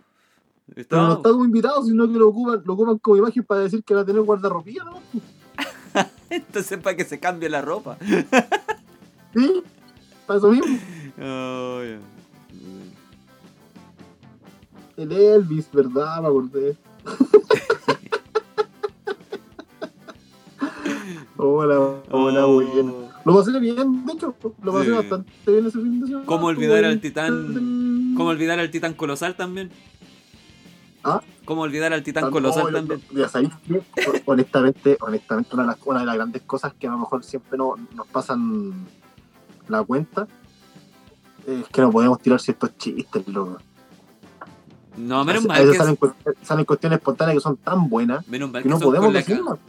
Está, 0.76 0.96
Pero 0.98 1.08
no 1.08 1.14
está 1.14 1.30
como 1.30 1.46
invitado, 1.46 1.84
sino 1.84 2.08
que 2.12 2.18
lo 2.18 2.30
ocupan, 2.30 2.62
lo 2.66 2.74
ocupan 2.74 2.98
como 2.98 3.18
imagen 3.18 3.44
para 3.44 3.62
decir 3.62 3.84
que 3.84 3.94
va 3.94 4.02
a 4.02 4.06
tener 4.06 4.22
guardarropía, 4.24 4.84
¿no? 4.84 5.00
Entonces 6.30 6.80
para 6.80 6.96
que 6.98 7.06
se 7.06 7.20
cambie 7.20 7.50
la 7.50 7.62
ropa. 7.62 7.98
Sí, 9.36 9.64
para 10.28 10.38
eso 10.38 10.52
mismo. 10.52 10.78
El 14.96 15.12
Elvis, 15.12 15.68
¿verdad? 15.74 16.22
Me 16.22 16.28
acordé. 16.28 16.78
hola, 21.38 21.80
hola, 22.12 22.46
Oh. 22.46 22.54
bueno. 22.62 22.94
Lo 23.26 23.36
pasé 23.38 23.58
bien, 23.60 24.06
de 24.06 24.14
hecho, 24.14 24.36
lo 24.64 24.72
pasé 24.74 24.86
Sí. 24.86 24.92
bastante 24.92 25.32
bien 25.48 25.66
ese 25.66 25.80
fin 25.80 26.00
de 26.02 26.08
semana. 26.08 26.26
¿Cómo 26.26 26.48
olvidar 26.48 26.84
al 26.84 27.00
titán? 27.00 28.14
¿Cómo 28.18 28.30
olvidar 28.30 28.60
al 28.60 28.70
titán 28.70 28.94
colosal 28.94 29.36
también? 29.36 29.72
¿Ah? 31.04 31.22
¿Cómo 31.46 31.64
olvidar 31.64 31.92
al 31.92 32.02
titán 32.04 32.32
colosal 32.32 32.72
también? 32.72 33.02
Ya 33.12 33.28
sabéis, 33.28 33.52
honestamente, 34.26 34.98
honestamente 35.02 35.54
una, 35.54 35.64
de 35.64 35.68
las, 35.68 35.78
una 35.86 36.00
de 36.00 36.06
las 36.06 36.16
grandes 36.16 36.42
cosas 36.44 36.74
que 36.80 36.88
a 36.88 36.92
lo 36.92 37.00
mejor 37.00 37.24
siempre 37.24 37.58
no, 37.58 37.76
nos 37.94 38.08
pasan 38.08 38.74
la 39.68 39.84
cuenta 39.84 40.28
es 41.46 41.68
que 41.68 41.82
no 41.82 41.92
podemos 41.92 42.22
tirar 42.22 42.40
ciertos 42.40 42.78
chistes, 42.78 43.28
loco. 43.28 43.58
No, 44.96 45.26
menos 45.26 45.44
a 45.46 45.48
mal, 45.48 45.58
veces 45.60 45.72
que, 45.74 45.78
salen, 45.80 45.96
cu- 45.96 46.14
salen 46.44 46.66
cuestiones 46.66 47.00
espontáneas 47.00 47.38
que 47.38 47.42
son 47.42 47.58
tan 47.58 47.90
buenas 47.90 48.28
menos 48.28 48.52
mal 48.52 48.62
que 48.62 48.70
que 48.70 48.74
no 48.74 48.80
podemos 48.80 49.12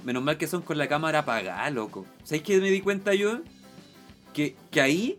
menos 0.04 0.22
mal 0.22 0.36
que 0.36 0.46
son 0.46 0.60
con 0.62 0.76
la 0.78 0.86
cámara 0.86 1.20
apagada, 1.20 1.68
loco. 1.70 2.04
¿Sabes 2.22 2.42
qué 2.42 2.60
me 2.60 2.70
di 2.70 2.80
cuenta 2.82 3.14
yo? 3.14 3.38
Que, 4.34 4.54
que 4.70 4.80
ahí 4.80 5.16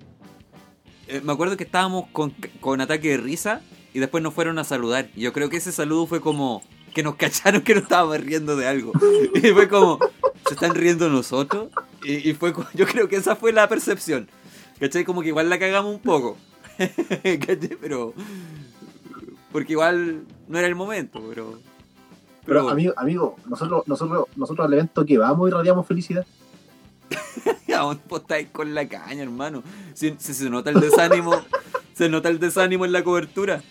eh, 1.07 1.21
me 1.23 1.33
acuerdo 1.33 1.57
que 1.57 1.63
estábamos 1.63 2.07
con, 2.13 2.33
con 2.61 2.81
ataque 2.81 3.09
de 3.09 3.17
risa 3.17 3.61
y 3.95 3.99
después 3.99 4.21
nos 4.21 4.33
fueron 4.33 4.59
a 4.59 4.65
saludar. 4.65 5.07
Y 5.15 5.21
yo 5.21 5.31
creo 5.31 5.49
que 5.49 5.55
ese 5.55 5.71
saludo 5.71 6.05
fue 6.05 6.19
como 6.19 6.61
que 6.93 7.01
nos 7.01 7.15
cacharon 7.15 7.61
que 7.61 7.75
nos 7.75 7.83
estábamos 7.83 8.19
riendo 8.19 8.57
de 8.57 8.67
algo. 8.67 8.91
Y 9.33 9.51
fue 9.51 9.69
como, 9.69 9.99
¿se 10.45 10.53
están 10.53 10.75
riendo 10.75 11.07
nosotros? 11.07 11.69
Y, 12.03 12.29
y 12.29 12.33
fue 12.33 12.53
yo 12.73 12.85
creo 12.87 13.07
que 13.07 13.15
esa 13.15 13.37
fue 13.37 13.53
la 13.53 13.69
percepción. 13.69 14.27
¿Cachai? 14.81 15.05
Como 15.05 15.21
que 15.21 15.29
igual 15.29 15.49
la 15.49 15.57
cagamos 15.59 15.95
un 15.95 16.01
poco. 16.01 16.35
¿Cachai? 16.77 17.77
Pero... 17.79 18.13
Porque 19.53 19.71
igual 19.71 20.25
no 20.49 20.59
era 20.59 20.67
el 20.67 20.75
momento, 20.75 21.23
pero... 21.29 21.57
Pero, 22.45 22.67
amigo, 22.67 22.93
amigo, 22.97 23.37
nosotros, 23.47 23.87
nosotros, 23.87 24.25
nosotros 24.35 24.67
al 24.67 24.73
evento 24.73 25.05
que 25.05 25.17
vamos 25.17 25.47
irradiamos 25.47 25.87
felicidad. 25.87 26.25
Aún 27.77 28.01
vos 28.09 28.19
estáis 28.19 28.49
con 28.49 28.75
la 28.75 28.89
caña, 28.89 29.23
hermano. 29.23 29.63
Si, 29.93 30.15
si 30.17 30.33
se 30.33 30.49
nota 30.49 30.69
el 30.69 30.81
desánimo, 30.81 31.33
se 31.93 32.09
nota 32.09 32.27
el 32.27 32.39
desánimo 32.39 32.83
en 32.83 32.91
la 32.91 33.01
cobertura. 33.01 33.63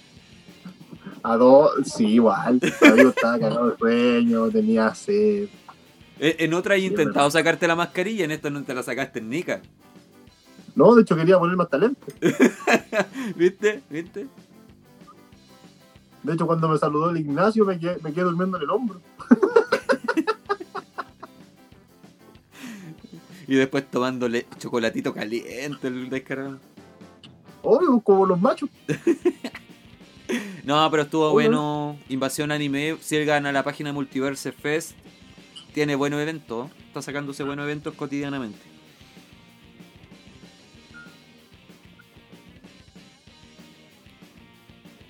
A 1.25 1.37
dos, 1.39 1.73
sí, 1.87 2.07
igual. 2.07 2.61
Estaba 2.63 3.39
cagado 3.39 3.71
de 3.71 3.79
sueño, 3.79 4.51
tenía 4.51 4.95
sed. 4.95 5.49
En, 6.19 6.35
en 6.39 6.55
otra 6.55 6.77
he 6.77 6.81
intentado 6.81 7.31
sacarte 7.31 7.67
la 7.67 7.75
mascarilla, 7.75 8.27
en 8.27 8.31
esta 8.31 8.51
no 8.51 8.63
te 8.63 8.75
la 8.75 8.83
sacaste 8.83 9.21
en 9.21 9.31
Nica. 9.31 9.63
No, 10.77 10.95
de 10.95 11.01
hecho 11.01 11.17
quería 11.17 11.39
poner 11.39 11.57
más 11.57 11.71
talento. 11.71 12.07
¿Viste? 13.37 13.83
¿Viste? 13.89 14.27
De 16.23 16.35
hecho, 16.35 16.47
cuando 16.47 16.69
me 16.69 16.77
saludó 16.77 17.09
el 17.09 17.17
Ignacio, 17.17 17.65
me 17.65 17.79
quedé, 17.79 17.99
me 18.03 18.13
quedé 18.13 18.25
durmiendo 18.25 18.59
en 18.59 18.63
el 18.63 18.71
hombro. 18.71 19.01
Y 23.47 23.57
después 23.57 23.91
tomándole 23.91 24.47
chocolatito 24.59 25.13
caliente 25.13 25.89
el 25.89 26.09
descarado. 26.09 26.59
Obvio, 27.63 28.01
como 28.01 28.25
los 28.25 28.41
machos. 28.41 28.71
No, 30.65 30.91
pero 30.91 31.03
estuvo 31.03 31.31
bueno. 31.31 31.99
Invasión 32.09 32.51
Anime. 32.51 32.97
Si 33.01 33.17
él 33.17 33.27
gana 33.27 33.53
la 33.53 33.63
página 33.63 33.93
Multiverse 33.93 34.51
Fest, 34.53 34.93
tiene 35.75 35.95
buenos 35.95 36.21
eventos. 36.21 36.71
Está 36.87 37.03
sacándose 37.03 37.43
buenos 37.43 37.65
eventos 37.65 37.95
cotidianamente. 37.95 38.61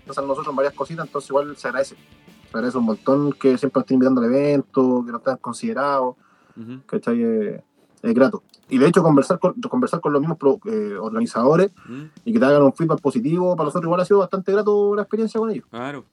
Pasan 0.06 0.26
nosotros 0.26 0.50
en 0.52 0.56
varias 0.56 0.74
cositas, 0.74 1.06
entonces 1.06 1.30
igual 1.30 1.56
se 1.56 1.68
agradece. 1.68 1.96
Se 1.96 2.56
agradece 2.56 2.78
un 2.78 2.84
montón 2.84 3.32
que 3.32 3.56
siempre 3.56 3.78
nos 3.80 3.84
estén 3.84 3.94
invitando 3.96 4.20
al 4.20 4.26
evento, 4.28 5.02
que 5.04 5.12
nos 5.12 5.22
tengan 5.22 5.38
considerados, 5.38 6.16
Ujú. 6.56 6.80
¿cachai? 6.86 7.22
Eh, 7.22 7.62
Es 8.02 8.14
grato. 8.14 8.42
Y 8.70 8.78
de 8.78 8.86
hecho, 8.88 9.02
conversar 9.02 9.38
con, 9.38 9.54
conversar 9.62 10.00
con 10.00 10.12
los 10.12 10.20
mismos 10.20 10.38
pro- 10.38 10.58
eh, 10.66 10.94
organizadores 11.00 11.70
¿Mm? 11.86 12.02
y 12.24 12.32
que 12.32 12.38
te 12.38 12.44
hagan 12.46 12.62
un 12.62 12.72
feedback 12.72 13.00
positivo, 13.00 13.54
para 13.56 13.66
nosotros 13.66 13.84
igual 13.88 14.00
ha 14.00 14.04
sido 14.04 14.20
bastante 14.20 14.52
grato 14.52 14.94
la 14.94 15.02
experiencia 15.02 15.38
con 15.38 15.50
ellos. 15.50 15.64
Claro. 15.70 16.04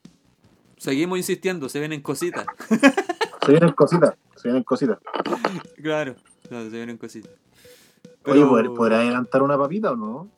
Seguimos 0.77 1.17
insistiendo, 1.17 1.69
se 1.69 1.79
vienen 1.79 2.01
cositas. 2.01 2.45
Se 3.43 3.51
vienen 3.53 3.71
cositas, 3.71 4.13
se 4.35 4.49
vienen 4.49 4.63
cositas. 4.63 4.99
Claro, 5.81 6.15
claro, 6.47 6.65
se 6.65 6.75
vienen 6.75 6.97
cositas. 6.97 7.31
Oye, 8.25 8.41
Pero- 8.41 8.49
¿podrá, 8.49 8.69
¿podrá 8.69 8.99
adelantar 8.99 9.41
una 9.41 9.57
papita 9.57 9.93
o 9.93 9.95
no? 9.95 10.29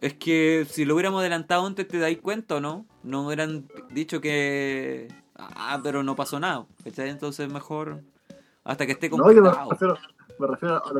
Es 0.00 0.14
que 0.14 0.64
si 0.70 0.84
lo 0.84 0.94
hubiéramos 0.94 1.20
adelantado 1.22 1.66
antes, 1.66 1.88
¿te 1.88 1.98
dais 1.98 2.18
cuenta 2.18 2.54
o 2.56 2.60
no? 2.60 2.86
No 3.02 3.26
hubieran 3.26 3.66
dicho 3.90 4.20
que. 4.20 5.08
Ah, 5.34 5.80
pero 5.82 6.04
no 6.04 6.14
pasó 6.14 6.38
nada. 6.38 6.66
¿Cachai? 6.84 7.08
Entonces 7.08 7.52
mejor. 7.52 8.02
Hasta 8.62 8.86
que 8.86 8.92
esté 8.92 9.08
No, 9.10 9.16
yo 9.32 9.42
me 9.42 9.50
completado. 9.50 9.70
refiero, 9.70 9.98
me 10.38 10.46
refiero, 10.46 10.76
a, 10.76 10.92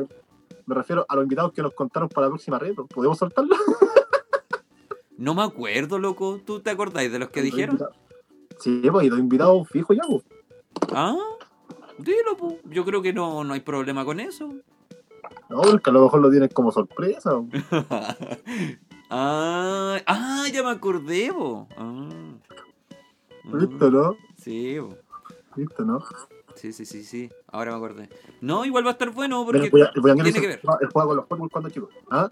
me 0.67 0.75
refiero 0.75 1.05
a 1.07 1.15
los 1.15 1.23
invitados 1.23 1.53
que 1.53 1.61
nos 1.61 1.73
contaron 1.73 2.09
para 2.09 2.27
la 2.27 2.31
próxima 2.31 2.59
reto. 2.59 2.85
¿Podemos 2.85 3.17
soltarlo? 3.17 3.55
No 5.19 5.33
me 5.33 5.41
acuerdo, 5.41 5.97
loco. 5.97 6.39
¿Tú 6.45 6.59
te 6.59 6.69
acordáis 6.69 7.11
de 7.11 7.17
los 7.17 7.29
que 7.29 7.41
dijeron? 7.41 7.79
Sí, 8.59 8.83
pues, 8.91 9.07
y 9.07 9.09
los 9.09 9.17
invitados 9.17 9.67
fijos 9.67 9.97
ya, 9.97 10.03
pues. 10.07 10.23
Ah, 10.93 11.17
dilo, 11.97 12.37
po. 12.37 12.59
Yo 12.65 12.85
creo 12.85 13.01
que 13.01 13.13
no, 13.13 13.43
no 13.43 13.55
hay 13.55 13.61
problema 13.61 14.05
con 14.05 14.19
eso. 14.19 14.53
No, 15.49 15.61
porque 15.61 15.89
a 15.89 15.93
lo 15.93 16.03
mejor 16.03 16.21
lo 16.21 16.29
tienen 16.29 16.49
como 16.49 16.71
sorpresa. 16.71 17.31
pues. 17.49 17.65
ah, 19.09 19.97
ah, 20.05 20.45
ya 20.53 20.61
me 20.61 20.69
acordé, 20.69 21.33
po. 21.33 21.67
Ah. 21.75 22.09
¿Listo, 23.53 23.89
no? 23.89 24.15
Sí, 24.37 24.77
po. 24.79 24.95
¿Listo, 25.55 25.83
no? 25.83 26.03
Sí, 26.57 26.73
sí, 26.73 26.85
sí, 26.85 27.03
sí. 27.03 27.29
Ahora 27.47 27.71
me 27.71 27.77
acordé. 27.77 28.09
No, 28.41 28.65
igual 28.65 28.85
va 28.85 28.89
a 28.89 28.93
estar 28.93 29.11
bueno 29.11 29.45
Pero 29.49 29.69
porque. 29.69 29.77
el 29.77 30.17
el 30.17 30.23
tiene 30.23 30.41
que 30.41 30.47
ver. 30.47 30.61
Él 30.81 30.89
juega 30.91 31.07
con 31.07 31.15
los 31.17 31.25
Hot 31.27 31.39
Wheels 31.39 31.51
cuando 31.51 31.69
chico. 31.69 31.89
¿Ah? 32.09 32.31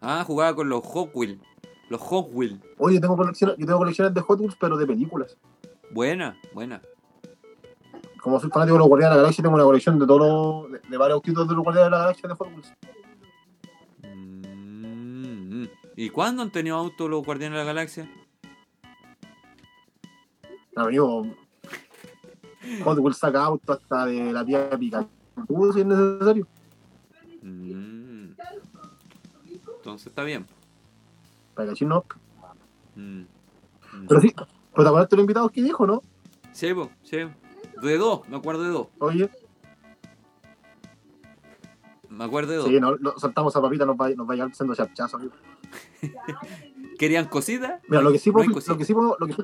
Ah, 0.00 0.24
jugaba 0.26 0.54
con 0.54 0.68
los 0.68 0.84
Hot 0.84 1.10
Wheels. 1.14 1.40
Los 1.88 2.00
Hot 2.02 2.28
Wheels. 2.32 2.60
Oye, 2.78 3.00
tengo 3.00 3.16
colecciones, 3.16 3.56
yo 3.58 3.66
tengo 3.66 3.78
colecciones 3.78 4.14
de 4.14 4.20
Hot 4.20 4.40
Wheels, 4.40 4.56
pero 4.60 4.76
de 4.76 4.86
películas. 4.86 5.36
Buena, 5.90 6.38
buena. 6.52 6.80
Como 8.22 8.38
soy 8.38 8.50
fanático 8.50 8.74
de 8.74 8.80
los 8.80 8.88
Guardianes 8.88 9.12
de 9.12 9.16
la 9.16 9.22
Galaxia, 9.22 9.42
tengo 9.42 9.54
una 9.54 9.64
colección 9.64 9.98
de 9.98 10.06
todos 10.06 10.20
los, 10.20 10.72
de, 10.72 10.88
de 10.88 10.96
varios 10.96 11.16
autitos 11.16 11.48
de 11.48 11.54
los 11.54 11.64
Guardianes 11.64 11.86
de 11.86 11.90
la 11.90 11.98
Galaxia 11.98 12.28
de 12.28 12.34
Hot 12.34 12.48
Wheels. 12.48 12.74
Mm, 14.02 15.64
¿Y 15.96 16.10
cuándo 16.10 16.42
han 16.42 16.50
tenido 16.50 16.76
auto 16.76 17.08
los 17.08 17.24
Guardianes 17.24 17.58
de 17.58 17.64
la 17.64 17.72
Galaxia? 17.72 18.10
Amigo, 20.76 21.26
Hot 22.84 23.12
saca 23.14 23.44
auto 23.44 23.72
hasta 23.72 24.06
de 24.06 24.32
la 24.32 24.44
tía 24.44 24.70
Pikachu 24.70 25.08
si 25.72 25.80
es 25.80 25.86
necesario. 25.86 26.46
Mm. 27.42 28.32
Entonces 29.76 30.06
está 30.08 30.24
bien. 30.24 30.46
Pikachu 31.56 31.86
no. 31.86 32.04
Mm. 32.96 33.20
Mm. 33.20 33.26
Pero 34.08 34.20
sí, 34.20 34.34
pero 34.34 34.84
te 34.84 34.88
acuerdas 34.88 35.10
de 35.10 35.16
los 35.16 35.22
invitados 35.24 35.50
que 35.52 35.62
dijo, 35.62 35.86
¿no? 35.86 36.02
Sí, 36.52 36.74
po, 36.74 36.90
sí. 37.02 37.18
De 37.82 37.98
dos, 37.98 38.28
me 38.28 38.36
acuerdo 38.36 38.62
de 38.62 38.70
dos. 38.70 38.88
Oye, 38.98 39.30
Me 42.10 42.24
acuerdo 42.24 42.52
de 42.52 42.58
dos. 42.58 42.66
sí, 42.66 42.78
no, 42.78 42.96
no, 42.96 43.18
soltamos 43.18 43.56
a 43.56 43.62
papita, 43.62 43.86
nos 43.86 43.96
va, 43.96 44.10
nos 44.10 44.28
va 44.28 44.32
a 44.32 44.36
llegar 44.36 44.54
siendo 44.54 44.74
charchazo, 44.74 45.16
amigo. 45.16 45.32
¿Querían 46.98 47.26
cositas? 47.26 47.80
Mira, 47.88 48.02
lo 48.02 48.12
que 48.12 48.18
sí 48.18 48.30
No 48.30 48.42
lo 48.42 48.54
que 48.76 48.84
sí 48.84 48.92
lo 48.94 49.26
que 49.26 49.34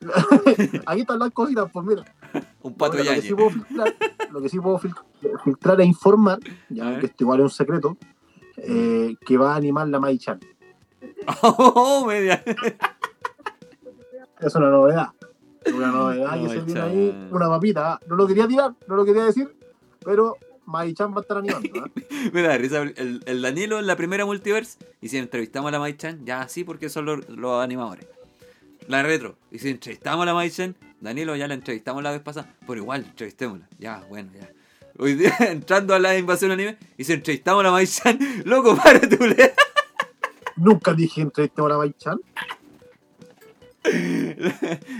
Aquí 0.86 1.00
están 1.02 1.18
las 1.18 1.30
cositas, 1.32 1.70
pues 1.72 1.86
mira. 1.86 2.04
Un 2.62 2.74
pato 2.74 2.98
Lo 2.98 3.04
que 3.04 3.22
sí 3.22 3.34
puedo 3.34 3.50
filtrar, 3.50 3.94
lo 4.30 4.40
que 4.42 4.48
sí 4.48 4.58
puedo 4.60 4.78
fil- 4.78 4.94
filtrar 5.44 5.80
e 5.80 5.84
informar, 5.84 6.38
ya 6.68 6.98
que 6.98 7.06
esto 7.06 7.24
igual 7.24 7.40
es 7.40 7.44
un 7.44 7.50
secreto, 7.50 7.96
eh, 8.58 9.14
que 9.24 9.36
va 9.38 9.54
a 9.54 9.56
animar 9.56 9.88
la 9.88 9.98
Mai-chan. 10.00 10.38
Oh, 11.42 12.04
media. 12.06 12.42
Es 14.40 14.54
una 14.54 14.70
novedad. 14.70 15.08
Una 15.74 15.88
novedad 15.88 16.42
que 16.42 16.48
se 16.48 16.60
viene 16.60 16.80
ahí, 16.80 17.28
una 17.30 17.48
papita. 17.48 18.00
No 18.06 18.16
lo 18.16 18.26
quería 18.26 18.46
tirar, 18.46 18.72
no 18.86 18.96
lo 18.96 19.04
quería 19.04 19.24
decir, 19.24 19.56
pero 20.04 20.36
Mai-chan 20.66 21.12
va 21.12 21.18
a 21.18 21.20
estar 21.22 21.38
animando. 21.38 21.68
¿ah? 21.84 21.90
Me 22.32 22.42
da 22.42 22.56
risa 22.58 22.82
el, 22.82 23.22
el 23.26 23.42
Danilo 23.42 23.78
en 23.78 23.86
la 23.86 23.96
primera 23.96 24.24
multiverse. 24.26 24.78
Y 25.00 25.08
si 25.08 25.18
entrevistamos 25.18 25.68
a 25.68 25.72
la 25.72 25.78
Mai-chan, 25.78 26.24
ya 26.24 26.46
sí, 26.48 26.64
porque 26.64 26.88
son 26.88 27.06
los, 27.06 27.28
los 27.28 27.62
animadores. 27.62 28.06
La 28.88 29.02
retro. 29.02 29.36
Y 29.50 29.58
si 29.58 29.68
entrevistamos 29.70 30.22
a 30.22 30.26
la 30.26 30.34
Mai-chan, 30.34 30.74
Danilo 31.00 31.36
ya 31.36 31.46
la 31.46 31.54
entrevistamos 31.54 32.02
la 32.02 32.10
vez 32.10 32.20
pasada. 32.20 32.52
Pero 32.66 32.80
igual, 32.80 33.04
entrevistémosla. 33.04 33.68
Ya, 33.78 34.04
bueno, 34.08 34.30
ya. 34.34 34.50
Hoy 34.98 35.14
día 35.14 35.34
entrando 35.40 35.94
a 35.94 35.98
la 35.98 36.16
invasión 36.16 36.50
anime. 36.50 36.76
Y 36.96 37.04
si 37.04 37.12
entrevistamos 37.12 37.60
a 37.60 37.64
la 37.64 37.70
Mai-chan, 37.70 38.18
loco, 38.44 38.76
para 38.76 39.00
tu 39.00 39.16
Nunca 40.56 40.92
dije 40.94 41.20
entrevistemos 41.20 41.70
a 41.70 41.74
la 41.74 41.78
Mai-chan. 41.78 42.18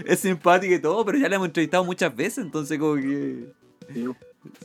Es 0.04 0.20
simpática 0.20 0.74
y 0.74 0.78
todo, 0.80 1.04
pero 1.04 1.18
ya 1.18 1.28
la 1.28 1.36
hemos 1.36 1.48
entrevistado 1.48 1.84
muchas 1.84 2.14
veces. 2.14 2.44
Entonces, 2.44 2.78
como 2.78 2.94
que. 2.96 3.52
Sí. 3.92 4.04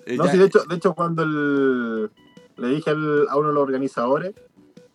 eh, 0.05 0.17
No, 0.17 0.27
sí, 0.27 0.37
de 0.37 0.45
hecho, 0.45 0.63
de 0.65 0.75
hecho 0.75 0.93
cuando 0.93 1.23
el- 1.23 2.11
le 2.57 2.67
dije 2.75 2.91
a 2.91 2.93
uno 3.37 3.47
de 3.47 3.53
los 3.53 3.63
organizadores, 3.63 4.33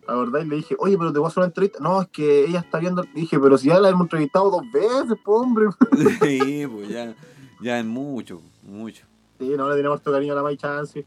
la 0.09 0.15
verdad, 0.15 0.41
y 0.41 0.45
le 0.45 0.55
dije, 0.57 0.75
oye, 0.79 0.97
pero 0.97 1.13
te 1.13 1.19
voy 1.19 1.27
a 1.27 1.29
hacer 1.29 1.41
una 1.41 1.47
entrevista. 1.47 1.79
No, 1.79 2.01
es 2.01 2.07
que 2.09 2.45
ella 2.45 2.59
está 2.59 2.79
viendo. 2.79 3.03
Dije, 3.13 3.39
pero 3.39 3.57
si 3.57 3.67
ya 3.67 3.79
la 3.79 3.89
hemos 3.89 4.01
entrevistado 4.01 4.49
dos 4.49 4.71
veces, 4.71 5.17
pues, 5.23 5.41
hombre. 5.41 5.65
Sí, 6.21 6.65
pues 6.67 6.89
ya. 6.89 7.15
Ya 7.61 7.79
es 7.79 7.85
mucho, 7.85 8.41
mucho. 8.63 9.05
Sí, 9.37 9.49
no 9.57 9.69
le 9.69 9.75
tenemos 9.75 9.97
harto 9.97 10.11
cariño 10.11 10.33
a 10.33 10.35
la 10.37 10.43
Mai 10.43 10.57
Chance. 10.57 11.05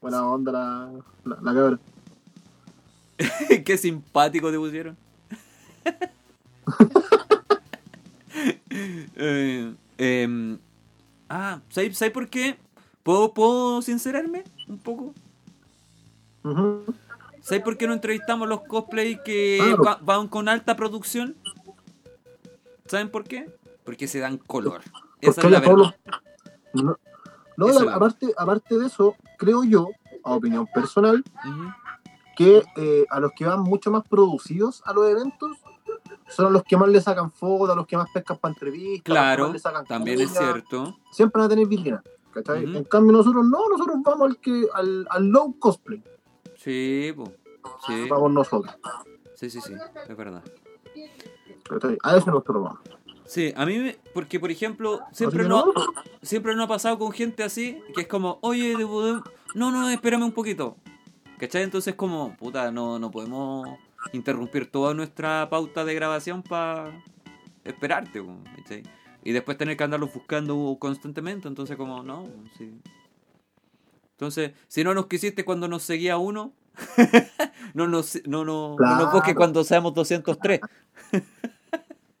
Buena 0.00 0.26
onda 0.26 0.52
la, 0.52 0.92
la, 1.24 1.38
la 1.42 1.54
cabra. 1.54 1.78
Qué 3.64 3.76
simpático 3.78 4.50
te 4.50 4.58
pusieron. 4.58 4.96
Eh, 9.14 9.74
em, 9.98 10.58
ah, 11.28 11.60
¿sabes, 11.68 11.98
¿sabes 11.98 12.12
por 12.12 12.28
qué? 12.28 12.56
¿Puedo, 13.02 13.32
¿Puedo 13.34 13.82
sincerarme 13.82 14.42
un 14.66 14.78
poco? 14.78 15.14
Ujú. 16.42 16.84
¿Sabes 17.42 17.62
por 17.64 17.76
qué 17.76 17.86
no 17.86 17.92
entrevistamos 17.92 18.48
los 18.48 18.62
cosplay 18.62 19.20
que 19.24 19.58
Claro. 19.60 19.82
va- 19.84 19.98
van 20.00 20.28
con 20.28 20.48
alta 20.48 20.76
producción? 20.76 21.36
¿Saben 22.86 23.10
por 23.10 23.24
qué? 23.24 23.50
Porque 23.84 24.06
se 24.06 24.20
dan 24.20 24.38
color. 24.38 24.80
Esa 25.20 25.40
es 25.42 25.50
la 25.50 25.60
verdad. 25.60 25.96
No, 26.72 26.96
no, 27.56 27.68
es 27.68 27.80
la- 27.82 27.94
aparte, 27.94 28.32
aparte 28.36 28.78
de 28.78 28.86
eso, 28.86 29.16
creo 29.38 29.64
yo, 29.64 29.88
a 30.24 30.34
opinión 30.34 30.66
personal, 30.72 31.22
Ujú. 31.46 31.62
que 32.36 32.62
eh, 32.76 33.06
a 33.10 33.20
los 33.20 33.32
que 33.36 33.44
van 33.44 33.60
mucho 33.60 33.90
más 33.90 34.04
producidos 34.08 34.82
a 34.86 34.92
los 34.92 35.06
eventos 35.08 35.58
son 36.28 36.46
a 36.46 36.50
los 36.50 36.62
que 36.62 36.76
más 36.76 36.88
le 36.88 37.00
sacan 37.00 37.30
fotos, 37.32 37.70
a 37.70 37.74
los 37.74 37.86
que 37.86 37.96
más 37.96 38.08
pescan 38.14 38.38
para 38.38 38.54
entrevistas, 38.54 38.86
a 38.88 38.94
los 38.94 39.02
que 39.02 39.02
Claro, 39.36 39.44
más 39.44 39.52
le 39.52 39.58
sacan 39.58 39.84
también 39.86 40.20
es 40.20 40.28
cuña. 40.30 40.40
cierto. 40.40 40.98
Siempre 41.12 41.40
van 41.40 41.46
a 41.46 41.48
tener 41.50 41.66
vitrina. 41.66 42.02
¿cachai? 42.32 42.64
Ujú. 42.64 42.78
En 42.78 42.84
cambio, 42.84 43.12
nosotros 43.12 43.44
no, 43.44 43.58
nosotros 43.68 43.96
vamos 44.02 44.30
al 44.30 44.38
que 44.38 44.66
al, 44.72 45.06
al 45.10 45.26
low 45.26 45.54
cosplay. 45.58 46.02
Sí, 46.62 47.12
po. 47.16 47.32
sí, 47.86 48.06
Vamos 48.08 48.32
nosotros. 48.32 48.74
sí, 49.34 49.50
sí, 49.50 49.60
sí, 49.60 49.72
es 50.08 50.16
verdad. 50.16 50.42
A 52.02 52.16
eso 52.16 52.26
nosotros 52.26 52.62
vamos. 52.64 52.78
Sí, 53.24 53.52
a 53.56 53.64
mí, 53.64 53.78
me- 53.78 53.98
porque 54.12 54.38
por 54.38 54.50
ejemplo, 54.50 55.00
siempre 55.12 55.44
no, 55.48 55.66
no. 55.66 55.72
siempre 56.20 56.54
nos 56.54 56.64
ha 56.66 56.68
pasado 56.68 56.98
con 56.98 57.12
gente 57.12 57.42
así, 57.42 57.80
que 57.94 58.02
es 58.02 58.06
como, 58.06 58.38
oye, 58.42 58.76
¿te 58.76 58.86
podemos- 58.86 59.22
no, 59.54 59.70
no, 59.70 59.88
espérame 59.88 60.24
un 60.24 60.32
poquito. 60.32 60.76
¿Cachai? 61.38 61.62
Entonces 61.62 61.94
como, 61.94 62.36
puta, 62.36 62.70
no, 62.70 62.98
no 62.98 63.10
podemos 63.10 63.68
interrumpir 64.12 64.70
toda 64.70 64.94
nuestra 64.94 65.48
pauta 65.50 65.84
de 65.84 65.94
grabación 65.94 66.42
para 66.42 66.92
esperarte, 67.64 68.22
¿cachai? 68.58 68.82
Y 69.24 69.32
después 69.32 69.56
tener 69.56 69.76
que 69.76 69.84
andarlo 69.84 70.08
buscando 70.08 70.76
constantemente, 70.78 71.48
entonces 71.48 71.76
como, 71.76 72.02
no, 72.02 72.26
sí. 72.58 72.70
Entonces, 74.22 74.52
si 74.68 74.84
no 74.84 74.94
nos 74.94 75.06
quisiste 75.06 75.44
cuando 75.44 75.66
nos 75.66 75.82
seguía 75.82 76.16
uno, 76.16 76.52
no 77.74 77.88
nos, 77.88 78.24
no, 78.24 78.44
no, 78.44 78.76
no 78.78 78.96
nos 78.96 79.12
busques 79.12 79.34
cuando 79.34 79.64
seamos 79.64 79.94
203. 79.94 80.60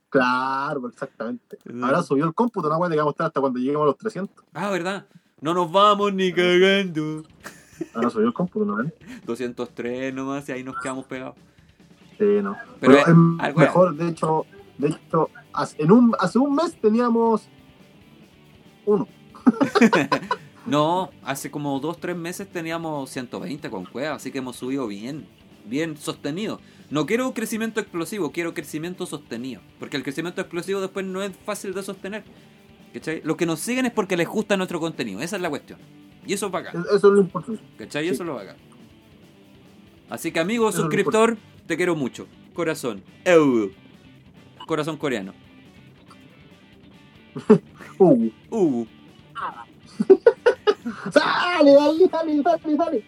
Claro, 0.08 0.88
exactamente. 0.88 1.58
Ahora 1.80 2.02
subió 2.02 2.24
el 2.24 2.34
cómputo, 2.34 2.68
no 2.68 2.74
que 2.74 2.96
vamos 2.96 3.06
a 3.06 3.10
estar 3.12 3.26
hasta 3.28 3.40
cuando 3.40 3.60
lleguemos 3.60 3.82
a 3.82 3.86
los 3.86 3.98
300. 3.98 4.44
Ah, 4.52 4.70
¿verdad? 4.70 5.06
No 5.40 5.54
nos 5.54 5.70
vamos 5.70 6.12
ni 6.12 6.32
cagando. 6.32 7.22
Ahora 7.94 8.10
subió 8.10 8.26
el 8.26 8.34
cómputo, 8.34 8.64
¿no 8.64 8.74
ven? 8.78 8.92
203 9.24 10.12
nomás 10.12 10.48
y 10.48 10.52
ahí 10.52 10.64
nos 10.64 10.74
quedamos 10.80 11.04
pegados. 11.04 11.36
Sí, 12.18 12.24
no. 12.42 12.56
Pero 12.80 12.94
Pero, 12.94 12.96
es 12.96 13.02
es 13.02 13.14
algo- 13.38 13.60
mejor, 13.60 13.94
de 13.94 14.08
hecho, 14.08 14.46
de 14.76 14.88
hecho, 14.88 15.30
hace, 15.52 15.80
en 15.80 15.92
un, 15.92 16.16
hace 16.18 16.40
un 16.40 16.52
mes 16.52 16.76
teníamos 16.80 17.48
uno. 18.86 19.06
No, 20.66 21.10
hace 21.24 21.50
como 21.50 21.78
2, 21.80 21.98
3 21.98 22.16
meses 22.16 22.48
teníamos 22.50 23.10
120 23.10 23.68
con 23.70 23.84
cueva, 23.84 24.16
así 24.16 24.30
que 24.30 24.38
hemos 24.38 24.56
subido 24.56 24.86
bien, 24.86 25.26
bien 25.66 25.96
sostenido. 25.96 26.60
No 26.90 27.06
quiero 27.06 27.26
un 27.26 27.32
crecimiento 27.32 27.80
explosivo, 27.80 28.32
quiero 28.32 28.54
crecimiento 28.54 29.06
sostenido. 29.06 29.60
Porque 29.78 29.96
el 29.96 30.02
crecimiento 30.02 30.40
explosivo 30.40 30.80
después 30.80 31.04
no 31.06 31.22
es 31.22 31.32
fácil 31.44 31.74
de 31.74 31.82
sostener. 31.82 32.22
¿Cachai? 32.92 33.22
Los 33.24 33.36
que 33.36 33.46
nos 33.46 33.60
siguen 33.60 33.86
es 33.86 33.92
porque 33.92 34.16
les 34.16 34.28
gusta 34.28 34.56
nuestro 34.56 34.78
contenido, 34.78 35.20
esa 35.20 35.36
es 35.36 35.42
la 35.42 35.48
cuestión. 35.50 35.78
Y 36.26 36.34
eso 36.34 36.46
es 36.46 36.52
bacán, 36.52 36.84
Eso 36.84 36.94
es 36.94 37.02
lo 37.02 37.20
importante. 37.20 37.62
¿cachai? 37.78 38.04
Sí. 38.04 38.10
Eso 38.14 38.22
es 38.22 38.26
lo 38.26 38.34
bacán. 38.34 38.56
Así 40.10 40.30
que 40.30 40.40
amigo 40.40 40.68
Eso 40.68 40.82
suscriptor, 40.82 41.38
te 41.66 41.76
quiero 41.76 41.96
mucho. 41.96 42.28
Corazón. 42.54 43.02
Eu. 43.24 43.72
Corazón 44.66 44.96
coreano. 44.96 45.32
Uh. 47.98 48.30
Uh. 48.50 48.86
Dale, 51.12 51.72
dale, 51.74 52.08
dale, 52.10 52.42
dale, 52.42 52.76
dale. 52.76 53.04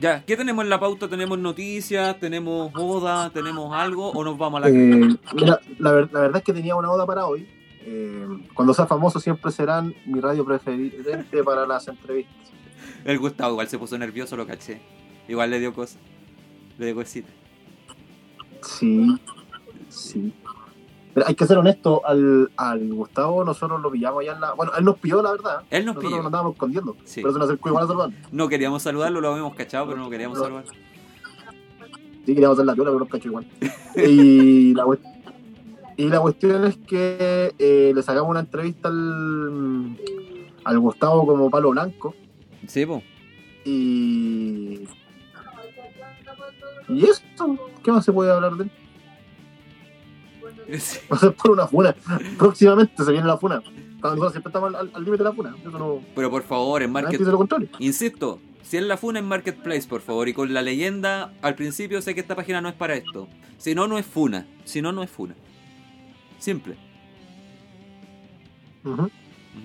Ya, 0.00 0.24
¿qué 0.24 0.36
tenemos 0.36 0.64
en 0.64 0.70
la 0.70 0.80
pauta? 0.80 1.08
¿Tenemos 1.08 1.38
noticias? 1.38 2.18
¿Tenemos 2.18 2.72
boda? 2.72 3.30
¿Tenemos 3.30 3.72
algo? 3.72 4.10
¿O 4.10 4.24
nos 4.24 4.36
vamos 4.36 4.58
a 4.58 4.68
la... 4.68 4.68
Eh, 4.68 5.16
mira, 5.34 5.60
la, 5.78 5.92
ver- 5.92 6.12
la 6.12 6.20
verdad 6.20 6.38
es 6.38 6.42
que 6.44 6.52
tenía 6.52 6.74
una 6.74 6.90
oda 6.90 7.06
para 7.06 7.26
hoy. 7.26 7.46
Eh, 7.84 8.26
cuando 8.54 8.74
sea 8.74 8.86
famoso 8.86 9.20
siempre 9.20 9.50
serán 9.52 9.94
mi 10.06 10.20
radio 10.20 10.44
preferente 10.44 11.42
para 11.44 11.66
las 11.66 11.86
entrevistas. 11.86 12.34
El 13.04 13.18
Gustavo 13.20 13.52
igual 13.52 13.68
se 13.68 13.78
puso 13.78 13.96
nervioso, 13.96 14.36
lo 14.36 14.46
caché. 14.46 14.80
Igual 15.28 15.50
le 15.50 15.60
dio 15.60 15.72
cosas. 15.72 15.98
Le 16.78 16.86
dio 16.86 16.94
cosita. 16.96 17.28
Sí, 18.62 19.20
sí. 19.88 20.32
Pero 21.14 21.26
hay 21.26 21.34
que 21.34 21.46
ser 21.46 21.58
honesto, 21.58 22.00
al, 22.06 22.50
al 22.56 22.88
Gustavo 22.94 23.44
nosotros 23.44 23.80
lo 23.82 23.90
pillamos 23.90 24.20
allá 24.22 24.32
en 24.32 24.40
la... 24.40 24.54
Bueno, 24.54 24.72
él 24.78 24.84
nos 24.84 24.98
pilló, 24.98 25.22
la 25.22 25.32
verdad. 25.32 25.62
Él 25.70 25.84
nos 25.84 25.94
nosotros 25.94 26.10
pilló. 26.10 26.16
nos 26.18 26.26
andábamos 26.26 26.52
escondiendo. 26.54 26.96
Sí. 27.04 27.20
Pero 27.20 27.32
se 27.34 27.38
nos 27.38 27.48
acercó 27.48 27.68
igual 27.68 27.84
a 27.84 27.86
saludar. 27.86 28.10
No 28.30 28.48
queríamos 28.48 28.82
saludarlo, 28.82 29.20
lo 29.20 29.28
habíamos 29.30 29.54
cachado, 29.54 29.86
pero 29.88 29.98
no 29.98 30.08
queríamos 30.08 30.38
No. 30.38 30.44
saludar. 30.44 30.64
Sí, 32.24 32.34
queríamos 32.34 32.56
hacer 32.56 32.66
la 32.66 32.74
piola, 32.74 32.90
pero 32.90 33.00
nos 33.00 33.08
cachó 33.08 33.28
igual. 33.28 33.46
y, 33.96 34.72
la, 34.74 34.84
y 35.96 36.08
la 36.08 36.20
cuestión 36.20 36.64
es 36.64 36.76
que 36.78 37.54
eh, 37.58 37.92
le 37.94 38.02
sacamos 38.02 38.30
una 38.30 38.40
entrevista 38.40 38.88
al, 38.88 39.96
al 40.64 40.78
Gustavo 40.78 41.26
como 41.26 41.50
palo 41.50 41.70
blanco. 41.70 42.14
Sí, 42.66 42.86
po. 42.86 43.02
Y. 43.64 44.88
Y 46.88 47.04
eso, 47.04 47.22
¿qué 47.82 47.92
más 47.92 48.04
se 48.04 48.12
puede 48.12 48.30
hablar 48.32 48.54
de 48.56 48.64
él? 48.64 48.70
Sí. 50.78 50.98
Va 51.12 51.16
a 51.16 51.20
ser 51.20 51.34
por 51.34 51.50
una 51.50 51.66
funa. 51.66 51.94
Próximamente 52.38 53.04
se 53.04 53.12
viene 53.12 53.26
la 53.26 53.36
funa. 53.36 53.62
Nosotros 54.02 54.32
siempre 54.32 54.48
estamos 54.50 54.74
al- 54.74 54.90
límite 55.04 55.18
de 55.18 55.24
la 55.24 55.32
funa. 55.32 55.54
Eso 55.60 55.78
no. 55.78 56.00
Pero 56.14 56.30
por 56.30 56.42
favor, 56.42 56.82
en 56.82 56.92
Nadie 56.92 57.02
Market... 57.04 57.20
dice 57.20 57.30
lo 57.30 57.38
contrario. 57.38 57.68
Insisto, 57.78 58.40
si 58.62 58.78
es 58.78 58.82
la 58.82 58.96
funa 58.96 59.18
en 59.18 59.26
Marketplace, 59.26 59.86
por 59.88 60.00
favor, 60.00 60.28
y 60.28 60.32
con 60.34 60.52
la 60.54 60.62
leyenda, 60.62 61.32
al 61.42 61.54
principio 61.54 62.00
sé 62.02 62.14
que 62.14 62.20
esta 62.20 62.34
página 62.34 62.60
no 62.60 62.68
es 62.68 62.74
para 62.74 62.94
esto. 62.94 63.28
Si 63.58 63.74
no, 63.74 63.86
no 63.86 63.98
es 63.98 64.06
funa. 64.06 64.46
Si 64.64 64.82
no, 64.82 64.92
no 64.92 65.02
es 65.02 65.10
funa. 65.10 65.34
Simple. 66.38 66.76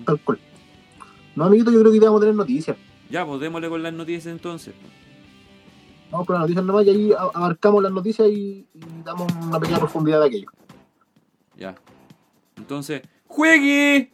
Tal 0.04 0.20
cual. 0.20 0.38
No, 1.34 1.44
amiguito, 1.44 1.70
yo 1.72 1.80
creo 1.80 1.92
que 1.92 1.98
ya 1.98 2.04
vamos 2.06 2.20
a 2.20 2.22
tener 2.22 2.34
noticias. 2.36 2.76
Ya, 3.10 3.24
pues 3.26 3.40
démosle 3.40 3.68
con 3.68 3.82
las 3.82 3.92
noticias 3.92 4.26
entonces. 4.26 4.74
Vamos 6.10 6.26
por 6.26 6.34
las 6.34 6.42
noticias 6.42 6.64
nomás 6.64 6.86
y 6.86 6.90
ahí 6.90 7.12
abarcamos 7.34 7.82
las 7.82 7.92
noticias 7.92 8.28
y, 8.28 8.66
y 8.74 8.80
damos 9.04 9.26
una 9.42 9.58
pequeña 9.58 9.78
profundidad 9.78 10.20
de 10.20 10.26
aquello. 10.26 10.48
Ya. 11.58 11.74
Entonces, 12.56 13.02
¡juegue! 13.26 14.12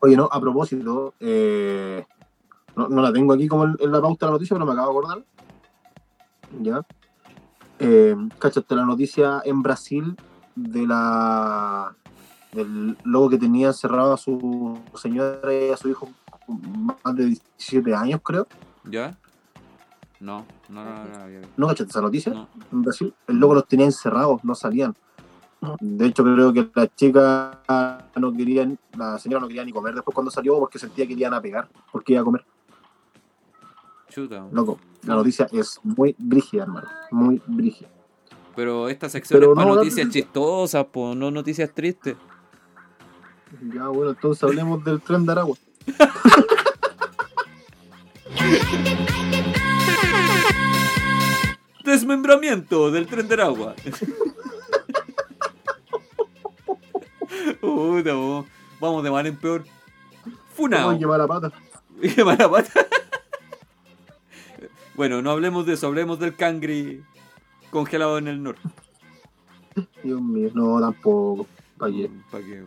Oye, 0.00 0.16
no, 0.16 0.28
a 0.32 0.40
propósito, 0.40 1.14
eh, 1.20 2.04
no, 2.74 2.88
no 2.88 3.02
la 3.02 3.12
tengo 3.12 3.34
aquí 3.34 3.46
como 3.46 3.64
en, 3.64 3.92
la 3.92 4.00
pauta 4.00 4.26
de 4.26 4.30
la 4.30 4.32
noticia, 4.32 4.56
pero 4.56 4.66
me 4.66 4.72
acabo 4.72 4.88
de 4.88 4.98
acordar. 4.98 5.24
Ya. 6.60 6.84
Eh, 7.78 8.16
cáchate 8.38 8.74
la 8.74 8.84
noticia 8.84 9.42
en 9.44 9.62
Brasil 9.62 10.16
de 10.56 10.86
la 10.86 11.94
del 12.52 12.98
lobo 13.04 13.30
que 13.30 13.38
tenía 13.38 13.68
encerrado 13.68 14.12
a 14.12 14.16
su 14.16 14.78
señora 14.94 15.52
y 15.54 15.70
a 15.70 15.76
su 15.76 15.88
hijo 15.88 16.08
más 16.48 17.16
de 17.16 17.26
17 17.26 17.94
años, 17.94 18.20
creo. 18.22 18.46
¿Ya? 18.84 19.16
No, 20.22 20.46
no, 20.68 20.84
no, 20.84 21.04
no, 21.04 21.28
ya- 21.28 21.40
¿No 21.56 21.66
cachaste 21.66 21.90
esa 21.90 22.00
noticia? 22.00 22.32
no. 22.32 22.48
En 22.70 22.82
Brasil, 22.82 23.12
el 23.26 23.36
loco 23.36 23.54
los 23.54 23.66
tenía 23.66 23.86
encerrados, 23.86 24.42
no 24.44 24.54
salían. 24.54 24.94
De 25.80 26.06
hecho, 26.06 26.22
creo 26.24 26.52
que 26.52 26.68
la 26.74 26.88
chica 26.94 27.60
no 28.16 28.32
quería, 28.32 28.68
la 28.96 29.18
señora 29.18 29.40
no 29.40 29.48
quería 29.48 29.64
ni 29.64 29.72
comer 29.72 29.94
después 29.94 30.14
cuando 30.14 30.30
salió 30.30 30.58
porque 30.58 30.78
sentía 30.78 31.06
que 31.06 31.14
le 31.14 31.20
iban 31.22 31.34
a 31.34 31.40
pegar, 31.40 31.68
porque 31.90 32.12
iba 32.12 32.22
a 32.22 32.24
comer. 32.24 32.44
Chuta. 34.08 34.46
Loco, 34.52 34.78
la 35.04 35.14
noticia 35.16 35.48
es 35.52 35.80
muy 35.82 36.14
brígida, 36.18 36.62
hermano. 36.64 36.88
Muy 37.10 37.40
brígida. 37.46 37.88
Pero 38.54 38.88
esta 38.88 39.08
sección 39.08 39.40
Pero 39.40 39.52
es 39.52 39.56
para 39.56 39.68
no, 39.70 39.74
noticias 39.76 40.06
la- 40.06 40.12
chistosas, 40.12 40.84
po, 40.86 41.14
no 41.14 41.30
noticias 41.30 41.72
tristes. 41.74 42.16
Ya, 43.74 43.88
bueno, 43.88 44.10
entonces 44.10 44.42
hablemos 44.44 44.82
del 44.84 45.00
tren 45.00 45.24
de 45.26 45.32
Aragua. 45.32 45.56
Desmembramiento 51.92 52.90
del 52.90 53.06
tren 53.06 53.28
de 53.28 53.34
Aragua. 53.34 53.74
Puta, 57.60 58.12
po. 58.14 58.46
Vamos 58.80 59.04
de 59.04 59.10
mal 59.10 59.26
en 59.26 59.36
peor. 59.36 59.64
Funao. 60.54 60.80
Vamos 60.86 60.94
a 60.94 60.98
llevar 60.98 61.20
la 61.20 61.26
pata. 61.26 61.52
Qué 62.00 62.24
mala 62.24 62.50
pata. 62.50 62.86
bueno, 64.94 65.20
no 65.20 65.30
hablemos 65.32 65.66
de 65.66 65.74
eso, 65.74 65.86
hablemos 65.86 66.18
del 66.18 66.34
cangri 66.34 67.02
congelado 67.70 68.16
en 68.16 68.28
el 68.28 68.42
norte. 68.42 68.62
Dios 70.02 70.20
mío, 70.22 70.50
no, 70.54 70.80
tampoco. 70.80 71.46
¿Para 71.76 71.92
qué? 71.92 72.10
Pa' 72.30 72.38
que- 72.38 72.64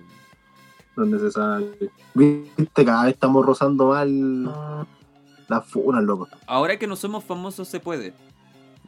No 0.95 1.03
es 1.05 1.09
necesario. 1.09 1.71
Viste, 2.13 2.85
cada 2.85 3.05
vez 3.05 3.13
estamos 3.15 3.43
rozando 3.43 3.87
mal 3.87 4.43
las 5.47 5.65
funas, 5.65 6.03
loco. 6.03 6.27
Ahora 6.45 6.77
que 6.77 6.85
no 6.85 6.95
somos 6.95 7.23
famosos 7.23 7.67
se 7.67 7.79
puede. 7.79 8.13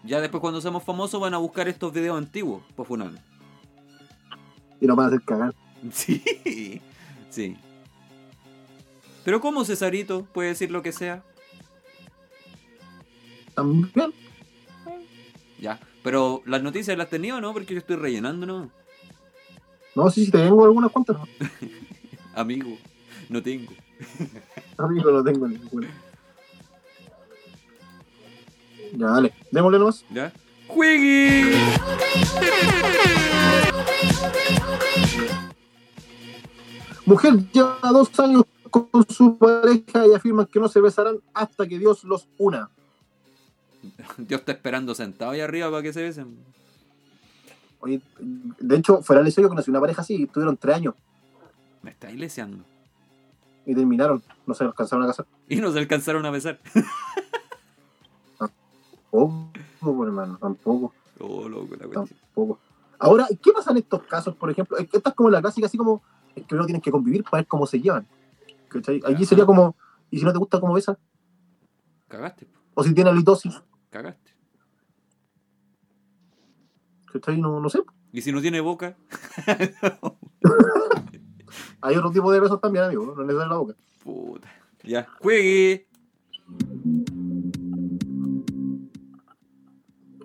Ya 0.07 0.21
después 0.21 0.39
cuando 0.39 0.61
seamos 0.61 0.83
famosos 0.83 1.19
van 1.19 1.33
a 1.33 1.37
buscar 1.37 1.67
estos 1.67 1.91
videos 1.91 2.17
antiguos 2.17 2.63
para 2.75 2.87
funar. 2.87 3.11
Y 4.79 4.87
nos 4.87 4.95
van 4.95 5.05
a 5.05 5.07
hacer 5.09 5.21
cagar. 5.21 5.53
Sí, 5.91 6.81
sí. 7.29 7.55
Pero 9.23 9.39
¿cómo 9.41 9.63
Cesarito 9.63 10.25
puede 10.33 10.49
decir 10.49 10.71
lo 10.71 10.81
que 10.81 10.91
sea? 10.91 11.23
También. 13.53 14.13
Ya. 15.59 15.79
Pero 16.03 16.41
las 16.45 16.63
noticias 16.63 16.97
las 16.97 17.09
tenía 17.09 17.35
o 17.35 17.41
no, 17.41 17.53
porque 17.53 17.73
yo 17.73 17.79
estoy 17.79 17.97
rellenando, 17.97 18.45
¿no? 18.45 18.71
No, 19.93 20.09
sí, 20.09 20.25
sí, 20.25 20.31
te 20.31 20.39
tengo 20.39 20.63
algunas 20.63 20.91
cuantas. 20.91 21.17
Amigo, 22.35 22.77
no 23.29 23.43
tengo. 23.43 23.73
Amigo, 24.77 25.11
no 25.11 25.23
tengo 25.23 25.47
ninguna. 25.47 25.89
Ya, 28.93 29.07
dale. 29.07 29.33
Démosle 29.51 29.79
nomás. 29.79 30.05
¿Ya? 30.09 30.31
¡Juegui! 30.67 31.51
Mujer 37.05 37.33
lleva 37.53 37.79
dos 37.83 38.19
años 38.19 38.43
con 38.69 38.89
su 39.09 39.37
pareja 39.37 40.05
y 40.07 40.13
afirman 40.13 40.45
que 40.45 40.59
no 40.59 40.67
se 40.67 40.81
besarán 40.81 41.19
hasta 41.33 41.65
que 41.67 41.79
Dios 41.79 42.03
los 42.03 42.27
una. 42.37 42.69
Dios 44.17 44.41
está 44.41 44.51
esperando 44.51 44.93
sentado 44.93 45.31
ahí 45.31 45.39
arriba 45.39 45.69
para 45.69 45.81
que 45.83 45.93
se 45.93 46.01
besen. 46.01 46.37
Oye, 47.79 48.01
de 48.19 48.75
hecho, 48.75 49.01
fuera 49.03 49.23
del 49.23 49.33
yo 49.33 49.47
conocí 49.47 49.69
una 49.69 49.79
pareja 49.79 50.01
así, 50.01 50.25
tuvieron 50.27 50.57
tres 50.57 50.75
años 50.75 50.95
Me 51.83 51.91
está 51.91 52.11
iglesiando. 52.11 52.63
y 53.65 53.75
terminaron, 53.75 54.21
no 54.45 54.53
se 54.53 54.63
alcanzaron 54.63 55.05
a 55.05 55.07
casar. 55.07 55.25
Y 55.47 55.57
no 55.57 55.71
se 55.71 55.79
alcanzaron 55.79 56.25
a 56.25 56.31
besar. 56.31 56.59
Tampoco, 59.25 60.05
hermano, 60.05 60.37
tampoco, 60.39 60.93
Oh, 61.19 61.47
loco, 61.49 61.75
la 61.75 61.87
cuestión. 61.87 62.07
tampoco. 62.07 62.59
Ahora, 62.99 63.27
¿qué 63.41 63.51
pasa 63.51 63.71
en 63.71 63.77
estos 63.77 64.03
casos, 64.03 64.35
por 64.35 64.49
ejemplo? 64.51 64.77
Esta 64.77 65.09
es 65.09 65.15
como 65.15 65.29
la 65.29 65.41
clásica, 65.41 65.65
así 65.67 65.77
como, 65.77 66.01
es 66.35 66.45
que 66.45 66.55
luego 66.55 66.65
tienen 66.67 66.81
que 66.81 66.91
convivir 66.91 67.23
para 67.23 67.37
ver 67.41 67.47
cómo 67.47 67.65
se 67.67 67.79
llevan. 67.79 68.07
¿Cachai? 68.69 69.01
Allí 69.05 69.25
sería 69.25 69.45
como, 69.45 69.75
¿y 70.11 70.19
si 70.19 70.25
no 70.25 70.31
te 70.33 70.39
gusta 70.39 70.59
cómo 70.59 70.73
besa? 70.73 70.97
Cagaste, 72.07 72.47
O 72.73 72.83
si 72.83 72.93
tiene 72.93 73.09
halitosis, 73.09 73.61
cagaste. 73.89 74.31
¿cachai? 77.11 77.39
No, 77.39 77.59
no 77.59 77.69
sé. 77.69 77.81
Y 78.11 78.21
si 78.21 78.31
no 78.31 78.41
tiene 78.41 78.61
boca, 78.61 78.95
Hay 81.81 81.95
otro 81.95 82.11
tipo 82.11 82.31
de 82.31 82.39
besos 82.39 82.59
también, 82.59 82.85
amigo, 82.85 83.13
no 83.15 83.23
les 83.23 83.35
da 83.35 83.47
la 83.47 83.55
boca. 83.57 83.75
puta. 84.03 84.47
Ya, 84.83 85.07
juegue. 85.21 85.87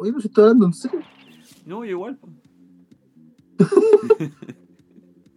Oye, 0.03 0.13
si 0.19 0.27
estoy 0.27 0.43
hablando 0.43 0.67
en 0.67 0.73
serio, 0.73 1.01
No, 1.65 1.85
igual. 1.85 2.17
po. 2.17 2.29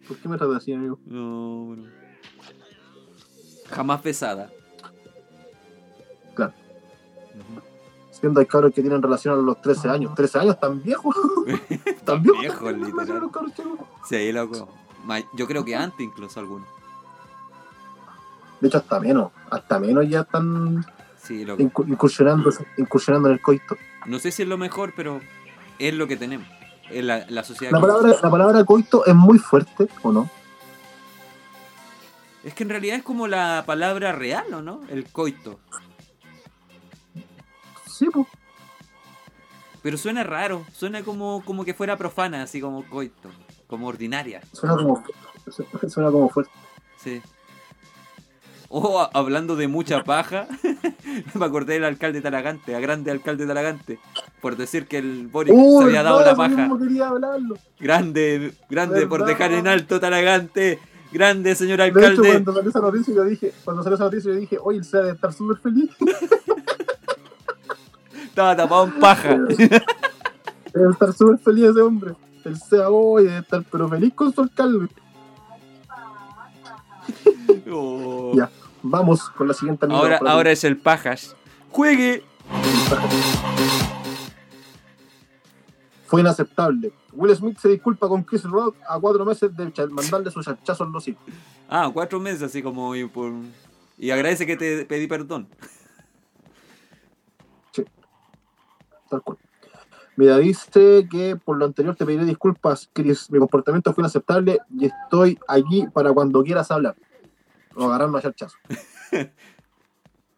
¿por 0.08 0.16
qué 0.16 0.28
me 0.28 0.36
tratas 0.36 0.56
así, 0.56 0.72
amigo? 0.72 0.98
No, 1.06 1.68
bro. 1.68 1.84
Jamás 3.70 4.00
pesada. 4.02 4.50
Claro. 6.34 6.52
Siendo 8.10 8.40
hay 8.40 8.46
cabros 8.46 8.72
que 8.74 8.80
tienen 8.82 9.00
relación 9.00 9.34
a 9.34 9.36
los 9.40 9.62
13 9.62 9.88
años. 9.88 10.16
13 10.16 10.38
años 10.40 10.58
tan 10.58 10.82
viejos. 10.82 11.14
tan 12.04 12.24
viejos. 12.24 12.72
literal. 12.72 13.30
Sí, 14.04 14.32
loco. 14.32 14.68
Yo 15.34 15.46
creo 15.46 15.64
que 15.64 15.76
antes 15.76 16.00
incluso 16.00 16.40
algunos. 16.40 16.66
De 18.60 18.66
hecho, 18.66 18.78
hasta 18.78 18.98
menos. 18.98 19.30
Hasta 19.48 19.78
menos 19.78 20.08
ya 20.08 20.22
están 20.22 20.84
Sí, 21.18 21.46
incursionando, 21.86 22.50
incursionando 22.78 23.28
en 23.28 23.34
el 23.34 23.40
coito. 23.40 23.76
No 24.06 24.18
sé 24.18 24.30
si 24.30 24.42
es 24.42 24.48
lo 24.48 24.56
mejor, 24.58 24.92
pero 24.96 25.20
es 25.78 25.94
lo 25.94 26.06
que 26.06 26.16
tenemos. 26.16 26.46
Es 26.90 27.04
la, 27.04 27.26
la 27.28 27.42
sociedad 27.44 27.72
La 27.72 27.78
que- 27.78 27.86
palabra, 27.86 28.16
la 28.22 28.30
palabra 28.30 28.64
coito 28.64 29.04
es 29.06 29.14
muy 29.14 29.38
fuerte, 29.38 29.88
¿o 30.02 30.12
no? 30.12 30.30
Es 32.44 32.54
que 32.54 32.62
en 32.62 32.68
realidad 32.70 32.96
es 32.98 33.02
como 33.02 33.26
la 33.26 33.64
palabra 33.66 34.12
real, 34.12 34.54
¿o 34.54 34.62
no? 34.62 34.80
El 34.88 35.04
coito. 35.10 35.58
Sí, 37.90 38.06
pues. 38.12 38.26
Pero 39.82 39.96
suena 39.98 40.22
raro, 40.22 40.64
suena 40.72 41.02
como, 41.02 41.42
como 41.44 41.64
que 41.64 41.74
fuera 41.74 41.96
profana, 41.96 42.42
así 42.42 42.60
como 42.60 42.84
coito, 42.88 43.30
como 43.66 43.88
ordinaria. 43.88 44.40
Suena 44.52 44.76
como, 44.76 45.02
suena 45.88 46.10
como 46.10 46.28
fuerte. 46.28 46.52
Sí. 47.02 47.20
O 48.68 49.00
a- 49.00 49.10
hablando 49.14 49.56
de 49.56 49.68
mucha 49.68 50.02
paja, 50.04 50.46
me 51.34 51.44
acordé 51.44 51.74
del 51.74 51.84
alcalde 51.84 52.18
de 52.18 52.22
Talagante, 52.22 52.74
a 52.74 52.80
grande 52.80 53.10
alcalde 53.10 53.44
de 53.44 53.48
Talagante, 53.48 53.98
por 54.40 54.56
decir 54.56 54.86
que 54.86 54.98
el 54.98 55.28
Boric 55.28 55.54
Uh, 55.56 55.78
se 55.80 55.84
había 55.84 56.02
dado 56.02 56.24
la 56.24 56.34
paja. 56.34 56.68
Grande, 57.78 58.52
grande 58.68 59.06
por 59.06 59.24
dejar 59.24 59.52
en 59.52 59.68
alto 59.68 60.00
Talagante. 60.00 60.78
Grande, 61.12 61.54
señor 61.54 61.78
De 61.78 61.86
hecho, 61.88 61.98
alcalde. 61.98 62.30
cuando 62.32 62.52
salió 62.54 62.70
esa 62.70 62.80
noticia, 62.80 63.14
yo 63.14 63.24
dije, 63.24 63.52
cuando 63.64 63.82
salió 63.84 63.94
esa 63.94 64.04
noticia, 64.04 64.32
yo 64.32 64.38
dije, 64.40 64.58
oye, 64.60 64.78
el 64.78 64.84
SEA 64.84 65.00
debe 65.02 65.14
estar 65.14 65.32
súper 65.32 65.56
feliz. 65.58 65.90
Estaba 68.24 68.56
tapado 68.56 68.84
en 68.86 68.98
paja. 69.00 69.38
Debe 69.38 70.90
estar 70.90 71.12
súper 71.14 71.38
feliz 71.38 71.64
ese 71.66 71.80
hombre. 71.80 72.14
El 72.44 72.58
SEA 72.58 72.90
hoy 72.90 73.24
debe 73.24 73.38
estar 73.38 73.62
pero 73.70 73.88
feliz 73.88 74.12
con 74.14 74.34
su 74.34 74.42
alcalde. 74.42 74.88
Oh. 77.70 78.15
Vamos 78.88 79.30
con 79.30 79.48
la 79.48 79.54
siguiente 79.54 79.84
amiga. 79.84 79.98
Ahora, 79.98 80.20
ahora 80.26 80.52
es 80.52 80.62
el 80.62 80.76
pajas. 80.76 81.34
Juegue. 81.70 82.22
Fue 86.06 86.20
inaceptable. 86.20 86.92
Will 87.12 87.34
Smith 87.34 87.58
se 87.58 87.68
disculpa 87.68 88.08
con 88.08 88.22
Chris 88.22 88.44
Rock 88.44 88.76
a 88.88 89.00
cuatro 89.00 89.24
meses 89.24 89.50
de 89.56 89.72
mandarle 89.88 90.30
sus 90.30 90.46
hachazos 90.46 90.86
en 90.86 90.92
los 90.92 91.08
hijos. 91.08 91.22
Ah, 91.68 91.90
cuatro 91.92 92.20
meses 92.20 92.42
así 92.42 92.62
como 92.62 92.94
y 92.94 93.06
por... 93.06 93.32
Y 93.98 94.10
agradece 94.10 94.46
que 94.46 94.56
te 94.56 94.84
pedí 94.84 95.08
perdón. 95.08 95.48
Tal 99.10 99.22
cual. 99.22 99.38
Mira, 100.14 100.38
dice 100.38 101.08
que 101.10 101.36
por 101.36 101.56
lo 101.58 101.64
anterior 101.64 101.96
te 101.96 102.06
pediré 102.06 102.24
disculpas, 102.24 102.88
Chris. 102.92 103.30
Mi 103.30 103.38
comportamiento 103.38 103.92
fue 103.92 104.02
inaceptable 104.02 104.60
y 104.78 104.86
estoy 104.86 105.38
aquí 105.48 105.86
para 105.92 106.12
cuando 106.12 106.42
quieras 106.44 106.70
hablar. 106.70 106.94
O 107.76 107.84
agarrarnos 107.84 108.24
a 108.24 108.32
chachazo. 108.32 108.56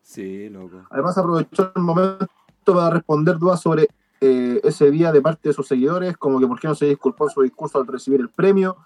Sí, 0.08 0.48
loco. 0.48 0.86
Además, 0.88 1.18
aprovechó 1.18 1.70
el 1.76 1.82
momento 1.82 2.28
para 2.64 2.88
responder 2.88 3.36
dudas 3.36 3.60
sobre 3.60 3.88
eh, 4.22 4.58
ese 4.64 4.90
día 4.90 5.12
de 5.12 5.20
parte 5.20 5.50
de 5.50 5.52
sus 5.52 5.68
seguidores, 5.68 6.16
como 6.16 6.40
que 6.40 6.46
por 6.46 6.58
qué 6.58 6.66
no 6.66 6.74
se 6.74 6.86
disculpó 6.86 7.24
en 7.24 7.30
su 7.30 7.42
discurso 7.42 7.78
al 7.78 7.86
recibir 7.86 8.18
el 8.18 8.30
premio, 8.30 8.78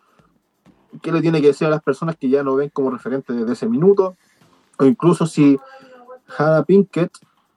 qué 1.00 1.12
le 1.12 1.22
tiene 1.22 1.40
que 1.40 1.46
decir 1.46 1.68
a 1.68 1.70
las 1.70 1.80
personas 1.80 2.16
que 2.16 2.28
ya 2.28 2.42
no 2.42 2.56
ven 2.56 2.70
como 2.70 2.90
referente 2.90 3.32
desde 3.32 3.52
ese 3.52 3.68
minuto, 3.68 4.16
o 4.80 4.84
incluso 4.84 5.24
si 5.24 5.60
Hada 6.36 6.64
Pinkett 6.64 7.12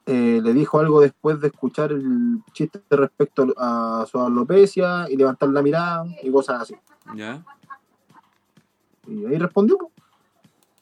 eh, 0.06 0.40
le 0.40 0.54
dijo 0.54 0.78
algo 0.78 1.00
después 1.00 1.40
de 1.40 1.48
escuchar 1.48 1.90
el 1.90 2.40
chiste 2.52 2.80
respecto 2.88 3.52
a 3.56 4.06
su 4.08 4.20
alopecia 4.20 5.10
y 5.10 5.16
levantar 5.16 5.48
la 5.48 5.60
mirada 5.60 6.06
y 6.22 6.30
cosas 6.30 6.62
así. 6.62 6.76
¿Ya? 7.16 7.44
Y 9.08 9.26
ahí 9.26 9.38
respondió. 9.38 9.90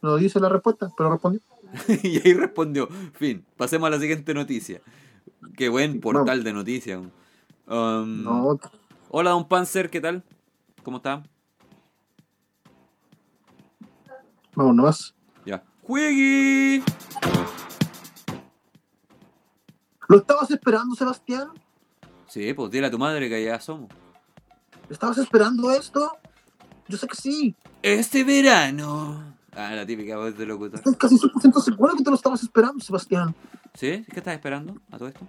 No 0.04 0.16
dice 0.16 0.38
la 0.38 0.50
respuesta, 0.50 0.92
pero 0.94 1.10
respondió. 1.10 1.40
y 2.02 2.20
ahí 2.22 2.34
respondió. 2.34 2.88
Fin. 3.14 3.42
Pasemos 3.56 3.86
a 3.86 3.90
la 3.90 3.98
siguiente 3.98 4.34
noticia. 4.34 4.82
Qué 5.56 5.70
buen 5.70 5.98
portal 5.98 6.44
de 6.44 6.52
noticias. 6.52 7.00
Um, 7.66 8.22
No, 8.22 8.60
Hola, 9.08 9.30
don 9.30 9.48
Panzer, 9.48 9.88
¿qué 9.88 10.02
tal? 10.02 10.22
¿Cómo 10.82 10.98
está? 10.98 11.22
vamos 14.54 14.76
nomás. 14.76 15.14
Ya. 15.46 15.64
¡Juegui! 15.84 16.82
¿Lo 20.06 20.18
estabas 20.18 20.50
esperando, 20.50 20.94
Sebastián? 20.96 21.48
Sí, 22.28 22.52
pues 22.52 22.70
dile 22.70 22.88
a 22.88 22.90
tu 22.90 22.98
madre 22.98 23.30
que 23.30 23.42
ya 23.42 23.58
somos. 23.58 23.88
¿Estabas 24.90 25.16
esperando 25.16 25.70
esto? 25.70 26.14
Yo 26.88 26.98
sé 26.98 27.06
que 27.06 27.16
sí. 27.16 27.54
Este 27.80 28.22
verano. 28.22 29.34
Ah, 29.56 29.72
la 29.74 29.86
típica 29.86 30.16
voz 30.16 30.36
de 30.36 30.46
locutor. 30.46 30.76
Estoy 30.76 30.94
casi 30.96 31.16
100% 31.16 31.60
seguro 31.60 31.94
que 31.96 32.02
te 32.02 32.10
lo 32.10 32.16
estabas 32.16 32.42
esperando, 32.42 32.80
Sebastián. 32.82 33.34
¿Sí? 33.74 34.04
¿Qué 34.10 34.18
estás 34.18 34.34
esperando 34.34 34.74
a 34.90 34.98
todo 34.98 35.08
esto? 35.08 35.26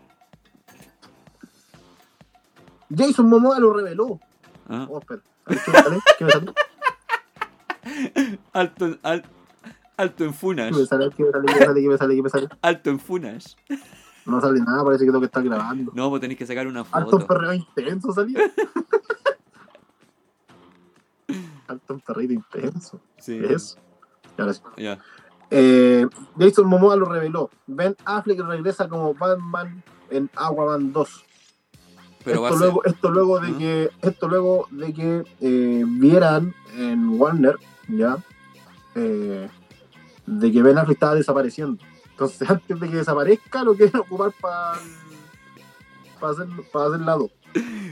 Jason 2.95 3.29
Momoa 3.29 3.59
lo 3.59 3.73
reveló. 3.73 4.19
Ah. 4.67 4.87
Oh, 4.89 4.99
espera. 4.99 5.21
¿Qué 6.17 6.25
me 6.25 6.31
sale? 6.31 6.53
Alto, 8.53 8.85
en- 8.87 8.99
al- 9.03 9.25
alto 9.97 10.23
en 10.23 10.33
funas. 10.33 10.71
¿Qué 10.73 10.79
me 10.81 10.85
sale? 10.87 11.09
¿Qué 11.15 11.23
me 11.23 11.31
sale? 11.31 11.45
¿Qué 11.45 11.53
me 11.59 11.65
sale? 11.65 11.81
¿Qué 11.81 11.89
me 11.89 11.97
sale? 11.97 12.15
¿Qué 12.15 12.21
me 12.23 12.29
sale? 12.29 12.47
Alto 12.61 12.89
en 12.89 12.99
funas. 12.99 13.55
No 14.25 14.41
sale 14.41 14.59
nada, 14.61 14.83
parece 14.83 15.03
que 15.05 15.09
tengo 15.11 15.19
que 15.19 15.27
estar 15.27 15.43
grabando. 15.43 15.91
No, 15.93 16.09
pues 16.09 16.19
tenéis 16.21 16.39
que 16.39 16.47
sacar 16.47 16.65
una 16.65 16.79
Alto 16.91 17.11
foto. 17.11 17.27
perreo 17.27 17.53
intenso 17.53 18.11
salía. 18.11 18.39
Alto 21.67 21.99
perreo 21.99 22.31
intenso. 22.31 22.99
Sí. 23.19 23.39
¿Qué 23.39 23.53
es? 23.53 23.77
Y 24.37 24.41
ahora 24.41 24.53
sí. 24.53 24.61
Ya. 24.77 24.99
Eh, 25.51 26.07
Jason 26.39 26.67
Momoa 26.67 26.95
lo 26.95 27.05
reveló. 27.05 27.49
Ben 27.67 27.95
Affleck 28.05 28.39
regresa 28.39 28.89
como 28.89 29.13
Batman 29.13 29.83
en 30.09 30.29
Aquaman 30.35 30.91
2. 30.91 31.25
Pero 32.23 32.47
esto, 32.47 32.57
ser. 32.57 32.67
luego, 32.67 32.85
esto 32.85 33.11
luego 33.11 33.39
de 33.39 33.57
que 33.57 33.89
esto 34.01 34.27
luego 34.27 34.67
de 34.71 34.93
que 34.93 35.23
eh, 35.41 35.83
vieran 35.85 36.55
en 36.75 37.19
Warner 37.21 37.57
ya 37.87 38.17
eh, 38.95 39.47
de 40.25 40.51
que 40.51 40.63
Ben 40.63 40.79
Affleck 40.79 40.95
estaba 40.95 41.13
desapareciendo 41.13 41.83
entonces 42.09 42.41
antes 42.49 42.79
de 42.79 42.89
que 42.89 42.95
desaparezca 42.95 43.63
lo 43.63 43.75
quieren 43.75 43.97
ocupar 43.97 44.31
para 44.41 44.73
para 46.19 46.31
hacer 46.31 46.47
para 46.73 46.85
hacer 46.87 47.01
lado 47.01 47.29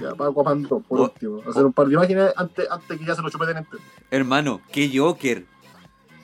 ya, 0.01 0.15
para 0.15 0.31
Aquaman 0.31 0.63
2, 0.63 0.83
por 0.83 0.99
Oh. 0.99 1.03
último 1.03 1.41
hacer 1.47 1.65
un 1.65 1.73
par 1.73 1.85
de 1.87 1.93
imágenes 1.93 2.33
antes, 2.35 2.67
antes 2.71 2.99
que 2.99 3.05
ya 3.05 3.13
se 3.13 3.21
lo 3.21 3.29
chupeten 3.29 3.57
entre 3.57 3.79
Hermano, 4.09 4.61
qué 4.71 4.91
Joker. 4.93 5.45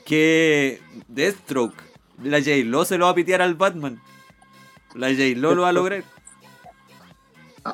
Qué 0.09 0.81
Deathstroke. 1.07 1.75
La 2.23 2.39
J-Lo 2.39 2.83
se 2.83 2.97
lo 2.97 3.05
va 3.05 3.11
a 3.11 3.15
pitear 3.15 3.43
al 3.43 3.53
Batman. 3.53 4.01
La 4.95 5.09
J-Lo 5.09 5.53
lo 5.53 5.61
va 5.61 5.69
a 5.69 5.71
lograr. 5.71 6.03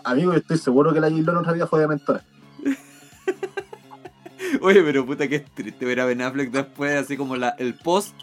Amigo 0.03 0.33
yo 0.33 0.39
estoy 0.39 0.57
seguro 0.57 0.93
que 0.93 0.99
la 0.99 1.09
J-Lo 1.09 1.31
en 1.31 1.37
otra 1.37 1.53
vida 1.53 1.65
fue 1.65 1.79
de 1.79 1.87
mentora 1.87 2.25
Oye, 4.61 4.83
pero 4.83 5.05
puta 5.05 5.29
que 5.29 5.37
es 5.37 5.45
triste 5.45 5.85
ver 5.85 6.01
a 6.01 6.05
Ben 6.05 6.21
Affleck 6.21 6.51
después, 6.51 6.97
así 6.97 7.15
como 7.15 7.37
la, 7.37 7.55
el 7.57 7.75
post, 7.75 8.13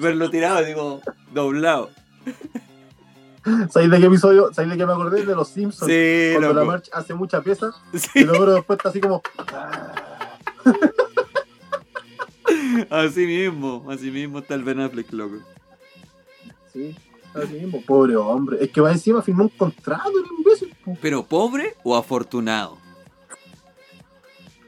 verlo 0.00 0.30
tirado, 0.30 0.64
digo, 0.64 1.00
doblado. 1.32 1.90
¿Sabéis 3.70 3.92
de 3.92 4.00
qué 4.00 4.06
episodio? 4.06 4.52
¿Sabéis 4.52 4.72
de 4.72 4.78
qué 4.78 4.86
me 4.86 4.94
acordé? 4.94 5.24
De 5.24 5.34
los 5.34 5.48
Simpsons. 5.48 5.90
Sí, 5.90 6.32
cuando 6.32 6.54
la. 6.54 6.64
March 6.64 6.90
hace 6.92 7.14
mucha 7.14 7.40
pieza 7.40 7.70
y 8.16 8.24
luego 8.24 8.46
después 8.46 8.78
está 8.78 8.88
así 8.88 9.00
como. 9.00 9.22
Así 12.90 13.26
mismo, 13.26 13.86
así 13.88 14.10
mismo 14.10 14.40
está 14.40 14.54
el 14.54 14.64
Ben 14.64 14.80
Affleck, 14.80 15.12
loco. 15.12 15.36
Sí, 16.72 16.94
así 17.34 17.54
mismo. 17.54 17.82
Pobre 17.82 18.16
hombre. 18.16 18.58
Es 18.60 18.70
que 18.70 18.80
va 18.80 18.92
encima 18.92 19.22
firmó 19.22 19.44
un 19.44 19.48
contrato 19.50 20.10
el 20.10 20.38
imbécil. 20.38 20.74
Pero 21.00 21.24
pobre 21.24 21.74
o 21.82 21.96
afortunado. 21.96 22.78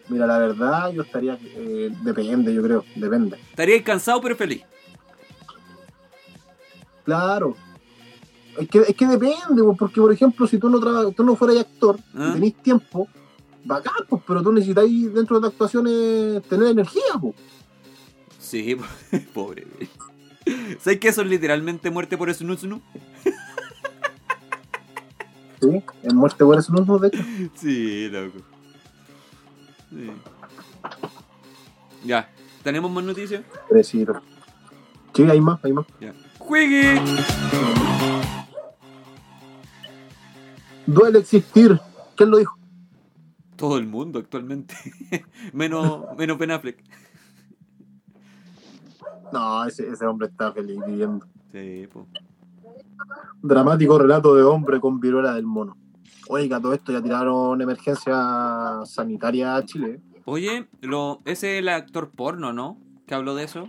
Mira, 0.08 0.26
la 0.26 0.38
verdad, 0.38 0.92
yo 0.92 1.02
estaría. 1.02 1.38
eh, 1.42 1.90
depende, 2.02 2.52
yo 2.52 2.62
creo. 2.62 2.84
Depende. 2.96 3.38
Estaría 3.50 3.82
cansado 3.82 4.20
pero 4.20 4.36
feliz. 4.36 4.62
Claro. 7.04 7.56
Es 8.58 8.68
que, 8.68 8.78
es 8.80 8.94
que 8.94 9.06
depende, 9.06 9.62
po, 9.62 9.74
porque 9.74 10.00
por 10.00 10.12
ejemplo, 10.12 10.46
si 10.46 10.58
tú 10.58 10.68
no, 10.68 11.12
tú 11.12 11.24
no 11.24 11.36
fueras 11.36 11.58
actor 11.60 11.98
¿Ah? 12.14 12.28
y 12.30 12.32
tenés 12.34 12.54
tiempo, 12.62 13.08
bacán, 13.64 14.04
pues, 14.08 14.22
pero 14.26 14.42
tú 14.42 14.52
necesitas 14.52 14.84
dentro 14.84 15.40
de 15.40 15.46
tus 15.46 15.52
actuaciones 15.52 16.42
tener 16.48 16.68
energía, 16.68 17.14
pues. 17.20 17.34
Sí, 18.52 18.76
pobre. 19.34 19.66
¿Sabes 20.78 21.00
que 21.00 21.08
eso 21.08 21.22
es 21.22 21.26
literalmente 21.26 21.90
muerte 21.90 22.18
por 22.18 22.28
snoo? 22.34 22.58
Sí, 22.58 22.68
en 26.02 26.16
muerte 26.16 26.44
por 26.44 26.70
no 26.70 26.98
de 26.98 27.08
hecho. 27.08 27.22
Sí, 27.54 28.10
loco. 28.10 28.40
Sí. 29.88 30.10
Ya, 32.04 32.30
¿tenemos 32.62 32.90
más 32.90 33.04
noticias? 33.04 33.42
Pobrecito. 33.70 34.20
Sí, 35.14 35.22
hay 35.22 35.40
más, 35.40 35.64
hay 35.64 35.72
más. 35.72 35.86
Ya. 35.98 36.12
¡Juegue! 36.38 37.00
Duele 40.86 41.20
existir. 41.20 41.80
¿Quién 42.16 42.30
lo 42.30 42.36
dijo? 42.36 42.58
Todo 43.56 43.78
el 43.78 43.86
mundo 43.86 44.18
actualmente. 44.18 44.74
menos, 45.54 46.04
menos 46.18 46.36
Ben 46.36 46.50
Affleck. 46.50 46.84
No, 49.32 49.64
ese, 49.64 49.88
ese 49.88 50.06
hombre 50.06 50.28
está 50.28 50.52
feliz 50.52 50.78
viviendo. 50.86 51.26
Sí, 51.52 51.88
po. 51.92 52.06
Dramático 53.42 53.98
relato 53.98 54.34
de 54.34 54.42
hombre 54.42 54.80
con 54.80 55.00
viruela 55.00 55.34
del 55.34 55.46
mono. 55.46 55.76
Oiga, 56.28 56.60
todo 56.60 56.72
esto 56.72 56.92
ya 56.92 57.02
tiraron 57.02 57.60
emergencia 57.60 58.80
sanitaria 58.84 59.56
a 59.56 59.64
Chile. 59.64 60.00
Oye, 60.24 60.68
lo, 60.80 61.20
ese 61.24 61.54
es 61.56 61.62
el 61.62 61.68
actor 61.68 62.10
porno, 62.10 62.52
¿no? 62.52 62.78
Que 63.06 63.14
habló 63.14 63.34
de 63.34 63.44
eso. 63.44 63.66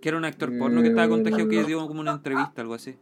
Que 0.00 0.08
era 0.08 0.18
un 0.18 0.24
actor 0.24 0.56
porno 0.58 0.82
que 0.82 0.88
estaba 0.88 1.06
Eh, 1.06 1.10
contagiado 1.10 1.48
que 1.48 1.64
dio 1.64 1.86
como 1.86 2.00
una 2.00 2.12
entrevista, 2.12 2.62
algo 2.62 2.74
así. 2.74 2.96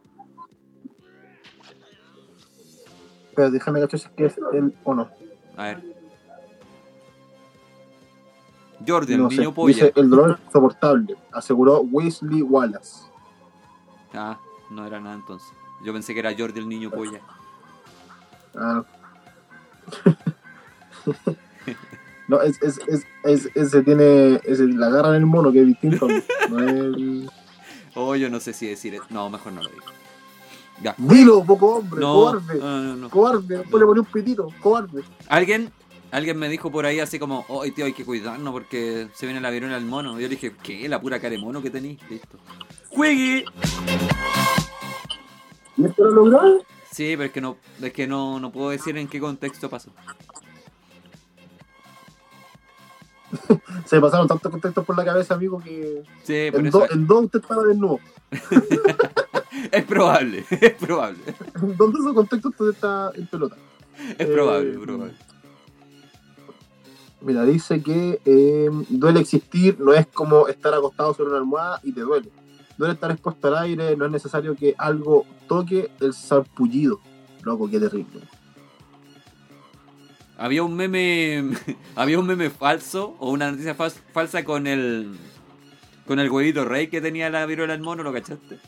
Pero 3.35 3.51
déjame 3.51 3.79
cachar 3.81 3.99
si 3.99 4.07
es 4.07 4.11
que 4.13 4.25
es 4.25 4.39
él 4.53 4.73
o 4.83 4.93
no. 4.95 5.09
A 5.55 5.63
ver. 5.63 5.96
Jordi, 8.85 9.13
el 9.13 9.21
No 9.21 9.29
niño 9.29 9.49
sé. 9.49 9.51
polla. 9.55 9.73
Dice, 9.73 9.93
el 9.95 10.09
dolor 10.09 10.31
es 10.39 10.45
insoportable, 10.45 11.15
aseguró 11.31 11.81
Wesley 11.81 12.41
Wallace. 12.41 13.05
Ah, 14.13 14.37
no 14.69 14.85
era 14.85 14.99
nada 14.99 15.15
entonces. 15.15 15.47
Yo 15.83 15.93
pensé 15.93 16.13
que 16.13 16.19
era 16.19 16.33
Jordi 16.37 16.59
el 16.59 16.67
niño 16.69 16.89
polla. 16.91 17.21
Ah. 18.55 18.83
no, 22.27 22.41
es, 22.41 22.61
es, 22.61 22.79
es, 22.87 23.05
es- 23.23 23.49
ese 23.55 23.83
tiene. 23.83 24.41
Ese, 24.43 24.65
la 24.67 24.87
agarran 24.87 25.15
el 25.15 25.25
mono, 25.25 25.51
que 25.51 25.61
es 25.61 25.67
distinto. 25.67 26.07
No 26.49 26.59
es 26.59 26.69
el- 26.73 27.29
Oh, 27.99 28.15
yo 28.15 28.29
no 28.29 28.39
sé 28.39 28.53
si 28.53 28.67
decir 28.67 28.93
eso. 28.93 29.05
No, 29.09 29.27
mejor 29.29 29.53
no 29.53 29.63
lo 29.63 29.69
digo. 29.69 29.81
Ya. 30.83 30.93
Dilo, 30.99 31.43
poco 31.43 31.77
hombre, 31.77 31.99
No, 31.99 32.13
cobarde. 32.13 32.59
no, 32.59 32.83
no, 32.83 32.95
no. 32.95 33.09
Cobarde, 33.09 33.57
después 33.57 33.79
le 33.81 33.87
pone 33.87 33.99
un 34.01 34.05
pitito, 34.05 34.49
cobarde. 34.61 35.03
Alguien, 35.27 35.71
alguien 36.11 36.37
me 36.37 36.49
dijo 36.49 36.71
por 36.71 36.85
ahí 36.85 36.99
así 36.99 37.19
como, 37.19 37.45
oh, 37.49 37.63
tío, 37.71 37.85
hay 37.85 37.93
que 37.93 38.05
cuidarnos 38.05 38.51
porque 38.53 39.07
se 39.13 39.25
viene 39.25 39.41
la 39.41 39.49
viruela 39.49 39.75
del 39.75 39.85
mono. 39.85 40.17
Y 40.19 40.23
yo 40.23 40.27
le 40.29 40.35
dije, 40.35 40.53
¿qué? 40.63 40.87
La 40.89 40.99
pura 41.01 41.19
cara 41.19 41.31
de 41.31 41.37
mono 41.39 41.61
que 41.61 41.69
tenéis. 41.69 41.99
Listo. 42.09 42.37
¡Juegue! 42.89 43.45
¿Y 45.77 45.85
esto 45.85 46.03
lo 46.05 46.11
logró? 46.25 46.59
Sí, 46.91 47.13
pero 47.15 47.25
es 47.25 47.31
que 47.31 47.41
no, 47.41 47.57
es 47.81 47.93
que 47.93 48.07
no, 48.07 48.39
no 48.39 48.51
puedo 48.51 48.69
decir 48.71 48.97
en 48.97 49.07
qué 49.07 49.19
contexto 49.19 49.69
pasó. 49.69 49.91
Se 53.85 53.99
pasaron 53.99 54.27
tantos 54.27 54.51
contextos 54.51 54.85
por 54.85 54.97
la 54.97 55.05
cabeza, 55.05 55.33
amigo, 55.35 55.59
que 55.61 56.03
Sí, 56.23 56.33
en, 56.35 56.69
do- 56.69 56.87
en 56.89 57.05
dos 57.07 57.25
usted 57.25 57.39
estaba 57.41 57.63
desnudo. 57.63 57.99
es 59.71 59.83
probable, 59.85 60.45
es 60.49 60.73
probable, 60.73 61.19
En 61.61 61.77
dos 61.77 61.93
de 61.93 61.99
esos 61.99 62.13
contextos 62.13 62.51
usted 62.51 62.69
está 62.69 63.11
en 63.15 63.27
pelota. 63.27 63.55
es 64.17 64.27
probable, 64.27 64.71
Eh, 64.73 64.79
probable. 64.79 65.13
Mira, 67.21 67.43
dice 67.45 67.81
que 67.81 68.21
eh, 68.25 68.69
duele 68.89 69.19
existir, 69.21 69.79
no 69.79 69.93
es 69.93 70.05
como 70.07 70.47
estar 70.47 70.73
acostado 70.73 71.13
sobre 71.13 71.29
una 71.29 71.39
almohada 71.39 71.79
y 71.83 71.91
te 71.91 72.01
duele. 72.01 72.29
Duele 72.77 72.93
estar 72.93 73.09
expuesto 73.11 73.47
al 73.47 73.57
aire, 73.57 73.95
no 73.97 74.05
es 74.05 74.11
necesario 74.11 74.55
que 74.55 74.75
algo 74.77 75.25
toque 75.47 75.89
el 75.99 76.13
sarpullido. 76.13 76.99
Loco, 77.43 77.67
qué 77.69 77.79
terrible. 77.79 78.21
Había 80.37 80.61
un 80.63 80.75
meme, 80.75 81.43
había 81.95 82.19
un 82.19 82.27
meme 82.27 82.49
falso 82.51 83.15
o 83.19 83.31
una 83.31 83.49
noticia 83.49 83.75
fal- 83.75 83.91
falsa 84.13 84.43
con 84.45 84.67
el, 84.67 85.17
con 86.05 86.19
el 86.19 86.29
huevito 86.29 86.65
rey 86.65 86.87
que 86.87 87.01
tenía 87.01 87.29
la 87.31 87.45
viruela 87.47 87.73
del 87.73 87.81
mono, 87.81 88.03
¿lo 88.03 88.13
cachaste? 88.13 88.59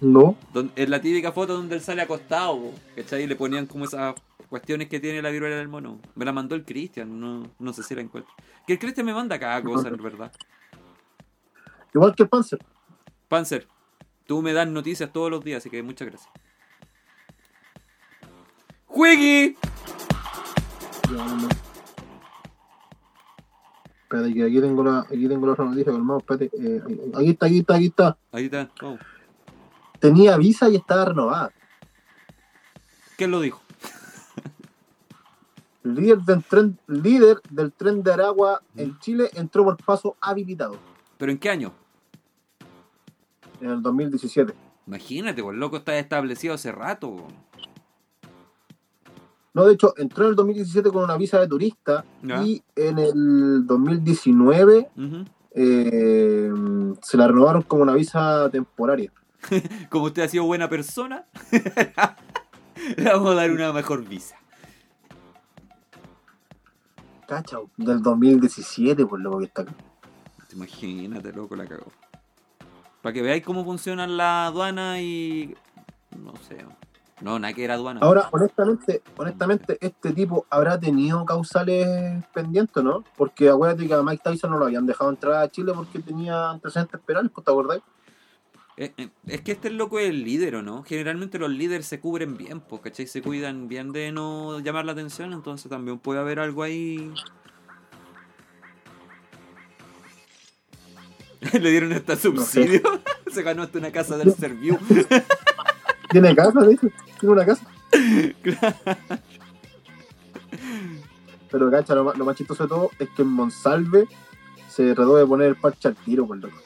No, 0.00 0.36
en 0.74 0.90
la 0.90 1.00
típica 1.00 1.30
foto 1.32 1.54
donde 1.54 1.76
él 1.76 1.80
sale 1.80 2.02
acostado, 2.02 2.72
¿cachai? 2.96 3.22
Y 3.22 3.26
le 3.28 3.36
ponían 3.36 3.66
como 3.66 3.84
esas 3.84 4.14
cuestiones 4.48 4.88
que 4.88 5.00
tiene 5.00 5.22
la 5.22 5.30
viruela 5.30 5.56
del 5.56 5.68
mono. 5.68 6.00
Me 6.14 6.24
la 6.24 6.32
mandó 6.32 6.54
el 6.54 6.64
Cristian, 6.64 7.18
no, 7.18 7.50
no 7.58 7.72
sé 7.72 7.82
si 7.82 7.94
la 7.94 8.00
encuentro. 8.02 8.32
Que 8.66 8.74
el 8.74 8.78
Cristian 8.78 9.06
me 9.06 9.14
manda 9.14 9.38
cada 9.38 9.62
cosa, 9.62 9.88
en 9.88 9.96
verdad. 9.96 10.32
igual 11.92 12.14
que 12.14 12.22
el 12.24 12.28
Panzer. 12.28 12.58
Panzer, 13.28 13.66
tú 14.26 14.42
me 14.42 14.52
das 14.52 14.68
noticias 14.68 15.12
todos 15.12 15.30
los 15.30 15.42
días, 15.44 15.58
así 15.58 15.70
que 15.70 15.82
muchas 15.82 16.08
gracias. 16.08 16.32
¡Juegui! 18.86 19.56
Espérate, 24.02 24.34
que 24.34 24.44
aquí 24.44 24.60
tengo 24.60 24.84
la, 24.84 25.00
aquí 25.00 25.26
tengo 25.28 25.46
la 25.46 25.52
otra 25.54 25.64
noticia, 25.64 25.92
hermano, 25.92 26.18
espérate. 26.18 26.50
eh, 26.56 26.82
aquí 27.16 27.30
está, 27.30 27.46
aquí 27.46 27.58
está, 27.58 27.74
aquí 27.74 27.86
está. 27.86 28.18
Ahí 28.30 28.44
está. 28.44 28.70
Oh. 28.82 28.96
Tenía 29.98 30.36
visa 30.36 30.68
y 30.68 30.76
estaba 30.76 31.06
renovada. 31.06 31.50
¿Quién 33.16 33.30
lo 33.30 33.40
dijo? 33.40 33.63
Líder 35.84 36.18
del 36.20 36.42
tren, 36.42 36.78
líder 36.86 37.40
del 37.50 37.70
tren 37.72 38.02
de 38.02 38.12
Aragua 38.12 38.62
en 38.74 38.98
Chile 39.00 39.30
entró 39.34 39.64
por 39.64 39.76
paso 39.76 40.16
habilitado 40.20 40.76
¿Pero 41.18 41.30
en 41.30 41.38
qué 41.38 41.50
año? 41.50 41.72
en 43.60 43.70
el 43.70 43.82
2017. 43.82 44.52
Imagínate, 44.86 45.42
pues 45.42 45.54
el 45.54 45.60
loco 45.60 45.76
está 45.78 45.96
establecido 45.98 46.54
hace 46.54 46.72
rato. 46.72 47.16
No, 49.54 49.64
de 49.66 49.74
hecho, 49.74 49.94
entró 49.96 50.24
en 50.24 50.30
el 50.30 50.36
2017 50.36 50.90
con 50.90 51.04
una 51.04 51.16
visa 51.16 51.38
de 51.38 51.46
turista 51.48 52.04
y 52.44 52.62
en 52.74 52.98
el 52.98 53.66
2019 53.66 54.90
Ujú. 54.96 55.24
eh, 55.52 56.50
se 57.00 57.16
la 57.16 57.28
renovaron 57.28 57.62
como 57.62 57.82
una 57.82 57.94
visa 57.94 58.48
temporaria. 58.50 59.12
Como 59.90 60.06
usted 60.06 60.22
ha 60.22 60.28
sido 60.28 60.44
buena 60.44 60.68
persona, 60.70 61.26
le 62.96 63.04
vamos 63.04 63.30
a 63.30 63.34
dar 63.34 63.50
una 63.50 63.72
mejor 63.74 64.02
visa. 64.04 64.36
Cacha, 67.26 67.58
del 67.76 68.02
2017, 68.02 69.06
por 69.06 69.20
lo 69.20 69.38
que 69.38 69.46
está 69.46 69.62
acá. 69.62 69.72
Imagínate, 70.52 71.32
loco, 71.32 71.56
la 71.56 71.66
cagó. 71.66 71.86
Para 73.02 73.12
que 73.12 73.22
veáis 73.22 73.44
cómo 73.44 73.64
funcionan 73.64 74.16
la 74.16 74.46
aduana 74.46 75.00
y. 75.00 75.54
No 76.16 76.32
sé. 76.48 76.64
No, 77.20 77.38
nada 77.38 77.54
que 77.54 77.64
era 77.64 77.74
aduana. 77.74 78.00
Ahora, 78.02 78.28
honestamente, 78.32 79.02
honestamente, 79.16 79.78
este 79.80 80.12
tipo 80.12 80.46
habrá 80.50 80.78
tenido 80.78 81.24
causales 81.24 82.24
pendientes, 82.32 82.82
¿no? 82.82 83.04
Porque 83.16 83.48
acuérdate 83.48 83.86
que 83.86 83.94
a 83.94 84.02
Mike 84.02 84.22
Tyson 84.22 84.50
no 84.50 84.58
lo 84.58 84.66
habían 84.66 84.86
dejado 84.86 85.10
entrar 85.10 85.34
a 85.42 85.48
Chile 85.48 85.72
porque 85.74 86.00
tenía 86.00 86.50
antecedentes 86.50 87.00
penales, 87.00 87.30
¿pues 87.32 87.44
¿te 87.44 87.50
acordás? 87.50 87.80
Eh, 88.76 88.92
eh, 88.96 89.08
Es 89.26 89.40
que 89.42 89.52
este 89.52 89.70
loco 89.70 89.98
es 90.00 90.08
el 90.10 90.24
líder, 90.24 90.56
¿o 90.56 90.62
no? 90.62 90.82
Generalmente 90.82 91.38
los 91.38 91.50
líderes 91.50 91.86
se 91.86 92.00
cubren 92.00 92.36
bien, 92.36 92.60
pues, 92.60 92.82
¿cachai? 92.82 93.06
Se 93.06 93.22
cuidan 93.22 93.68
bien 93.68 93.92
de 93.92 94.10
no 94.10 94.58
llamar 94.60 94.84
la 94.84 94.92
atención, 94.92 95.32
entonces 95.32 95.70
también 95.70 95.98
puede 95.98 96.20
haber 96.20 96.40
algo 96.40 96.62
ahí. 96.62 97.12
Le 101.52 101.70
dieron 101.70 101.92
hasta 101.92 102.16
subsidio. 102.16 102.80
se 103.30 103.42
ganó 103.42 103.62
hasta 103.62 103.78
una 103.78 103.92
casa 103.92 104.16
del 104.16 104.32
Serviu. 104.34 104.78
Tiene 106.10 106.34
casa, 106.34 106.60
de 106.60 106.74
hecho, 106.74 106.88
tiene 107.18 107.32
una 107.34 107.44
casa. 107.44 107.66
Pero 111.50 111.70
cacha, 111.70 111.94
lo 111.96 112.04
más, 112.04 112.16
lo 112.16 112.24
más 112.24 112.36
chistoso 112.36 112.62
de 112.64 112.68
todo 112.68 112.90
es 113.00 113.08
que 113.10 113.22
en 113.22 113.28
Monsalve 113.28 114.06
se 114.68 114.94
trató 114.94 115.16
de 115.16 115.26
poner 115.26 115.48
el 115.48 115.56
parche 115.56 115.88
al 115.88 115.96
tiro, 115.96 116.24
por 116.26 116.36
loco. 116.36 116.56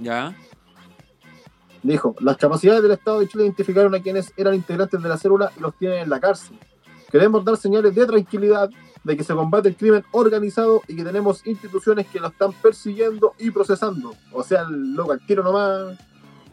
ya. 0.00 0.34
Dijo, 1.82 2.14
las 2.20 2.36
capacidades 2.36 2.82
del 2.82 2.92
Estado 2.92 3.20
de 3.20 3.28
Chile 3.28 3.44
identificaron 3.44 3.94
a 3.94 4.00
quienes 4.00 4.32
eran 4.36 4.54
integrantes 4.54 5.02
de 5.02 5.08
la 5.08 5.16
célula 5.16 5.52
y 5.56 5.60
los 5.60 5.76
tienen 5.76 6.00
en 6.00 6.10
la 6.10 6.20
cárcel. 6.20 6.58
Queremos 7.10 7.44
dar 7.44 7.56
señales 7.56 7.94
de 7.94 8.06
tranquilidad 8.06 8.70
de 9.04 9.16
que 9.16 9.22
se 9.22 9.34
combate 9.34 9.68
el 9.68 9.76
crimen 9.76 10.04
organizado 10.10 10.82
y 10.88 10.96
que 10.96 11.04
tenemos 11.04 11.46
instituciones 11.46 12.08
que 12.08 12.18
lo 12.18 12.28
están 12.28 12.52
persiguiendo 12.52 13.34
y 13.38 13.52
procesando. 13.52 14.14
O 14.32 14.42
sea, 14.42 14.64
loco 14.68 15.12
al 15.12 15.20
nomás 15.36 15.96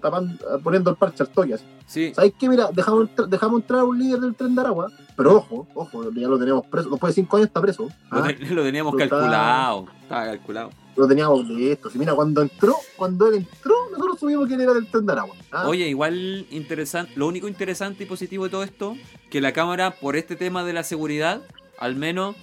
tapan- 0.04 0.38
poniendo 0.62 0.92
el 0.92 0.98
parche 0.98 1.24
al 1.24 1.30
toque 1.30 1.54
así. 1.56 1.66
Sí, 1.88 2.14
¿Sabes 2.14 2.34
qué? 2.40 2.48
Mira, 2.50 2.70
dejamos, 2.74 3.10
dejamos 3.30 3.62
entrar 3.62 3.80
a 3.82 3.84
un 3.86 3.98
líder 3.98 4.20
del 4.20 4.36
tren 4.36 4.54
de 4.54 4.62
Aragua, 4.62 4.92
pero 5.18 5.38
ojo, 5.38 5.68
ojo, 5.74 6.12
ya 6.12 6.28
lo 6.28 6.38
tenemos 6.38 6.66
preso. 6.68 6.90
Después 6.90 7.16
de 7.16 7.22
cinco 7.22 7.38
años 7.38 7.48
está 7.48 7.62
preso. 7.62 7.88
lo, 8.12 8.24
Ah, 8.24 8.32
lo 8.52 8.64
teníamos 8.64 8.94
Lo 8.94 9.00
está- 9.00 9.16
calculado. 9.18 9.88
Estaba 10.04 10.26
calculado. 10.26 10.70
lo 10.96 11.08
teníamos 11.08 11.48
listo. 11.48 11.90
Y 11.96 11.98
mira, 11.98 12.14
cuando 12.14 12.42
entró, 12.44 12.76
cuando 12.98 13.28
él 13.28 13.36
entró, 13.36 13.74
nosotros 13.92 14.20
subimos 14.20 14.48
que 14.48 14.54
él 14.56 14.62
era 14.62 14.74
del 14.74 14.86
tren 14.88 15.06
de 15.06 15.12
Aragua. 15.14 15.36
Ah, 15.52 15.68
Oye, 15.68 15.88
igual 15.88 16.46
interesante, 16.52 17.12
lo 17.16 17.26
único 17.28 17.48
interesante 17.48 18.04
y 18.04 18.08
positivo 18.08 18.44
de 18.44 18.50
todo 18.52 18.64
esto, 18.64 18.96
que 19.32 19.42
la 19.42 19.54
Cámara, 19.54 19.92
por 19.92 20.16
este 20.16 20.36
tema 20.36 20.64
de 20.64 20.74
la 20.74 20.84
seguridad, 20.84 21.42
al 21.80 21.96
menos 21.96 22.36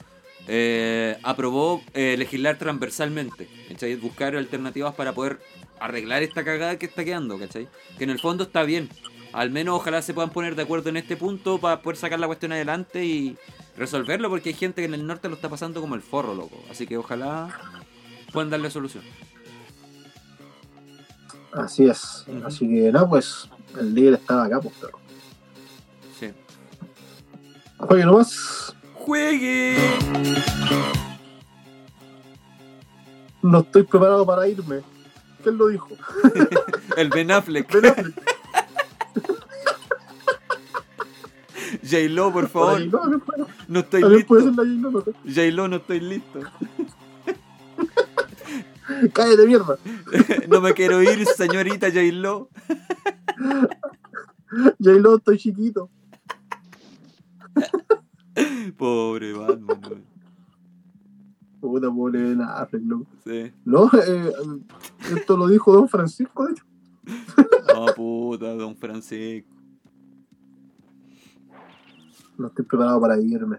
eh, 0.49 1.17
aprobó 1.23 1.81
eh, 1.95 2.17
legislar 2.19 2.59
transversalmente. 2.59 3.49
Buscar 4.03 4.35
alternativas 4.37 4.95
para 4.95 5.13
poder 5.13 5.39
arreglar 5.81 6.23
esta 6.23 6.45
cagada 6.45 6.79
que 6.79 6.87
está 6.87 7.05
quedando, 7.05 7.39
¿cachai? 7.39 7.69
Que 7.99 8.05
en 8.05 8.11
el 8.11 8.21
fondo 8.21 8.45
está 8.45 8.63
bien. 8.63 8.89
Al 9.33 9.51
menos 9.51 9.77
ojalá 9.77 10.03
se 10.03 10.15
puedan 10.15 10.31
poner 10.31 10.57
de 10.57 10.63
acuerdo 10.63 10.91
en 10.91 10.97
este 10.97 11.17
punto 11.17 11.59
para 11.59 11.83
poder 11.83 11.97
sacar 11.97 12.19
la 12.21 12.27
cuestión 12.27 12.53
adelante 12.53 13.05
y 13.05 13.37
resolverlo, 13.77 14.29
porque 14.29 14.51
hay 14.51 14.55
gente 14.55 14.83
que 14.83 14.87
en 14.87 14.95
el 14.95 15.07
norte 15.07 15.29
lo 15.29 15.35
está 15.35 15.49
pasando 15.49 15.81
como 15.81 15.95
el 15.95 16.03
forro, 16.03 16.35
loco. 16.35 16.63
Así 16.71 16.87
que 16.87 16.97
ojalá 16.97 17.81
puedan 18.33 18.51
darle 18.51 18.71
solución. 18.71 19.05
Así 21.53 21.87
es. 21.87 22.25
Así 22.45 22.69
que, 22.69 22.93
no, 22.93 23.09
pues, 23.09 23.49
el 23.79 23.95
líder 23.95 24.15
estaba 24.15 24.45
acá, 24.45 24.61
pues, 24.61 24.75
pero. 24.81 24.99
Sí. 26.19 26.31
Oye, 27.79 28.05
nomás, 28.05 28.75
¡Juegue! 28.95 29.77
no 33.43 33.61
estoy 33.61 33.83
preparado 33.83 34.27
para 34.27 34.47
irme. 34.47 34.83
¿Quién 35.43 35.59
lo 35.59 35.69
dijo? 35.69 35.89
El 36.97 37.09
Ben 37.11 37.31
Affleck. 37.31 37.71
Ben 37.73 37.87
Affleck. 37.87 38.15
J-Lo, 41.83 42.33
por 42.33 42.49
favor. 42.49 42.81
no, 42.87 43.21
puede- 43.21 43.45
No 43.69 43.81
estoy 43.81 44.01
también 44.03 44.27
puede 44.27 44.47
listo. 44.47 44.63
ser 44.63 44.67
la 44.67 44.73
J-Lo, 45.35 45.63
no 45.63 45.69
no 45.69 45.77
estoy 45.77 46.01
listo. 46.01 46.41
Cállate, 49.13 49.47
mierda. 49.47 49.79
No 50.49 50.61
me 50.61 50.75
quiero 50.75 51.01
ir, 51.03 51.25
señorita 51.27 51.89
J-Lo. 51.89 52.49
J-Lo, 54.81 55.17
estoy 55.17 55.39
chiquito. 55.39 55.91
Pobre 58.77 59.33
Batman. 59.33 60.05
Puta, 61.61 61.91
pobre 61.91 62.23
Ben 62.23 62.41
Affleck, 62.43 62.83
loco. 62.85 63.07
Sí. 63.25 63.53
No, 63.65 63.91
eh, 63.93 64.33
esto 65.15 65.37
lo 65.37 65.47
dijo 65.49 65.73
Don 65.73 65.89
Francisco, 65.89 66.47
de 66.47 66.53
hecho. 66.53 66.65
Oh, 67.77 67.87
puta, 67.95 68.55
don 68.57 68.77
Francisco. 68.77 69.49
No 72.37 72.49
estoy 72.49 72.65
preparado 72.65 73.01
para 73.01 73.19
irme. 73.19 73.59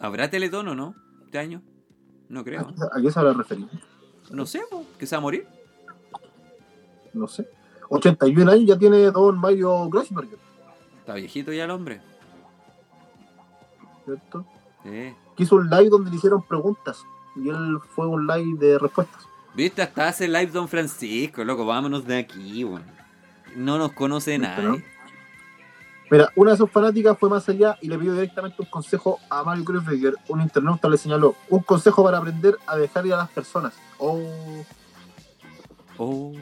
¿Habrá 0.00 0.28
Teletón 0.30 0.68
o 0.68 0.74
no? 0.74 0.94
¿Este 1.24 1.38
año? 1.38 1.62
No 2.28 2.40
¿A 2.40 2.44
creo. 2.44 2.66
qué, 2.68 2.74
a 2.90 3.00
qué 3.00 3.10
se 3.10 3.18
habrá 3.20 3.34
referido? 3.34 3.68
No 4.30 4.46
sé, 4.46 4.62
po, 4.70 4.84
que 4.98 5.06
se 5.06 5.14
va 5.14 5.18
a 5.18 5.22
morir. 5.22 5.46
No 7.12 7.28
sé. 7.28 7.48
81 7.90 8.50
años 8.50 8.66
ya 8.66 8.78
tiene 8.78 9.10
Don 9.10 9.38
Mario 9.38 9.88
Grossberger, 9.90 10.38
Está 11.00 11.14
viejito 11.14 11.52
ya 11.52 11.64
el 11.64 11.70
hombre. 11.70 12.00
¿cierto? 14.04 14.44
Que 14.82 15.14
hizo 15.38 15.56
un 15.56 15.68
live 15.68 15.88
donde 15.90 16.10
le 16.10 16.16
hicieron 16.16 16.42
preguntas. 16.42 17.04
Y 17.36 17.48
él 17.48 17.78
fue 17.94 18.06
un 18.06 18.26
live 18.26 18.58
de 18.58 18.78
respuestas. 18.78 19.26
Viste, 19.54 19.82
hasta 19.82 20.08
hace 20.08 20.26
live 20.28 20.46
don 20.46 20.68
Francisco, 20.68 21.44
loco. 21.44 21.66
Vámonos 21.66 22.06
de 22.06 22.18
aquí, 22.18 22.64
weón. 22.64 22.84
No 23.54 23.76
nos 23.78 23.92
conoce 23.92 24.32
¿Viste, 24.38 24.46
nadie. 24.48 24.64
no? 24.64 24.82
Mira, 26.10 26.28
una 26.36 26.50
de 26.52 26.56
sus 26.58 26.70
fanáticas 26.70 27.18
fue 27.18 27.28
más 27.30 27.48
allá 27.48 27.76
y 27.80 27.88
le 27.88 27.96
pidió 27.98 28.12
directamente 28.14 28.56
un 28.60 28.66
consejo 28.68 29.18
a 29.30 29.42
Mario 29.44 29.64
Grossberger. 29.64 30.14
Un 30.28 30.40
internauta 30.42 30.88
le 30.88 30.96
señaló, 30.98 31.34
un 31.48 31.62
consejo 31.62 32.04
para 32.04 32.18
aprender 32.18 32.56
a 32.66 32.76
dejar 32.76 33.06
ir 33.06 33.14
a 33.14 33.18
las 33.18 33.30
personas. 33.30 33.74
Oh, 33.98 34.64
Oh. 35.98 36.32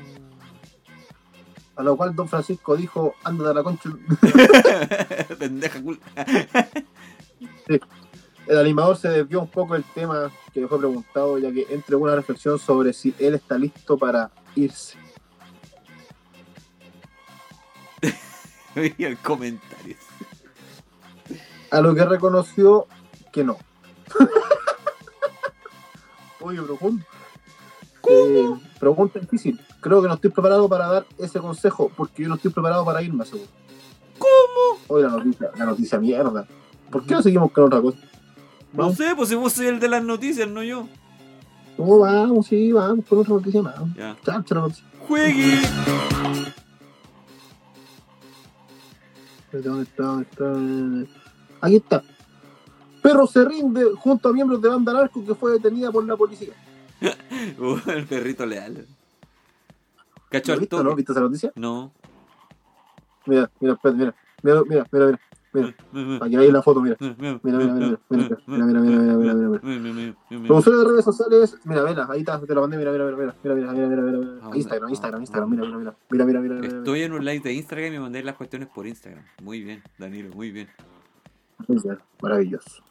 a 1.76 1.82
lo 1.82 1.96
cual 1.96 2.14
Don 2.14 2.28
Francisco 2.28 2.76
dijo, 2.76 3.14
ándate 3.24 3.50
a 3.50 3.54
la 3.54 3.62
concha. 3.64 3.90
Pendeja 5.38 5.80
cul- 5.82 6.00
El 8.50 8.58
animador 8.58 8.96
se 8.96 9.08
desvió 9.08 9.42
un 9.42 9.46
poco 9.46 9.74
del 9.74 9.84
tema 9.84 10.28
que 10.52 10.60
le 10.60 10.66
fue 10.66 10.78
preguntado, 10.78 11.38
ya 11.38 11.52
que 11.52 11.68
entregó 11.70 12.02
una 12.02 12.16
reflexión 12.16 12.58
sobre 12.58 12.92
si 12.92 13.14
él 13.20 13.34
está 13.34 13.56
listo 13.56 13.96
para 13.96 14.28
irse. 14.56 14.98
Vi 18.74 19.04
el 19.04 19.18
comentario. 19.18 19.94
A 21.70 21.80
lo 21.80 21.94
que 21.94 22.04
reconoció 22.04 22.88
que 23.32 23.44
no. 23.44 23.56
Oye, 26.40 26.60
profundo. 26.60 27.04
Eh, 28.08 28.50
pregunta 28.80 29.20
difícil. 29.20 29.60
Creo 29.80 30.02
que 30.02 30.08
no 30.08 30.14
estoy 30.14 30.30
preparado 30.30 30.68
para 30.68 30.88
dar 30.88 31.06
ese 31.18 31.38
consejo, 31.38 31.92
porque 31.96 32.24
yo 32.24 32.28
no 32.28 32.34
estoy 32.34 32.50
preparado 32.50 32.84
para 32.84 33.00
irme, 33.00 33.24
seguro. 33.24 33.48
¿Cómo? 34.18 34.80
Oye, 34.88 35.04
la 35.04 35.10
noticia, 35.10 35.50
la 35.56 35.66
noticia 35.66 36.00
mierda. 36.00 36.48
¿Por 36.90 37.06
qué 37.06 37.14
no 37.14 37.22
seguimos 37.22 37.52
con 37.52 37.66
otra 37.66 37.80
cosa? 37.80 38.09
No 38.72 38.82
Vamos, 38.84 38.96
sé, 38.96 39.14
pues 39.16 39.28
si 39.28 39.34
vos 39.34 39.52
sois 39.52 39.68
el 39.68 39.80
de 39.80 39.88
las 39.88 40.02
noticias, 40.04 40.48
no 40.48 40.62
yo. 40.62 40.86
no, 41.76 41.98
vamos, 41.98 42.46
sí, 42.46 42.70
vamos 42.72 43.04
con 43.06 43.18
otra 43.18 43.34
noticia 43.34 43.62
más. 43.62 43.74
Ya. 43.96 44.16
La 44.24 44.38
noticia. 44.60 44.84
¡Juegue! 45.08 45.58
¿Dónde 49.52 49.82
está? 49.82 50.02
¿Dónde 50.04 51.02
está? 51.04 51.20
Aquí 51.60 51.76
está. 51.76 52.02
Perro 53.02 53.26
se 53.26 53.44
rinde 53.44 53.84
junto 53.98 54.28
a 54.28 54.32
miembros 54.32 54.60
de 54.62 54.68
banda 54.68 54.92
narco 54.92 55.24
que 55.24 55.34
fue 55.34 55.52
detenida 55.52 55.90
por 55.90 56.04
la 56.04 56.16
policía. 56.16 56.52
Uh, 57.58 57.78
el 57.90 58.06
perrito 58.06 58.44
leal. 58.44 58.86
¿Cacho 60.30 60.48
¿Lo 60.48 60.54
al 60.54 60.60
viste, 60.60 60.76
toque? 60.76 60.84
no? 60.84 60.94
¿Viste 60.94 61.12
esa 61.12 61.20
noticia? 61.22 61.52
No. 61.56 61.92
Mira, 63.26 63.50
mira, 63.58 63.72
espérate, 63.74 63.98
mira. 63.98 64.14
Mira, 64.42 64.62
mira, 64.68 64.86
mira, 64.92 65.06
mira. 65.06 65.20
Mira, 65.52 65.74
aquí 66.20 66.36
veis 66.36 66.52
la 66.52 66.62
foto, 66.62 66.80
mira. 66.80 66.96
Mira, 67.00 67.40
mira, 67.42 67.58
mira, 67.58 67.74
mira, 67.74 67.98
mira, 68.08 68.38
mira, 68.46 68.80
mira, 68.80 68.80
mira, 68.80 69.34
mira, 69.34 69.54
mira, 69.64 70.14
mira. 70.30 70.54
Usuarios 70.54 70.84
de 70.84 70.90
redes 70.90 71.04
sociales, 71.04 71.58
mira, 71.64 71.84
mira, 71.84 72.06
ahí 72.08 72.20
está, 72.20 72.40
te 72.40 72.54
lo 72.54 72.60
mandé, 72.60 72.76
mira, 72.76 72.92
mira, 72.92 73.04
mira, 73.04 73.16
mira, 73.16 73.34
mira, 73.42 73.72
mira, 73.72 73.72
mira, 73.72 74.02
mira, 74.02 74.18
mira, 74.18 74.40
Ah, 74.42 74.50
Instagram, 74.54 74.86
ah, 74.88 74.90
Instagram, 74.90 75.20
ah, 75.20 75.22
Instagram, 75.22 75.50
mira, 75.50 75.66
mira, 75.66 75.78
mira, 75.78 75.96
mira, 76.10 76.24
mira, 76.24 76.40
mira, 76.40 76.54
mira, 76.54 76.78
Estoy 76.78 77.02
en 77.02 77.12
un 77.12 77.24
live 77.24 77.40
de 77.40 77.52
Instagram 77.52 77.86
y 77.88 77.90
me 77.90 78.00
mandé 78.00 78.22
las 78.22 78.36
cuestiones 78.36 78.68
por 78.68 78.86
Instagram. 78.86 79.24
Muy 79.42 79.62
bien, 79.62 79.82
Danilo, 79.98 80.32
muy 80.34 80.52
bien. 80.52 80.68
Muy 81.66 81.80
bien, 81.82 81.98
Maravilloso. 82.22 82.82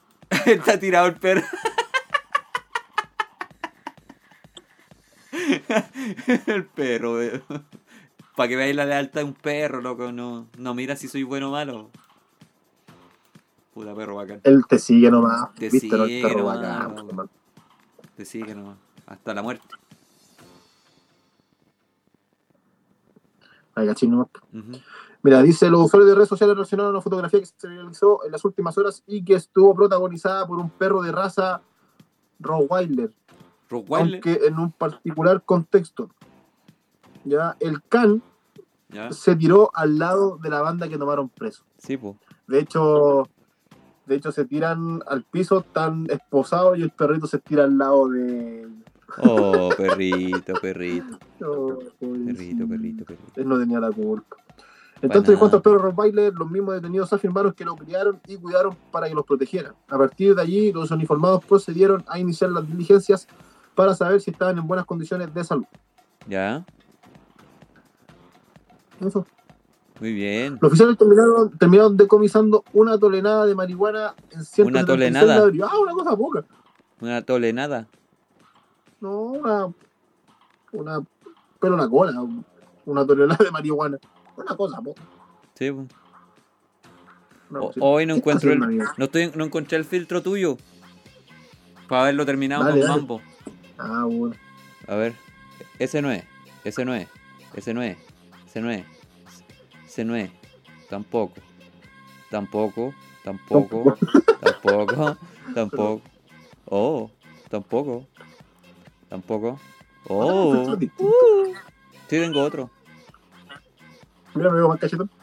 Está 0.45 0.77
tirado 0.77 1.07
el 1.07 1.15
perro. 1.15 1.43
el 6.47 6.65
perro, 6.65 7.17
Para 8.35 8.49
que 8.49 8.55
veáis 8.55 8.75
la 8.75 8.85
lealtad 8.85 9.21
de 9.21 9.25
un 9.25 9.33
perro, 9.33 9.81
loco. 9.81 10.11
No, 10.11 10.47
no 10.57 10.73
mira 10.73 10.97
si 10.97 11.07
soy 11.07 11.23
bueno 11.23 11.49
o 11.49 11.51
malo. 11.51 11.89
Puta 13.79 13.95
perro 13.95 14.15
bacán. 14.15 14.41
Él 14.43 14.65
te 14.67 14.77
sigue 14.77 15.09
nomás, 15.09 15.55
Te 15.55 15.69
viste, 15.69 15.87
sigue 15.87 16.21
perro 16.21 16.39
nomás, 16.39 16.59
bacán. 16.59 17.29
Te 18.17 18.25
sigue 18.25 18.53
nomás. 18.53 18.77
Hasta 19.05 19.33
la 19.33 19.41
muerte. 19.41 19.65
Ay, 23.75 23.87
cachín 23.87 24.11
nomás. 24.11 24.27
Mira, 25.23 25.41
dice, 25.43 25.69
los 25.69 25.85
usuarios 25.85 26.09
de 26.09 26.15
redes 26.15 26.27
sociales 26.27 26.57
relacionaron 26.57 26.91
una 26.91 27.01
fotografía 27.01 27.39
que 27.39 27.45
se 27.45 27.67
realizó 27.69 28.25
en 28.25 28.33
las 28.33 28.43
últimas 28.43 28.77
horas 28.77 29.01
y 29.07 29.23
que 29.23 29.35
estuvo 29.35 29.73
protagonizada 29.73 30.45
por 30.45 30.59
un 30.59 30.69
perro 30.71 31.01
de 31.01 31.13
raza 31.13 31.61
Rottweiler, 32.41 33.13
Rottweiler. 33.69 34.15
aunque 34.15 34.45
en 34.45 34.59
un 34.59 34.73
particular 34.73 35.41
contexto. 35.45 36.09
Ya, 37.23 37.55
el 37.61 37.81
can 37.83 38.21
¿Ya? 38.89 39.13
se 39.13 39.37
tiró 39.37 39.71
al 39.73 39.97
lado 39.97 40.35
de 40.35 40.49
la 40.49 40.61
banda 40.61 40.89
que 40.89 40.97
tomaron 40.97 41.29
preso. 41.29 41.63
Sí, 41.77 41.95
pues. 41.95 42.17
De 42.45 42.59
hecho, 42.59 43.29
de 44.09 44.15
hecho 44.15 44.31
se 44.31 44.45
tiran 44.45 45.01
al 45.07 45.23
piso 45.23 45.61
tan 45.61 46.07
esposados 46.09 46.77
y 46.77 46.81
el 46.81 46.89
perrito 46.89 47.27
se 47.27 47.39
tira 47.39 47.63
al 47.63 47.77
lado 47.77 48.09
de 48.09 48.67
Oh, 49.17 49.69
perrito, 49.77 50.53
perrito. 50.61 51.17
Oh, 51.41 51.79
Perrito, 51.99 52.67
perrito, 52.67 53.05
perrito. 53.05 53.33
Él 53.35 53.47
no 53.47 53.57
tenía 53.57 53.79
la 53.79 53.91
culpa. 53.91 54.37
Entonces, 55.01 55.33
en 55.33 55.39
cuanto 55.39 55.57
al 55.57 55.63
perro 55.63 55.77
Rottweiler, 55.77 56.33
los 56.33 56.51
mismos 56.51 56.75
detenidos 56.75 57.13
afirmaron 57.13 57.53
que 57.53 57.63
lo 57.63 57.75
criaron 57.75 58.19
y 58.27 58.35
cuidaron 58.35 58.75
para 58.91 59.07
que 59.07 59.15
los 59.15 59.25
protegieran. 59.25 59.73
A 59.87 59.97
partir 59.97 60.35
de 60.35 60.41
allí, 60.41 60.73
los 60.73 60.91
uniformados 60.91 61.45
procedieron 61.45 62.03
a 62.07 62.19
iniciar 62.19 62.51
las 62.51 62.67
diligencias 62.67 63.27
para 63.75 63.95
saber 63.95 64.19
si 64.19 64.31
estaban 64.31 64.57
en 64.57 64.67
buenas 64.67 64.85
condiciones 64.85 65.33
de 65.33 65.43
salud. 65.43 65.65
¿Ya? 66.27 66.65
Eso. 68.99 69.25
Muy 69.99 70.13
bien. 70.13 70.57
Los 70.61 70.69
oficiales 70.71 70.97
terminaron, 70.97 71.57
terminaron 71.57 71.97
decomisando 71.97 72.63
una 72.73 72.97
tolenada 72.97 73.45
de 73.45 73.53
marihuana 73.55 74.13
en 74.31 74.45
176 74.45 74.67
¿Una 74.67 74.85
tolenada? 74.85 75.69
Ah, 75.69 75.79
una 75.79 75.91
cosa 75.93 76.15
poca. 76.15 76.45
Una 77.01 77.21
tolenada. 77.21 77.87
No, 79.01 79.21
una. 79.23 79.73
Una. 80.71 81.01
Pero 81.59 81.73
una 81.75 81.89
cola. 81.89 82.13
Una 82.85 83.05
tonelada 83.05 83.43
de 83.43 83.51
marihuana. 83.51 83.97
Una 84.37 84.55
cosa 84.55 84.81
poca. 84.81 85.01
Sí, 85.55 85.71
pues. 85.71 85.87
O- 87.51 87.73
hoy 87.79 88.05
no 88.05 88.13
¿Qué 88.13 88.19
está 88.19 88.31
encuentro 88.47 88.53
el, 88.53 88.77
no 88.97 89.05
estoy, 89.05 89.31
no 89.35 89.43
encontré 89.43 89.77
el 89.77 89.85
filtro 89.85 90.21
tuyo. 90.21 90.57
Para 91.87 92.03
haberlo 92.03 92.25
terminado 92.25 92.63
Dale, 92.63 92.79
con 92.79 92.87
dale. 92.87 92.99
mambo. 93.01 93.21
Ah, 93.77 94.05
bueno. 94.05 94.35
A 94.87 94.95
ver. 94.95 95.13
Ese 95.79 96.01
no 96.01 96.11
es. 96.11 96.23
Ese 96.63 96.85
no 96.85 96.93
es. 96.93 97.07
Ese 97.53 97.73
no 97.73 97.81
es. 97.81 97.97
Ese 98.47 98.61
no 98.61 98.69
es. 98.69 98.85
Es. 99.97 100.29
Tampoco. 100.89 101.33
Tampoco. 102.29 102.93
Tampoco. 103.23 103.97
Tampoco. 104.41 105.17
Tampoco. 105.53 106.01
Oh. 106.71 107.09
Tampoco. 107.49 108.05
Tampoco. 109.09 109.59
Oh. 110.07 110.77
Sí, 110.79 110.91
tengo 112.07 112.43
otro. 112.43 112.69
Mira, 114.35 114.51
me 114.51 114.57
veo 114.57 114.69
más 114.69 114.79
cachetón. 114.79 115.09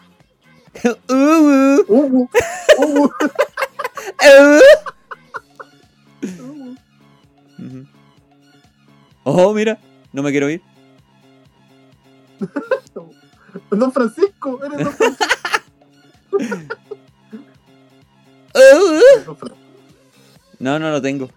Uh, 0.84 1.14
uh, 1.14 1.84
Uh, 1.88 2.28
uh, 2.78 2.98
uh. 2.98 3.10
uh. 7.58 7.84
Oh, 9.22 9.54
mira. 9.54 9.78
No 10.12 10.22
me 10.24 10.32
quiero 10.32 10.50
ir. 10.50 10.62
Don 13.70 13.92
Francisco, 13.92 14.60
eres 14.64 14.84
Don 14.84 14.92
Francisco. 14.94 15.36
Uh, 18.54 19.30
uh. 19.30 19.50
No, 20.58 20.78
no 20.78 20.90
lo 20.90 21.02
tengo. 21.02 21.28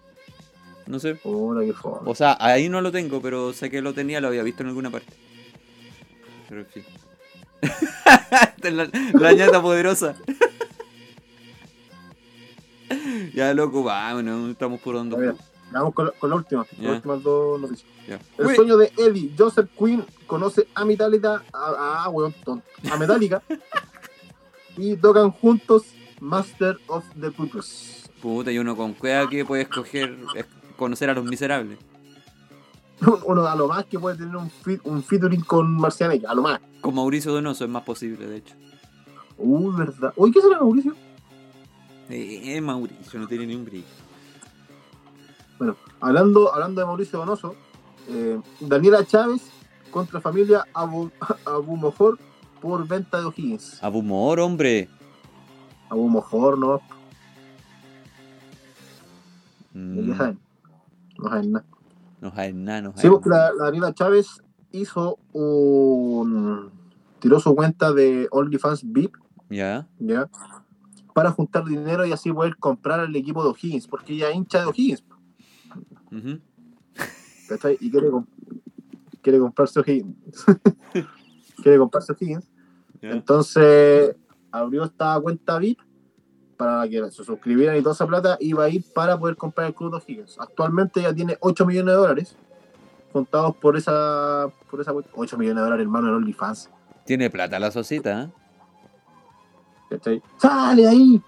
No 0.87 0.99
sé. 0.99 1.19
O 1.23 2.15
sea, 2.15 2.37
ahí 2.39 2.67
no 2.69 2.81
lo 2.81 2.91
tengo, 2.91 3.21
pero 3.21 3.53
sé 3.53 3.69
que 3.69 3.81
lo 3.81 3.93
tenía, 3.93 4.21
lo 4.21 4.27
había 4.29 4.41
visto 4.43 4.63
en 4.63 4.69
alguna 4.69 4.89
parte. 4.89 5.13
Pero 6.47 6.61
en 6.61 6.67
fin. 6.67 6.83
Esta 7.61 8.67
es 8.67 8.73
la, 8.73 8.89
la 9.13 9.33
ñata 9.33 9.61
poderosa. 9.61 10.15
ya, 13.33 13.53
loco, 13.53 13.83
vámonos, 13.83 14.51
estamos 14.51 14.81
por 14.81 14.95
ver, 15.17 15.35
vamos 15.71 15.93
con 15.93 16.05
la, 16.05 16.11
con 16.11 16.29
la 16.29 16.35
última. 16.35 16.65
Ya. 16.77 16.87
Las 16.87 16.95
últimas 16.97 17.23
dos 17.23 17.59
noticias. 17.59 17.89
El 18.37 18.45
Uy, 18.45 18.55
sueño 18.55 18.77
de 18.77 18.91
Eddie, 18.97 19.31
Joseph 19.37 19.69
Quinn, 19.77 20.03
conoce 20.25 20.67
a 20.73 20.85
Metallica, 20.85 21.43
a, 21.53 22.03
a, 22.03 22.09
weón, 22.09 22.33
tonto, 22.43 22.65
a 22.91 22.97
Metallica, 22.97 23.41
y 24.77 24.95
tocan 24.95 25.31
juntos 25.31 25.83
Master 26.19 26.77
of 26.87 27.05
the 27.19 27.31
Purpose. 27.31 28.09
Puta, 28.21 28.51
y 28.51 28.57
uno 28.57 28.75
con 28.75 28.93
cueva 28.93 29.29
que 29.29 29.45
puede 29.45 29.63
escoger 29.63 30.17
es 30.35 30.45
conocer 30.75 31.09
a 31.09 31.13
los 31.13 31.25
miserables. 31.25 31.77
Uno 33.25 33.47
a 33.47 33.55
lo 33.55 33.69
más 33.69 33.85
que 33.85 33.97
puede 33.97 34.17
tener 34.17 34.35
un, 34.35 34.49
fit, 34.49 34.81
un 34.83 35.01
featuring 35.01 35.41
con 35.41 35.71
Marcianeca, 35.77 36.31
a 36.31 36.35
lo 36.35 36.41
más. 36.41 36.59
Con 36.81 36.95
Mauricio 36.95 37.31
Donoso 37.31 37.63
es 37.63 37.69
más 37.69 37.83
posible, 37.83 38.27
de 38.27 38.37
hecho. 38.37 38.55
Uy, 39.37 39.73
verdad. 39.73 40.11
Uy, 40.17 40.31
¿qué 40.31 40.41
será 40.41 40.57
Mauricio? 40.57 40.93
Eh, 42.09 42.59
Mauricio, 42.59 43.19
no 43.19 43.27
tiene 43.27 43.45
ni 43.45 43.55
un 43.55 43.63
brillo. 43.63 43.85
Bueno, 45.59 45.75
hablando, 45.99 46.51
hablando 46.53 46.81
de 46.81 46.87
Mauricio 46.87 47.19
Donoso, 47.19 47.53
eh, 48.07 48.39
Daniela 48.61 49.05
Chávez 49.05 49.41
contra 49.91 50.19
familia 50.21 50.65
Abu, 50.73 51.11
Abu 51.45 51.75
Mojor 51.75 52.17
por 52.61 52.87
venta 52.87 53.19
de 53.19 53.25
O'Higgins. 53.25 53.83
Abumor, 53.83 54.39
hombre. 54.39 54.89
Abu 55.89 56.07
Mojor, 56.09 56.57
no, 56.57 56.81
Mm, 59.73 60.09
ya 60.09 60.15
saben. 60.17 60.39
No 61.19 61.29
saben 61.29 61.51
nada. 61.51 61.65
no 62.21 62.33
hay 62.35 62.53
nada, 62.53 62.81
no 62.81 62.93
Sí, 62.95 63.07
la, 63.25 63.51
la 63.53 63.65
Daniela 63.65 63.93
Chávez 63.93 64.41
hizo 64.71 65.19
un. 65.31 66.71
tiró 67.19 67.39
su 67.39 67.53
cuenta 67.55 67.91
de 67.93 68.27
OnlyFans 68.31 68.81
VIP, 68.91 69.13
Ya. 69.49 69.87
¿ya? 69.99 70.27
Para 71.13 71.31
juntar 71.31 71.65
dinero 71.65 72.05
y 72.05 72.11
así 72.13 72.31
poder 72.33 72.55
comprar 72.57 73.01
el 73.01 73.15
equipo 73.15 73.43
de 73.43 73.49
O'Higgins, 73.49 73.87
porque 73.87 74.13
ella 74.13 74.29
es 74.29 74.35
hincha 74.37 74.59
de 74.61 74.65
O'Higgins, 74.65 75.03
ujú. 76.11 76.39
¿cachai? 77.47 77.77
Y 77.79 77.91
quiere, 77.91 78.07
quiere 79.21 79.39
comprarse 79.39 79.79
O'Higgins. 79.79 80.45
quiere 81.63 81.77
comprarse 81.77 82.13
O'Higgins. 82.13 82.47
Ya. 83.01 83.11
Entonces 83.11 84.15
abrió 84.51 84.83
esta 84.83 85.19
cuenta 85.19 85.57
VIP 85.57 85.79
para 86.57 86.87
que 86.89 87.09
se 87.11 87.23
suscribieran 87.23 87.77
y 87.77 87.81
toda 87.81 87.93
esa 87.93 88.05
plata 88.05 88.37
iba 88.39 88.65
a 88.65 88.69
ir 88.69 88.83
para 88.93 89.17
poder 89.17 89.35
comprar 89.37 89.67
el 89.67 89.73
club 89.73 89.91
de 89.91 89.97
O'Higgins. 89.97 90.37
Actualmente 90.39 91.01
ya 91.01 91.13
tiene 91.13 91.37
8 91.39 91.65
millones 91.65 91.93
de 91.93 91.97
dólares 91.97 92.35
contados 93.11 93.55
por 93.55 93.77
esa 93.77 94.49
por 94.69 94.81
esa 94.81 94.93
cuenta. 94.93 95.09
8 95.15 95.37
millones 95.37 95.57
de 95.57 95.63
dólares, 95.63 95.83
hermano, 95.83 96.09
en 96.09 96.15
OnlyFans. 96.15 96.69
Tiene 97.05 97.29
plata 97.29 97.57
la 97.59 97.71
socita, 97.71 98.23
¿eh? 98.23 98.29
¿cachai? 99.89 100.21
¡Sale 100.37 100.87
ahí! 100.87 101.21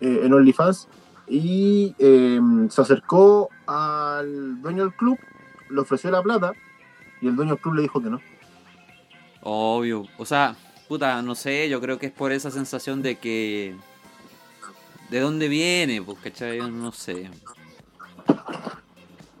Eh, 0.00 0.20
en 0.24 0.32
OnlyFans. 0.32 0.88
Y 1.34 1.94
eh, 1.98 2.38
se 2.68 2.82
acercó 2.82 3.48
al 3.66 4.60
dueño 4.60 4.82
del 4.82 4.92
club, 4.92 5.18
le 5.70 5.80
ofreció 5.80 6.10
la 6.10 6.22
plata 6.22 6.52
y 7.22 7.28
el 7.28 7.36
dueño 7.36 7.52
del 7.52 7.60
club 7.62 7.76
le 7.76 7.82
dijo 7.82 8.02
que 8.02 8.10
no. 8.10 8.20
Obvio. 9.40 10.06
O 10.18 10.26
sea, 10.26 10.54
puta, 10.88 11.22
no 11.22 11.34
sé, 11.34 11.70
yo 11.70 11.80
creo 11.80 11.98
que 11.98 12.04
es 12.04 12.12
por 12.12 12.32
esa 12.32 12.50
sensación 12.50 13.00
de 13.00 13.16
que. 13.16 13.74
¿De 15.08 15.20
dónde 15.20 15.48
viene? 15.48 16.02
Pues, 16.02 16.18
¿cachai? 16.18 16.58
Yo 16.58 16.68
No 16.68 16.92
sé. 16.92 17.30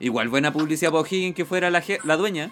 Igual 0.00 0.30
buena 0.30 0.50
publicidad 0.50 0.92
para 0.92 1.02
O'Higgins 1.02 1.36
que 1.36 1.44
fuera 1.44 1.68
la, 1.68 1.82
la 2.04 2.16
dueña. 2.16 2.50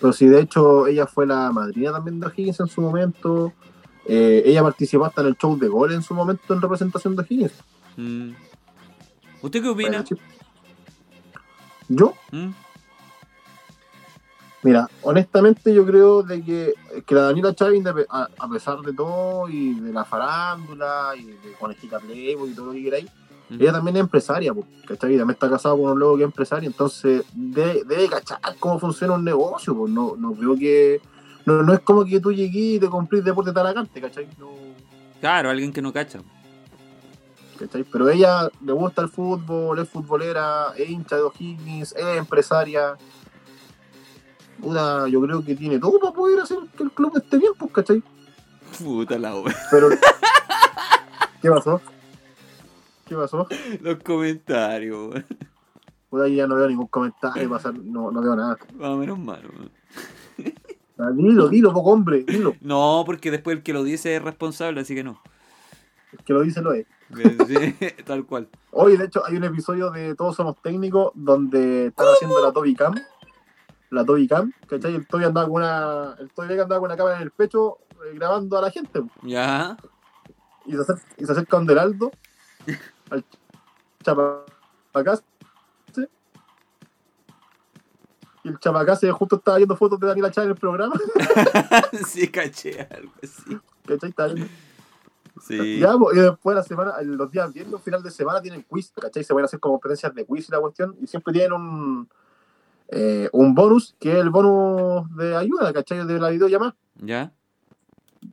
Pero 0.00 0.14
sí, 0.14 0.26
de 0.26 0.40
hecho, 0.40 0.86
ella 0.86 1.06
fue 1.06 1.26
la 1.26 1.52
madrina 1.52 1.92
también 1.92 2.18
de 2.18 2.28
O'Higgins 2.28 2.60
en 2.60 2.68
su 2.68 2.80
momento. 2.80 3.52
Eh, 4.06 4.42
ella 4.46 4.62
participó 4.62 5.04
hasta 5.04 5.20
en 5.20 5.26
el 5.26 5.36
show 5.36 5.58
de 5.58 5.68
gol 5.68 5.92
en 5.92 6.02
su 6.02 6.14
momento 6.14 6.54
en 6.54 6.62
representación 6.62 7.14
de 7.14 7.22
O'Higgins. 7.24 7.52
Mm. 7.96 8.30
¿Usted 9.42 9.62
qué 9.62 9.68
opina? 9.68 10.04
Yo, 11.88 12.14
¿Mm? 12.30 12.50
mira, 14.62 14.88
honestamente 15.02 15.72
yo 15.74 15.84
creo 15.84 16.22
de 16.22 16.42
que, 16.42 16.74
que 17.06 17.14
la 17.14 17.22
Daniela 17.22 17.54
Chávez, 17.54 17.82
a, 18.08 18.28
a 18.38 18.48
pesar 18.48 18.78
de 18.80 18.92
todo 18.92 19.48
y 19.48 19.74
de 19.80 19.92
la 19.92 20.04
farándula 20.04 21.14
y 21.16 21.24
de 21.24 21.52
Conejita 21.58 21.98
Playboy 21.98 22.50
y 22.50 22.54
todo 22.54 22.66
lo 22.66 22.72
que 22.72 22.84
queráis, 22.84 23.10
Mm. 23.50 23.60
ella 23.60 23.72
también 23.72 23.96
es 23.96 24.00
empresaria, 24.02 24.54
po, 24.54 24.64
¿cachai? 24.86 25.16
También 25.18 25.30
está 25.30 25.50
casada 25.50 25.74
con 25.74 25.90
un 25.90 25.98
loco 25.98 26.16
que 26.16 26.22
es 26.22 26.26
empresario, 26.28 26.68
entonces 26.68 27.24
debe, 27.34 27.82
debe 27.82 28.08
cachar 28.08 28.38
cómo 28.60 28.78
funciona 28.78 29.14
un 29.14 29.24
negocio, 29.24 29.74
pues 29.76 29.92
no, 29.92 30.14
no 30.16 30.34
creo 30.34 30.54
que... 30.56 31.00
No, 31.46 31.60
no 31.64 31.72
es 31.74 31.80
como 31.80 32.04
que 32.04 32.20
tú 32.20 32.30
llegues 32.32 32.54
y 32.54 32.78
te 32.78 32.88
comprís 32.88 33.24
deporte 33.24 33.50
talacante, 33.52 34.00
¿cachai? 34.00 34.28
No, 34.38 34.50
Claro, 35.20 35.50
alguien 35.50 35.72
que 35.72 35.82
no 35.82 35.92
cacha. 35.92 36.20
¿Cachai? 37.60 37.84
Pero 37.84 38.08
ella 38.08 38.50
le 38.64 38.72
gusta 38.72 39.02
el 39.02 39.08
fútbol, 39.08 39.78
es 39.78 39.88
futbolera, 39.88 40.72
es 40.76 40.88
hincha 40.90 41.16
de 41.16 41.22
O'Higgins, 41.22 41.92
es 41.92 42.16
empresaria. 42.16 42.96
Puta, 44.60 45.08
yo 45.08 45.20
creo 45.22 45.44
que 45.44 45.54
tiene 45.54 45.78
todo 45.78 45.98
para 46.00 46.12
poder 46.12 46.40
hacer 46.40 46.58
que 46.76 46.82
el 46.82 46.90
club 46.90 47.16
esté 47.16 47.38
bien, 47.38 47.52
pues, 47.58 47.72
¿cachai? 47.72 48.02
Puta 48.82 49.18
la 49.18 49.34
wea. 49.36 49.54
Pero. 49.70 49.88
¿Qué 51.42 51.50
pasó? 51.50 51.80
¿Qué 53.06 53.14
pasó? 53.16 53.46
Los 53.80 53.96
comentarios. 54.02 55.14
Puta, 56.10 56.24
ahí 56.24 56.36
ya 56.36 56.46
no 56.46 56.56
veo 56.56 56.68
ningún 56.68 56.88
comentario, 56.88 57.48
pasar, 57.48 57.74
no, 57.78 58.10
no 58.10 58.20
veo 58.20 58.36
nada. 58.36 58.58
O 58.80 58.96
menos 58.96 59.18
malo. 59.18 59.48
weón. 59.56 59.70
Ah, 60.98 61.10
Dilo, 61.14 61.48
dilo, 61.48 61.72
poco 61.72 61.92
hombre, 61.92 62.24
dilo. 62.24 62.54
No, 62.60 63.04
porque 63.06 63.30
después 63.30 63.56
el 63.56 63.62
que 63.62 63.72
lo 63.72 63.82
dice 63.84 64.16
es 64.16 64.22
responsable, 64.22 64.82
así 64.82 64.94
que 64.94 65.02
no. 65.02 65.22
El 66.12 66.24
que 66.24 66.32
lo 66.32 66.42
dice 66.42 66.60
lo 66.60 66.72
es. 66.72 66.86
Sí, 67.46 67.76
tal 68.06 68.24
cual. 68.26 68.48
Hoy, 68.72 68.96
de 68.96 69.04
hecho, 69.04 69.24
hay 69.26 69.36
un 69.36 69.44
episodio 69.44 69.90
de 69.90 70.14
Todos 70.14 70.36
Somos 70.36 70.60
Técnicos 70.62 71.12
donde 71.14 71.86
están 71.86 72.06
haciendo 72.08 72.40
la 72.42 72.52
Toby 72.52 72.74
Cam. 72.74 72.94
La 73.90 74.04
Toby 74.04 74.28
Cam, 74.28 74.52
¿cachai? 74.68 74.94
El 74.94 75.06
Toby 75.06 75.24
andaba 75.24 75.46
con 75.48 75.56
una. 75.56 76.14
El 76.18 76.30
Toby 76.30 76.52
andaba 76.52 76.78
con 76.78 76.84
una 76.84 76.96
cámara 76.96 77.16
en 77.16 77.22
el 77.22 77.30
pecho 77.32 77.78
eh, 78.04 78.14
grabando 78.14 78.56
a 78.58 78.62
la 78.62 78.70
gente. 78.70 79.02
Ya. 79.22 79.76
Y 80.66 80.72
se 80.72 80.80
acerca, 80.80 81.02
y 81.16 81.24
se 81.24 81.32
acerca 81.32 81.56
donde 81.56 81.72
el 81.72 81.78
Aldo, 81.80 82.12
al 83.10 83.24
chapacase. 84.04 85.24
Y 88.42 88.48
el 88.48 88.58
chapacase 88.58 89.10
justo 89.12 89.36
estaba 89.36 89.58
viendo 89.58 89.76
fotos 89.76 90.00
de 90.00 90.06
Daniela 90.06 90.30
Chávez 90.30 90.46
en 90.46 90.52
el 90.52 90.58
programa. 90.58 90.94
sí, 92.06 92.28
caché 92.28 92.88
algo 92.90 93.12
así. 93.22 93.58
¿Cachai? 93.86 94.10
Estaba 94.10 94.32
viendo- 94.32 94.52
Sí. 95.40 95.78
Ya, 95.78 95.96
pues, 95.98 96.16
y 96.16 96.20
después 96.20 96.54
de 96.54 96.60
la 96.60 96.66
semana, 96.66 96.92
los 97.02 97.30
días 97.30 97.52
viernes, 97.52 97.80
final 97.82 98.02
de 98.02 98.10
semana, 98.10 98.42
tienen 98.42 98.62
quiz, 98.62 98.92
¿cachai? 98.92 99.24
Se 99.24 99.32
van 99.32 99.42
a 99.42 99.46
hacer 99.46 99.58
como 99.58 99.74
competencias 99.74 100.14
de 100.14 100.24
quiz 100.24 100.48
y 100.48 100.52
la 100.52 100.60
cuestión, 100.60 100.96
y 101.00 101.06
siempre 101.06 101.32
tienen 101.32 101.52
un. 101.52 102.08
eh, 102.88 103.28
un 103.32 103.54
bonus, 103.54 103.94
que 103.98 104.12
es 104.12 104.18
el 104.18 104.30
bonus 104.30 105.04
de 105.16 105.36
ayuda, 105.36 105.72
¿cachai? 105.72 106.06
De 106.06 106.18
la 106.18 106.30
videollamada. 106.30 106.76
¿Ya? 106.96 107.32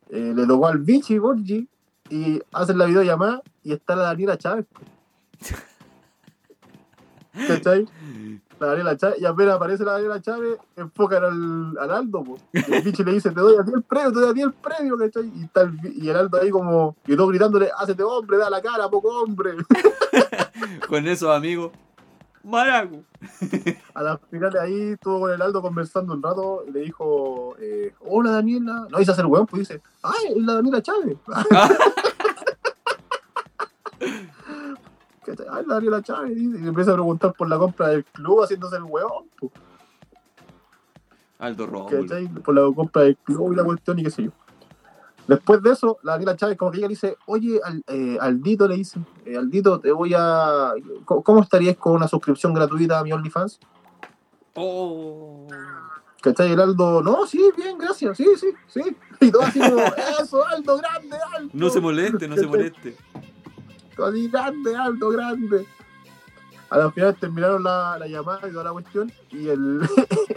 Eh, 0.09 0.33
le 0.35 0.45
tocó 0.45 0.67
al 0.67 0.79
Vichy 0.79 1.17
Borgi 1.17 1.67
y 2.09 2.41
hacen 2.51 2.77
la 2.77 2.85
videollamada 2.85 3.41
y 3.63 3.71
está 3.71 3.95
la 3.95 4.03
Daniela 4.03 4.37
Chávez. 4.37 4.65
¿Cachai? 7.47 7.87
La 8.59 8.67
Daniela 8.67 8.97
Chávez, 8.97 9.19
y 9.19 9.25
apenas 9.25 9.55
aparece 9.55 9.83
la 9.83 9.93
Daniela 9.93 10.21
Chávez, 10.21 10.57
enfocan 10.75 11.23
al, 11.23 11.77
al 11.77 11.91
Aldo, 11.91 12.23
po. 12.23 12.37
Y 12.53 12.73
el 12.73 12.81
Vichy 12.81 13.03
le 13.03 13.13
dice, 13.13 13.29
te 13.29 13.39
doy 13.39 13.55
a 13.55 13.63
ti 13.63 13.71
el 13.75 13.83
premio, 13.83 14.11
te 14.11 14.19
doy 14.19 14.29
a 14.29 14.33
ti 14.33 14.41
el 14.41 14.53
premio, 14.53 14.97
¿cachai? 14.97 15.31
Y, 15.35 15.43
está 15.43 15.61
el, 15.61 15.79
y 15.83 16.09
el 16.09 16.15
Aldo 16.15 16.41
ahí 16.41 16.49
como, 16.49 16.95
y 17.05 17.15
todo 17.15 17.27
gritándole, 17.27 17.69
hácete 17.77 18.03
hombre, 18.03 18.37
da 18.37 18.49
la 18.49 18.61
cara, 18.61 18.89
poco 18.89 19.21
hombre. 19.21 19.51
Con 20.89 21.07
eso, 21.07 21.31
amigo. 21.31 21.71
Maraco. 22.43 23.03
A 23.93 24.03
las 24.03 24.19
finales 24.31 24.61
ahí 24.61 24.91
estuvo 24.91 25.21
con 25.21 25.31
el 25.31 25.41
Aldo 25.41 25.61
conversando 25.61 26.13
un 26.13 26.23
rato 26.23 26.63
y 26.65 26.71
le 26.71 26.79
dijo, 26.79 27.57
eh, 27.59 27.93
hola 27.99 28.31
Daniela. 28.31 28.87
No, 28.89 29.01
hizo 29.01 29.11
hacer 29.11 29.25
hueón, 29.25 29.47
pues 29.47 29.67
dice, 29.67 29.81
ay, 30.01 30.33
es 30.33 30.43
la 30.43 30.53
Daniela 30.53 30.81
Chávez. 30.81 31.17
¿Cachai? 35.27 35.45
Ay, 35.51 35.65
la 35.67 35.73
Daniela 35.75 36.01
Chávez. 36.01 36.35
dice, 36.35 36.63
Y 36.63 36.67
empieza 36.67 36.91
a 36.91 36.93
preguntar 36.93 37.33
por 37.33 37.49
la 37.49 37.57
compra 37.57 37.89
del 37.89 38.05
club 38.05 38.43
haciéndose 38.43 38.77
el 38.77 38.83
hueón. 38.83 39.25
pues, 39.37 39.51
Aldo 41.39 41.67
Rómulo. 41.67 42.01
¿cachai? 42.01 42.27
Por 42.27 42.55
la 42.55 42.73
compra 42.73 43.01
del 43.03 43.17
club 43.17 43.53
y 43.53 43.55
la 43.57 43.63
cuestión 43.63 43.99
y 43.99 44.03
qué 44.03 44.09
sé 44.09 44.23
yo. 44.23 44.31
Después 45.27 45.61
de 45.61 45.71
eso, 45.71 45.99
la 46.03 46.13
Daniela 46.13 46.37
Chávez 46.37 46.57
como 46.57 46.71
que 46.71 46.77
ella 46.77 46.87
le 46.87 46.93
dice, 46.93 47.17
oye, 47.25 47.59
al, 47.61 47.83
eh, 47.87 48.17
Aldito 48.21 48.65
le 48.65 48.77
dice, 48.77 48.99
eh, 49.25 49.35
Aldito, 49.35 49.81
te 49.81 49.91
voy 49.91 50.13
a... 50.15 50.71
¿Cómo, 51.03 51.21
cómo 51.21 51.41
estarías 51.41 51.75
con 51.75 51.93
una 51.93 52.07
suscripción 52.07 52.53
gratuita 52.53 52.99
a 52.99 53.03
mi 53.03 53.11
OnlyFans? 53.11 53.59
Oh. 54.55 55.45
¿Cachai? 56.21 56.53
El 56.53 56.61
Aldo, 56.61 57.03
no, 57.03 57.27
sí, 57.27 57.51
bien, 57.57 57.77
gracias, 57.77 58.15
sí, 58.17 58.25
sí, 58.37 58.53
sí. 58.67 58.95
Y 59.19 59.29
todo 59.29 59.41
así 59.41 59.59
como, 59.59 59.81
eso, 60.21 60.45
Aldo, 60.47 60.77
grande, 60.77 61.17
Aldo. 61.35 61.49
No 61.51 61.69
se 61.69 61.81
moleste, 61.81 62.27
no 62.29 62.37
se 62.37 62.47
moleste. 62.47 62.95
Así, 64.05 64.29
grande, 64.29 64.75
Aldo, 64.75 65.09
grande. 65.09 65.65
A 66.69 66.77
la 66.77 66.91
final 66.91 67.15
terminaron 67.15 67.63
la, 67.63 67.97
la 67.97 68.07
llamada 68.07 68.47
y 68.47 68.51
toda 68.51 68.65
la 68.65 68.71
cuestión. 68.71 69.11
Y 69.31 69.47
el, 69.47 69.81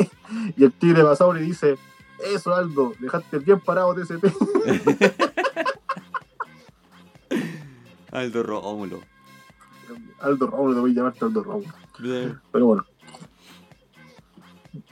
y 0.56 0.64
el 0.64 0.72
tigre 0.72 1.02
pasado 1.02 1.32
le 1.32 1.40
dice, 1.40 1.76
eso, 2.24 2.54
Aldo, 2.54 2.92
dejaste 3.00 3.38
bien 3.38 3.60
parado 3.60 3.94
TSP. 3.94 4.24
Aldo 8.12 8.42
Rómulo. 8.42 9.00
Aldo 10.20 10.46
Rómulo, 10.46 10.74
te 10.74 10.80
voy 10.80 10.90
a 10.92 10.94
llamarte 10.94 11.24
Aldo 11.24 11.42
Rómulo. 11.42 11.74
Pero 12.52 12.66
bueno. 12.66 12.84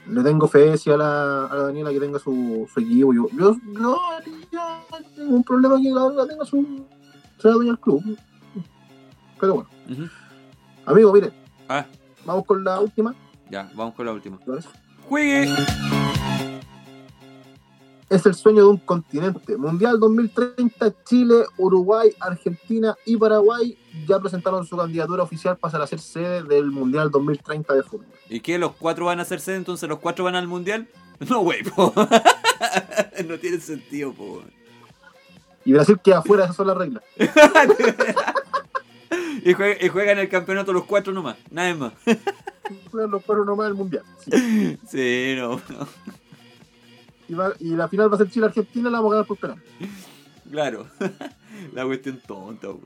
Le 0.07 0.23
tengo 0.23 0.47
fe 0.47 0.75
sí, 0.77 0.89
a 0.89 0.97
la, 0.97 1.45
a 1.45 1.55
la 1.55 1.63
Daniela 1.63 1.91
que 1.91 1.99
tenga 1.99 2.17
su, 2.19 2.67
su 2.73 2.79
equipo. 2.79 3.13
Yo, 3.13 3.27
yo 3.31 3.55
no 3.65 3.97
haría 4.11 4.81
ningún 5.17 5.43
problema 5.43 5.77
que 5.79 5.89
la, 5.89 6.09
la 6.09 6.27
tenga 6.27 6.43
su. 6.45 6.85
sea 7.37 7.51
dueña 7.51 7.73
del 7.73 7.79
club. 7.79 8.17
Pero 9.39 9.53
bueno. 9.55 9.69
Ujú. 9.89 10.09
Amigo, 10.85 11.13
mire, 11.13 11.31
Ah, 11.67 11.85
vamos 12.25 12.45
con 12.45 12.63
la 12.63 12.79
última. 12.79 13.13
ya, 13.49 13.69
vamos 13.75 13.93
con 13.95 14.05
la 14.05 14.11
última. 14.13 14.37
¡Juegue! 15.07 15.47
Es 18.09 18.25
el 18.25 18.33
sueño 18.33 18.63
de 18.63 18.69
un 18.69 18.77
continente. 18.77 19.55
Mundial 19.55 19.99
2030, 19.99 21.03
Chile, 21.03 21.43
Uruguay, 21.57 22.09
Argentina 22.19 22.95
y 23.05 23.15
Paraguay 23.17 23.77
ya 24.07 24.19
presentaron 24.19 24.65
su 24.65 24.75
candidatura 24.75 25.21
oficial 25.21 25.57
para 25.57 25.85
ser 25.85 25.99
sede 25.99 26.41
del 26.41 26.71
Mundial 26.71 27.11
2030 27.11 27.71
de 27.75 27.83
fútbol. 27.83 28.07
¿Y 28.27 28.39
qué? 28.39 28.57
¿Los 28.57 28.71
cuatro 28.73 29.05
van 29.05 29.19
a 29.19 29.21
hacer 29.21 29.39
sede? 29.41 29.57
Entonces 29.57 29.87
los 29.87 29.99
cuatro 29.99 30.25
van 30.25 30.35
al 30.35 30.47
mundial. 30.47 30.87
No, 31.29 31.41
güey, 31.41 31.61
po. 31.63 31.93
No 33.27 33.37
tiene 33.37 33.59
sentido, 33.59 34.11
po. 34.13 34.41
Y 35.65 35.73
Brasil 35.73 35.99
queda 36.03 36.19
afuera, 36.19 36.45
esas 36.45 36.55
son 36.55 36.67
las 36.67 36.77
reglas. 36.77 37.03
Y, 39.43 39.53
jue- 39.53 39.77
y 39.81 39.87
juegan 39.89 40.19
el 40.19 40.29
campeonato 40.29 40.73
los 40.73 40.85
cuatro 40.85 41.13
nomás, 41.13 41.37
nada 41.51 41.73
más. 41.75 41.93
Juegan 42.91 43.09
los 43.11 43.23
cuatro 43.23 43.45
nomás 43.45 43.67
del 43.67 43.75
Mundial. 43.75 44.03
Sí. 44.19 44.77
Sí, 44.87 45.33
no, 45.37 45.51
no. 45.69 45.87
Y, 47.27 47.33
va- 47.33 47.53
y 47.59 47.69
la 47.75 47.87
final 47.87 48.11
va 48.11 48.15
a 48.15 48.17
ser 48.19 48.29
Chile-Argentina, 48.29 48.89
la 48.89 48.97
vamos 48.99 49.11
a 49.11 49.15
ganar 49.15 49.27
por 49.27 49.37
penal. 49.37 49.61
Claro. 50.51 50.85
La 51.73 51.83
cuestión 51.85 52.19
tonta, 52.25 52.67
po. 52.69 52.79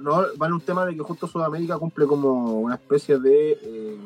No, 0.00 0.24
vale 0.36 0.54
un 0.54 0.60
tema 0.60 0.84
de 0.86 0.94
que 0.96 1.02
justo 1.02 1.26
Sudamérica 1.28 1.76
cumple 1.78 2.06
como 2.06 2.60
una 2.60 2.74
especie 2.76 3.18
de 3.18 3.52
eh, 3.62 3.96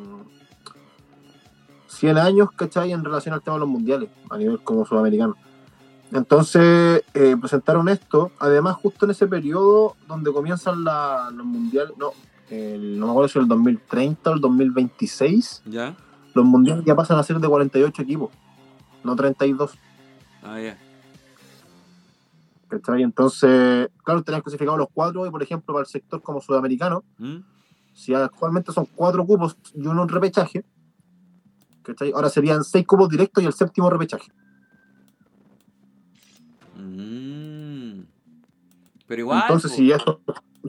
100 1.88 2.18
años, 2.18 2.48
¿cachai? 2.56 2.92
En 2.92 3.04
relación 3.04 3.34
al 3.34 3.42
tema 3.42 3.54
de 3.56 3.60
los 3.60 3.68
mundiales, 3.68 4.08
a 4.28 4.36
nivel 4.36 4.60
como 4.60 4.84
sudamericano. 4.84 5.36
Entonces, 6.12 7.02
eh, 7.14 7.36
presentaron 7.40 7.88
esto, 7.88 8.32
además 8.40 8.76
justo 8.76 9.04
en 9.04 9.12
ese 9.12 9.26
periodo 9.28 9.96
donde 10.08 10.32
comienzan 10.32 10.82
la- 10.82 11.30
los 11.32 11.46
mundiales, 11.46 11.92
no, 11.96 12.12
el- 12.50 12.98
no 12.98 13.06
me 13.06 13.12
acuerdo 13.12 13.28
si 13.28 13.38
el 13.38 13.46
2030 13.46 14.30
o 14.30 14.34
el 14.34 14.40
2026, 14.40 15.62
¿Ya? 15.66 15.94
los 16.34 16.44
mundiales 16.44 16.84
ya 16.84 16.96
pasan 16.96 17.18
a 17.18 17.22
ser 17.22 17.38
de 17.38 17.48
48 17.48 18.02
equipos, 18.02 18.30
no 19.04 19.14
32. 19.14 19.72
Ah, 20.42 20.60
ya. 20.60 20.76
¿Cachai? 22.68 23.02
Entonces, 23.02 23.88
claro, 24.04 24.22
tenían 24.22 24.42
clasificados 24.42 24.78
los 24.78 24.88
cuatro 24.92 25.26
y, 25.26 25.30
por 25.30 25.42
ejemplo, 25.42 25.74
para 25.74 25.82
el 25.82 25.88
sector 25.88 26.22
como 26.22 26.40
sudamericano, 26.40 27.04
¿Mm? 27.18 27.38
si 27.94 28.14
actualmente 28.14 28.72
son 28.72 28.86
cuatro 28.94 29.24
cupos 29.26 29.56
y 29.74 29.86
uno 29.86 30.02
en 30.02 30.08
repechaje, 30.08 30.64
¿cachai? 31.82 32.12
Ahora 32.12 32.28
serían 32.30 32.62
seis 32.64 32.86
cupos 32.86 33.08
directos 33.08 33.42
y 33.42 33.46
el 33.46 33.52
séptimo 33.52 33.90
repechaje. 33.90 34.30
Pero 39.10 39.22
igual. 39.22 39.42
Entonces, 39.42 39.72
si 39.72 39.90
estos, 39.90 40.18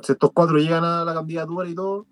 si 0.02 0.14
estos 0.14 0.32
cuatro 0.34 0.58
llegan 0.58 0.84
a 0.84 1.06
la 1.06 1.14
candidatura 1.14 1.70
y 1.70 1.76
todo, 1.76 2.08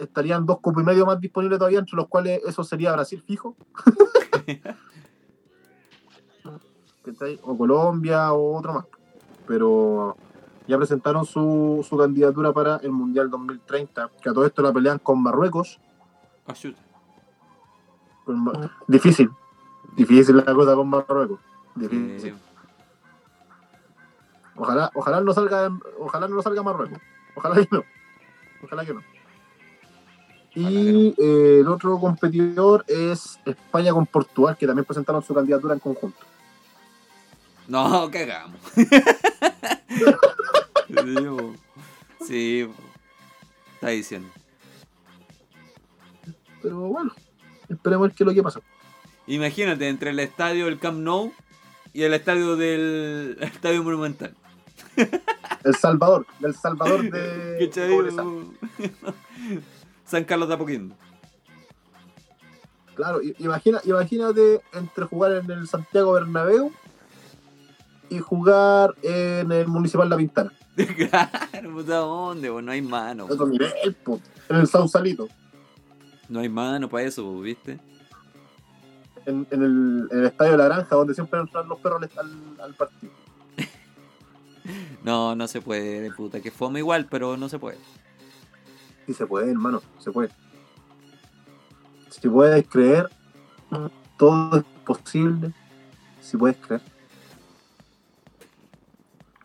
estarían 0.00 0.44
dos 0.44 0.58
cupos 0.58 0.82
y 0.82 0.86
medio 0.86 1.06
más 1.06 1.20
disponibles 1.20 1.60
todavía, 1.60 1.78
entre 1.78 1.94
los 1.94 2.08
cuales 2.08 2.40
eso 2.44 2.64
sería 2.64 2.90
Brasil 2.92 3.22
fijo. 3.24 3.54
O 7.42 7.58
Colombia 7.58 8.32
o 8.32 8.56
otro 8.56 8.74
más. 8.74 8.84
Pero 9.46 10.16
ya 10.68 10.76
presentaron 10.78 11.26
su, 11.26 11.84
su 11.88 11.96
candidatura 11.96 12.52
para 12.52 12.76
el 12.76 12.92
Mundial 12.92 13.28
2030, 13.28 14.10
que 14.20 14.28
a 14.30 14.32
todo 14.32 14.46
esto 14.46 14.62
la 14.62 14.72
pelean 14.72 14.98
con 14.98 15.20
Marruecos. 15.20 15.80
Ah. 16.46 16.54
Con 18.24 18.52
Difícil. 18.86 19.30
Difícil 19.96 20.36
la 20.36 20.54
cosa 20.54 20.74
con 20.74 20.88
Marruecos. 20.88 21.40
Difícil. 21.74 22.34
Eh, 22.34 22.51
Ojalá, 24.56 24.90
ojalá 24.94 25.20
no 25.20 25.32
salga, 25.32 25.70
ojalá 25.98 26.28
no 26.28 26.42
salga 26.42 26.62
Marruecos. 26.62 26.98
Ojalá 27.34 27.56
que 27.56 27.68
no. 27.70 27.84
Ojalá 28.62 28.84
que 28.84 28.94
no. 28.94 29.02
Y 30.54 31.14
eh, 31.18 31.60
el 31.60 31.68
otro 31.68 31.98
competidor 31.98 32.84
es 32.86 33.40
España 33.46 33.92
con 33.92 34.06
Portugal, 34.06 34.56
que 34.58 34.66
también 34.66 34.84
presentaron 34.84 35.22
su 35.22 35.34
candidatura 35.34 35.74
en 35.74 35.80
conjunto. 35.80 36.18
No, 37.68 38.10
cagamos. 38.10 38.60
sí. 42.26 42.68
Está 43.74 43.88
diciendo. 43.88 44.28
Pero 46.60 46.80
bueno, 46.80 47.12
esperemos 47.68 48.08
ver 48.08 48.16
qué 48.16 48.24
es 48.24 48.26
lo 48.26 48.34
que 48.34 48.42
pasa. 48.42 48.60
Imagínate, 49.26 49.88
entre 49.88 50.10
el 50.10 50.20
estadio 50.20 50.66
del 50.66 50.78
Camp 50.78 50.98
Nou 50.98 51.32
y 51.92 52.02
el 52.02 52.14
estadio 52.14 52.56
del 52.56 53.36
Estadio 53.40 53.82
Monumental. 53.82 54.34
El 55.64 55.74
Salvador, 55.76 56.26
del 56.40 56.54
Salvador 56.54 57.10
de. 57.10 57.70
San 60.04 60.24
Carlos 60.24 60.48
de 60.48 60.54
Apoquindo. 60.54 60.94
Claro, 62.94 63.20
imagina, 63.38 63.80
imagínate 63.84 64.60
entre 64.74 65.04
jugar 65.06 65.32
en 65.32 65.50
el 65.50 65.66
Santiago 65.66 66.12
Bernabéu 66.12 66.70
y 68.10 68.18
jugar 68.18 68.94
en 69.02 69.50
el 69.50 69.66
Municipal 69.68 70.10
La 70.10 70.16
Pintana. 70.18 70.52
claro, 70.96 71.72
puta, 71.74 71.96
¿dónde? 71.96 72.50
po? 72.50 72.60
No 72.60 72.72
hay 72.72 72.82
mano. 72.82 73.26
po. 74.04 74.20
en 74.48 74.56
el 74.56 74.66
Sausalito, 74.66 75.28
No 76.28 76.40
hay 76.40 76.48
mano 76.50 76.88
para 76.88 77.04
eso, 77.04 77.40
¿viste? 77.40 77.78
en, 79.26 79.46
en 79.50 79.62
el, 79.62 80.08
en 80.10 80.18
el 80.18 80.26
Estadio 80.26 80.52
de 80.52 80.58
la 80.58 80.64
Granja, 80.64 80.96
donde 80.96 81.14
siempre 81.14 81.40
entran 81.40 81.68
los 81.68 81.78
perros 81.78 82.02
al 82.60 82.74
partido. 82.74 83.12
No, 85.02 85.34
no 85.34 85.48
se 85.48 85.60
puede, 85.60 86.12
puta. 86.12 86.40
Que 86.40 86.50
fome 86.50 86.78
igual, 86.78 87.06
pero 87.10 87.36
no 87.36 87.48
se 87.48 87.58
puede. 87.58 87.78
Sí 89.06 89.14
se 89.14 89.26
puede, 89.26 89.50
hermano, 89.50 89.82
se 89.98 90.12
puede. 90.12 90.30
Si 92.08 92.28
puedes 92.28 92.66
creer, 92.68 93.10
todo 94.16 94.58
es 94.58 94.64
posible. 94.84 95.52
Si 96.20 96.36
puedes 96.36 96.56
creer. 96.58 96.82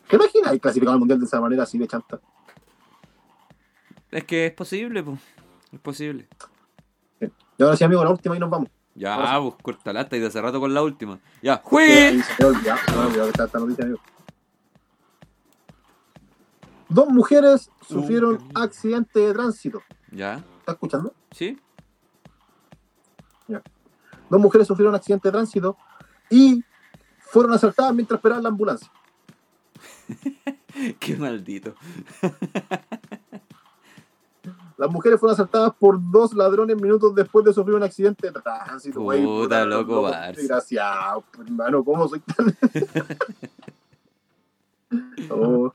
¿Te 0.08 0.16
imaginas 0.16 0.52
el 0.54 0.62
clasificado 0.62 0.94
al 0.94 1.00
mundial 1.00 1.20
de 1.20 1.26
esa 1.26 1.42
manera 1.42 1.64
así 1.64 1.78
de 1.78 1.88
chanta? 1.88 2.20
Es 4.12 4.24
que 4.24 4.46
es 4.46 4.54
posible, 4.54 5.04
pues. 5.04 5.20
Es 5.72 5.80
posible. 5.80 6.28
Sí. 7.20 7.32
Y 7.58 7.64
ahora 7.64 7.76
sí, 7.76 7.84
amigo, 7.84 8.04
la 8.04 8.12
última 8.12 8.36
y 8.36 8.40
nos 8.40 8.50
vamos. 8.50 8.70
Ya, 8.96 9.40
pues 9.40 9.56
cortalata 9.62 10.16
y 10.18 10.20
de 10.20 10.28
hace 10.28 10.42
rato 10.42 10.60
con 10.60 10.74
la 10.74 10.82
última. 10.82 11.20
Ya, 11.42 11.62
ahí 11.72 11.88
se 11.90 12.14
me 12.18 12.24
se 12.24 12.46
me 12.46 12.62
que 12.62 13.30
estaba 13.30 13.46
esta 13.46 13.60
noticia, 13.60 13.84
amigo. 13.84 14.00
Dos 16.90 17.10
mujeres 17.10 17.70
sufrieron 17.88 18.36
Uh, 18.36 18.60
accidente 18.60 19.20
de 19.20 19.34
tránsito. 19.34 19.82
Ya, 20.12 20.36
¿Estás 20.60 20.76
escuchando? 20.76 21.14
¿sí? 21.32 21.60
Dos 24.30 24.42
mujeres 24.42 24.68
sufrieron 24.68 24.94
accidente 24.94 25.30
de 25.30 25.32
tránsito 25.32 25.78
y 26.30 26.62
fueron 27.20 27.54
asaltadas 27.54 27.94
mientras 27.94 28.18
esperaban 28.18 28.44
la 28.44 28.50
ambulancia. 28.50 28.92
Qué 31.00 31.16
maldito. 31.16 31.74
Las 34.78 34.92
mujeres 34.92 35.20
fueron 35.20 35.34
asaltadas 35.34 35.74
por 35.80 35.98
dos 36.12 36.34
ladrones 36.34 36.76
minutos 36.80 37.16
después 37.16 37.46
de 37.46 37.54
sufrir 37.54 37.76
un 37.78 37.84
accidente 37.84 38.28
de 38.32 38.34
tránsito. 38.42 39.02
güey. 39.02 39.24
Puta, 39.24 39.66
loco, 39.66 40.04
Barça. 40.04 40.36
Desgraciado, 40.36 41.24
hermano, 41.40 41.84
¿cómo 41.84 42.08
soy 42.08 42.20
tan.? 42.20 42.56
Oh. 45.30 45.74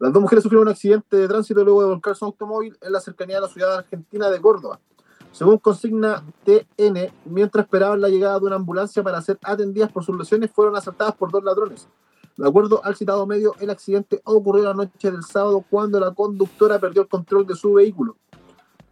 Las 0.00 0.12
dos 0.12 0.22
mujeres 0.22 0.42
sufrieron 0.42 0.66
un 0.66 0.72
accidente 0.72 1.16
de 1.16 1.28
tránsito 1.28 1.62
luego 1.64 1.82
de 1.82 1.88
volcar 1.88 2.16
su 2.16 2.24
automóvil 2.24 2.76
en 2.80 2.92
la 2.92 3.00
cercanía 3.00 3.36
de 3.36 3.42
la 3.42 3.48
ciudad 3.48 3.76
argentina 3.76 4.28
de 4.28 4.40
Córdoba. 4.40 4.80
Según 5.30 5.58
consigna 5.58 6.24
TN, 6.44 7.12
mientras 7.24 7.64
esperaban 7.64 8.00
la 8.00 8.08
llegada 8.08 8.38
de 8.38 8.46
una 8.46 8.56
ambulancia 8.56 9.02
para 9.02 9.20
ser 9.22 9.38
atendidas 9.42 9.92
por 9.92 10.04
sus 10.04 10.16
lesiones, 10.16 10.50
fueron 10.50 10.76
asaltadas 10.76 11.14
por 11.14 11.30
dos 11.30 11.44
ladrones. 11.44 11.88
De 12.36 12.48
acuerdo 12.48 12.84
al 12.84 12.96
citado 12.96 13.24
medio, 13.26 13.54
el 13.60 13.70
accidente 13.70 14.20
ocurrió 14.24 14.64
la 14.64 14.74
noche 14.74 15.10
del 15.10 15.22
sábado 15.22 15.64
cuando 15.70 16.00
la 16.00 16.12
conductora 16.12 16.80
perdió 16.80 17.02
el 17.02 17.08
control 17.08 17.46
de 17.46 17.54
su 17.54 17.74
vehículo. 17.74 18.16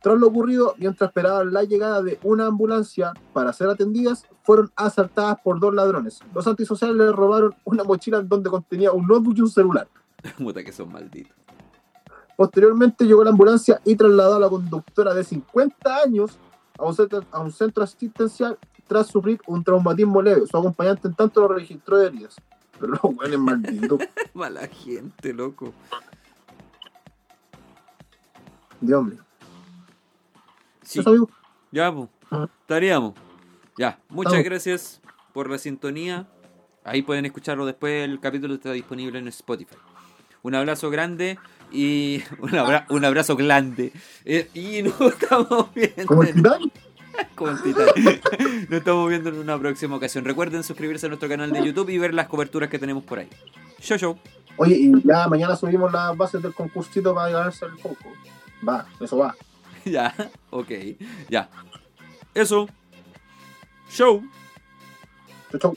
Tras 0.01 0.19
lo 0.19 0.29
ocurrido, 0.29 0.75
mientras 0.79 1.11
esperaban 1.11 1.53
la 1.53 1.65
llegada 1.65 2.03
de 2.03 2.19
una 2.23 2.47
ambulancia 2.47 3.13
para 3.33 3.53
ser 3.53 3.69
atendidas, 3.69 4.25
fueron 4.45 4.71
asaltadas 4.77 5.39
por 5.43 5.61
dos 5.61 5.75
ladrones. 5.75 6.21
Los 6.35 6.47
antisociales 6.47 6.97
les 6.97 7.13
robaron 7.13 7.55
una 7.65 7.85
mochila 7.85 8.21
donde 8.21 8.51
contenía 8.51 8.93
un 8.93 9.07
notebook 9.07 9.35
y 9.37 9.41
un 9.43 9.51
celular. 9.51 9.89
Puta 10.39 10.63
que 10.63 10.73
son 10.73 10.93
malditos. 10.93 11.37
Posteriormente 12.37 13.05
llegó 13.05 13.23
la 13.23 13.31
ambulancia 13.31 13.81
y 13.85 13.95
trasladó 13.95 14.37
a 14.37 14.41
la 14.41 14.49
conductora 14.49 15.15
de 15.15 15.23
50 15.23 15.97
años 15.97 16.39
a 16.79 16.85
un 16.85 16.95
centro, 16.95 17.25
a 17.31 17.41
un 17.41 17.53
centro 17.53 17.85
asistencial 17.85 18.59
tras 18.87 19.07
sufrir 19.07 19.41
un 19.47 19.63
traumatismo 19.63 20.21
leve. 20.23 20.47
Su 20.47 20.57
acompañante 20.57 21.09
en 21.09 21.15
tanto 21.15 21.41
lo 21.41 21.49
registró 21.49 21.99
de 21.99 22.07
heridas. 22.09 22.37
Pero 22.81 22.99
los 23.03 23.15
buenos 23.15 23.39
malditos. 23.39 24.01
Mala 24.35 24.67
gente, 24.67 25.33
loco. 25.33 25.73
Dios 28.81 29.05
mío. 29.05 29.21
Sí, 30.83 31.01
ya, 31.71 31.93
pues. 31.95 32.09
Estaríamos. 32.61 33.15
Ya, 33.79 33.99
muchas 34.09 34.43
gracias 34.43 35.01
por 35.33 35.49
la 35.49 35.59
sintonía. 35.59 36.27
Ahí 36.85 37.03
pueden 37.03 37.25
escucharlo 37.25 37.65
después. 37.65 38.05
El 38.05 38.21
capítulo 38.21 38.55
está 38.55 38.73
disponible 38.73 39.19
en 39.19 39.29
Spotify. 39.29 39.77
Un 40.43 40.55
abrazo 40.55 40.91
grande 40.91 41.39
y 41.71 42.23
un, 42.41 42.55
abra- 42.57 42.87
un 42.91 43.05
abrazo 43.05 43.37
grande. 43.37 43.93
Eh, 44.25 44.49
y 44.55 44.83
nos 44.83 45.01
estamos 45.01 45.73
viendo. 45.75 46.21
Titán. 46.25 46.73
como 47.35 47.51
el 47.53 47.63
titán. 47.63 47.87
Nos 48.69 48.79
estamos 48.79 49.09
viendo 49.09 49.29
en 49.31 49.39
una 49.39 49.59
próxima 49.59 49.97
ocasión. 49.97 50.25
Recuerden 50.25 50.63
suscribirse 50.65 51.07
a 51.07 51.09
nuestro 51.09 51.29
canal 51.29 51.53
de 51.53 51.65
YouTube 51.65 51.91
y 51.91 51.99
ver 51.99 52.15
las 52.15 52.27
coberturas 52.29 52.69
que 52.71 52.79
tenemos 52.79 53.05
por 53.05 53.19
ahí. 53.19 53.29
Show, 53.81 53.99
show. 53.99 54.19
Oye, 54.57 54.77
y 54.77 54.93
ya 55.07 55.27
mañana 55.29 55.57
subimos 55.57 55.91
las 55.93 56.17
bases 56.17 56.43
del 56.43 56.53
concursito 56.55 57.15
para 57.15 57.31
ganarse 57.31 57.65
el 57.67 57.73
foco. 57.79 58.13
Va, 58.67 58.87
eso 59.01 59.17
va. 59.17 59.35
Ya, 59.85 60.15
ok. 60.51 60.71
Ya. 61.29 61.49
Eso. 62.35 62.69
Show. 63.91 64.23
Chau, 65.51 65.61
chau. 65.61 65.77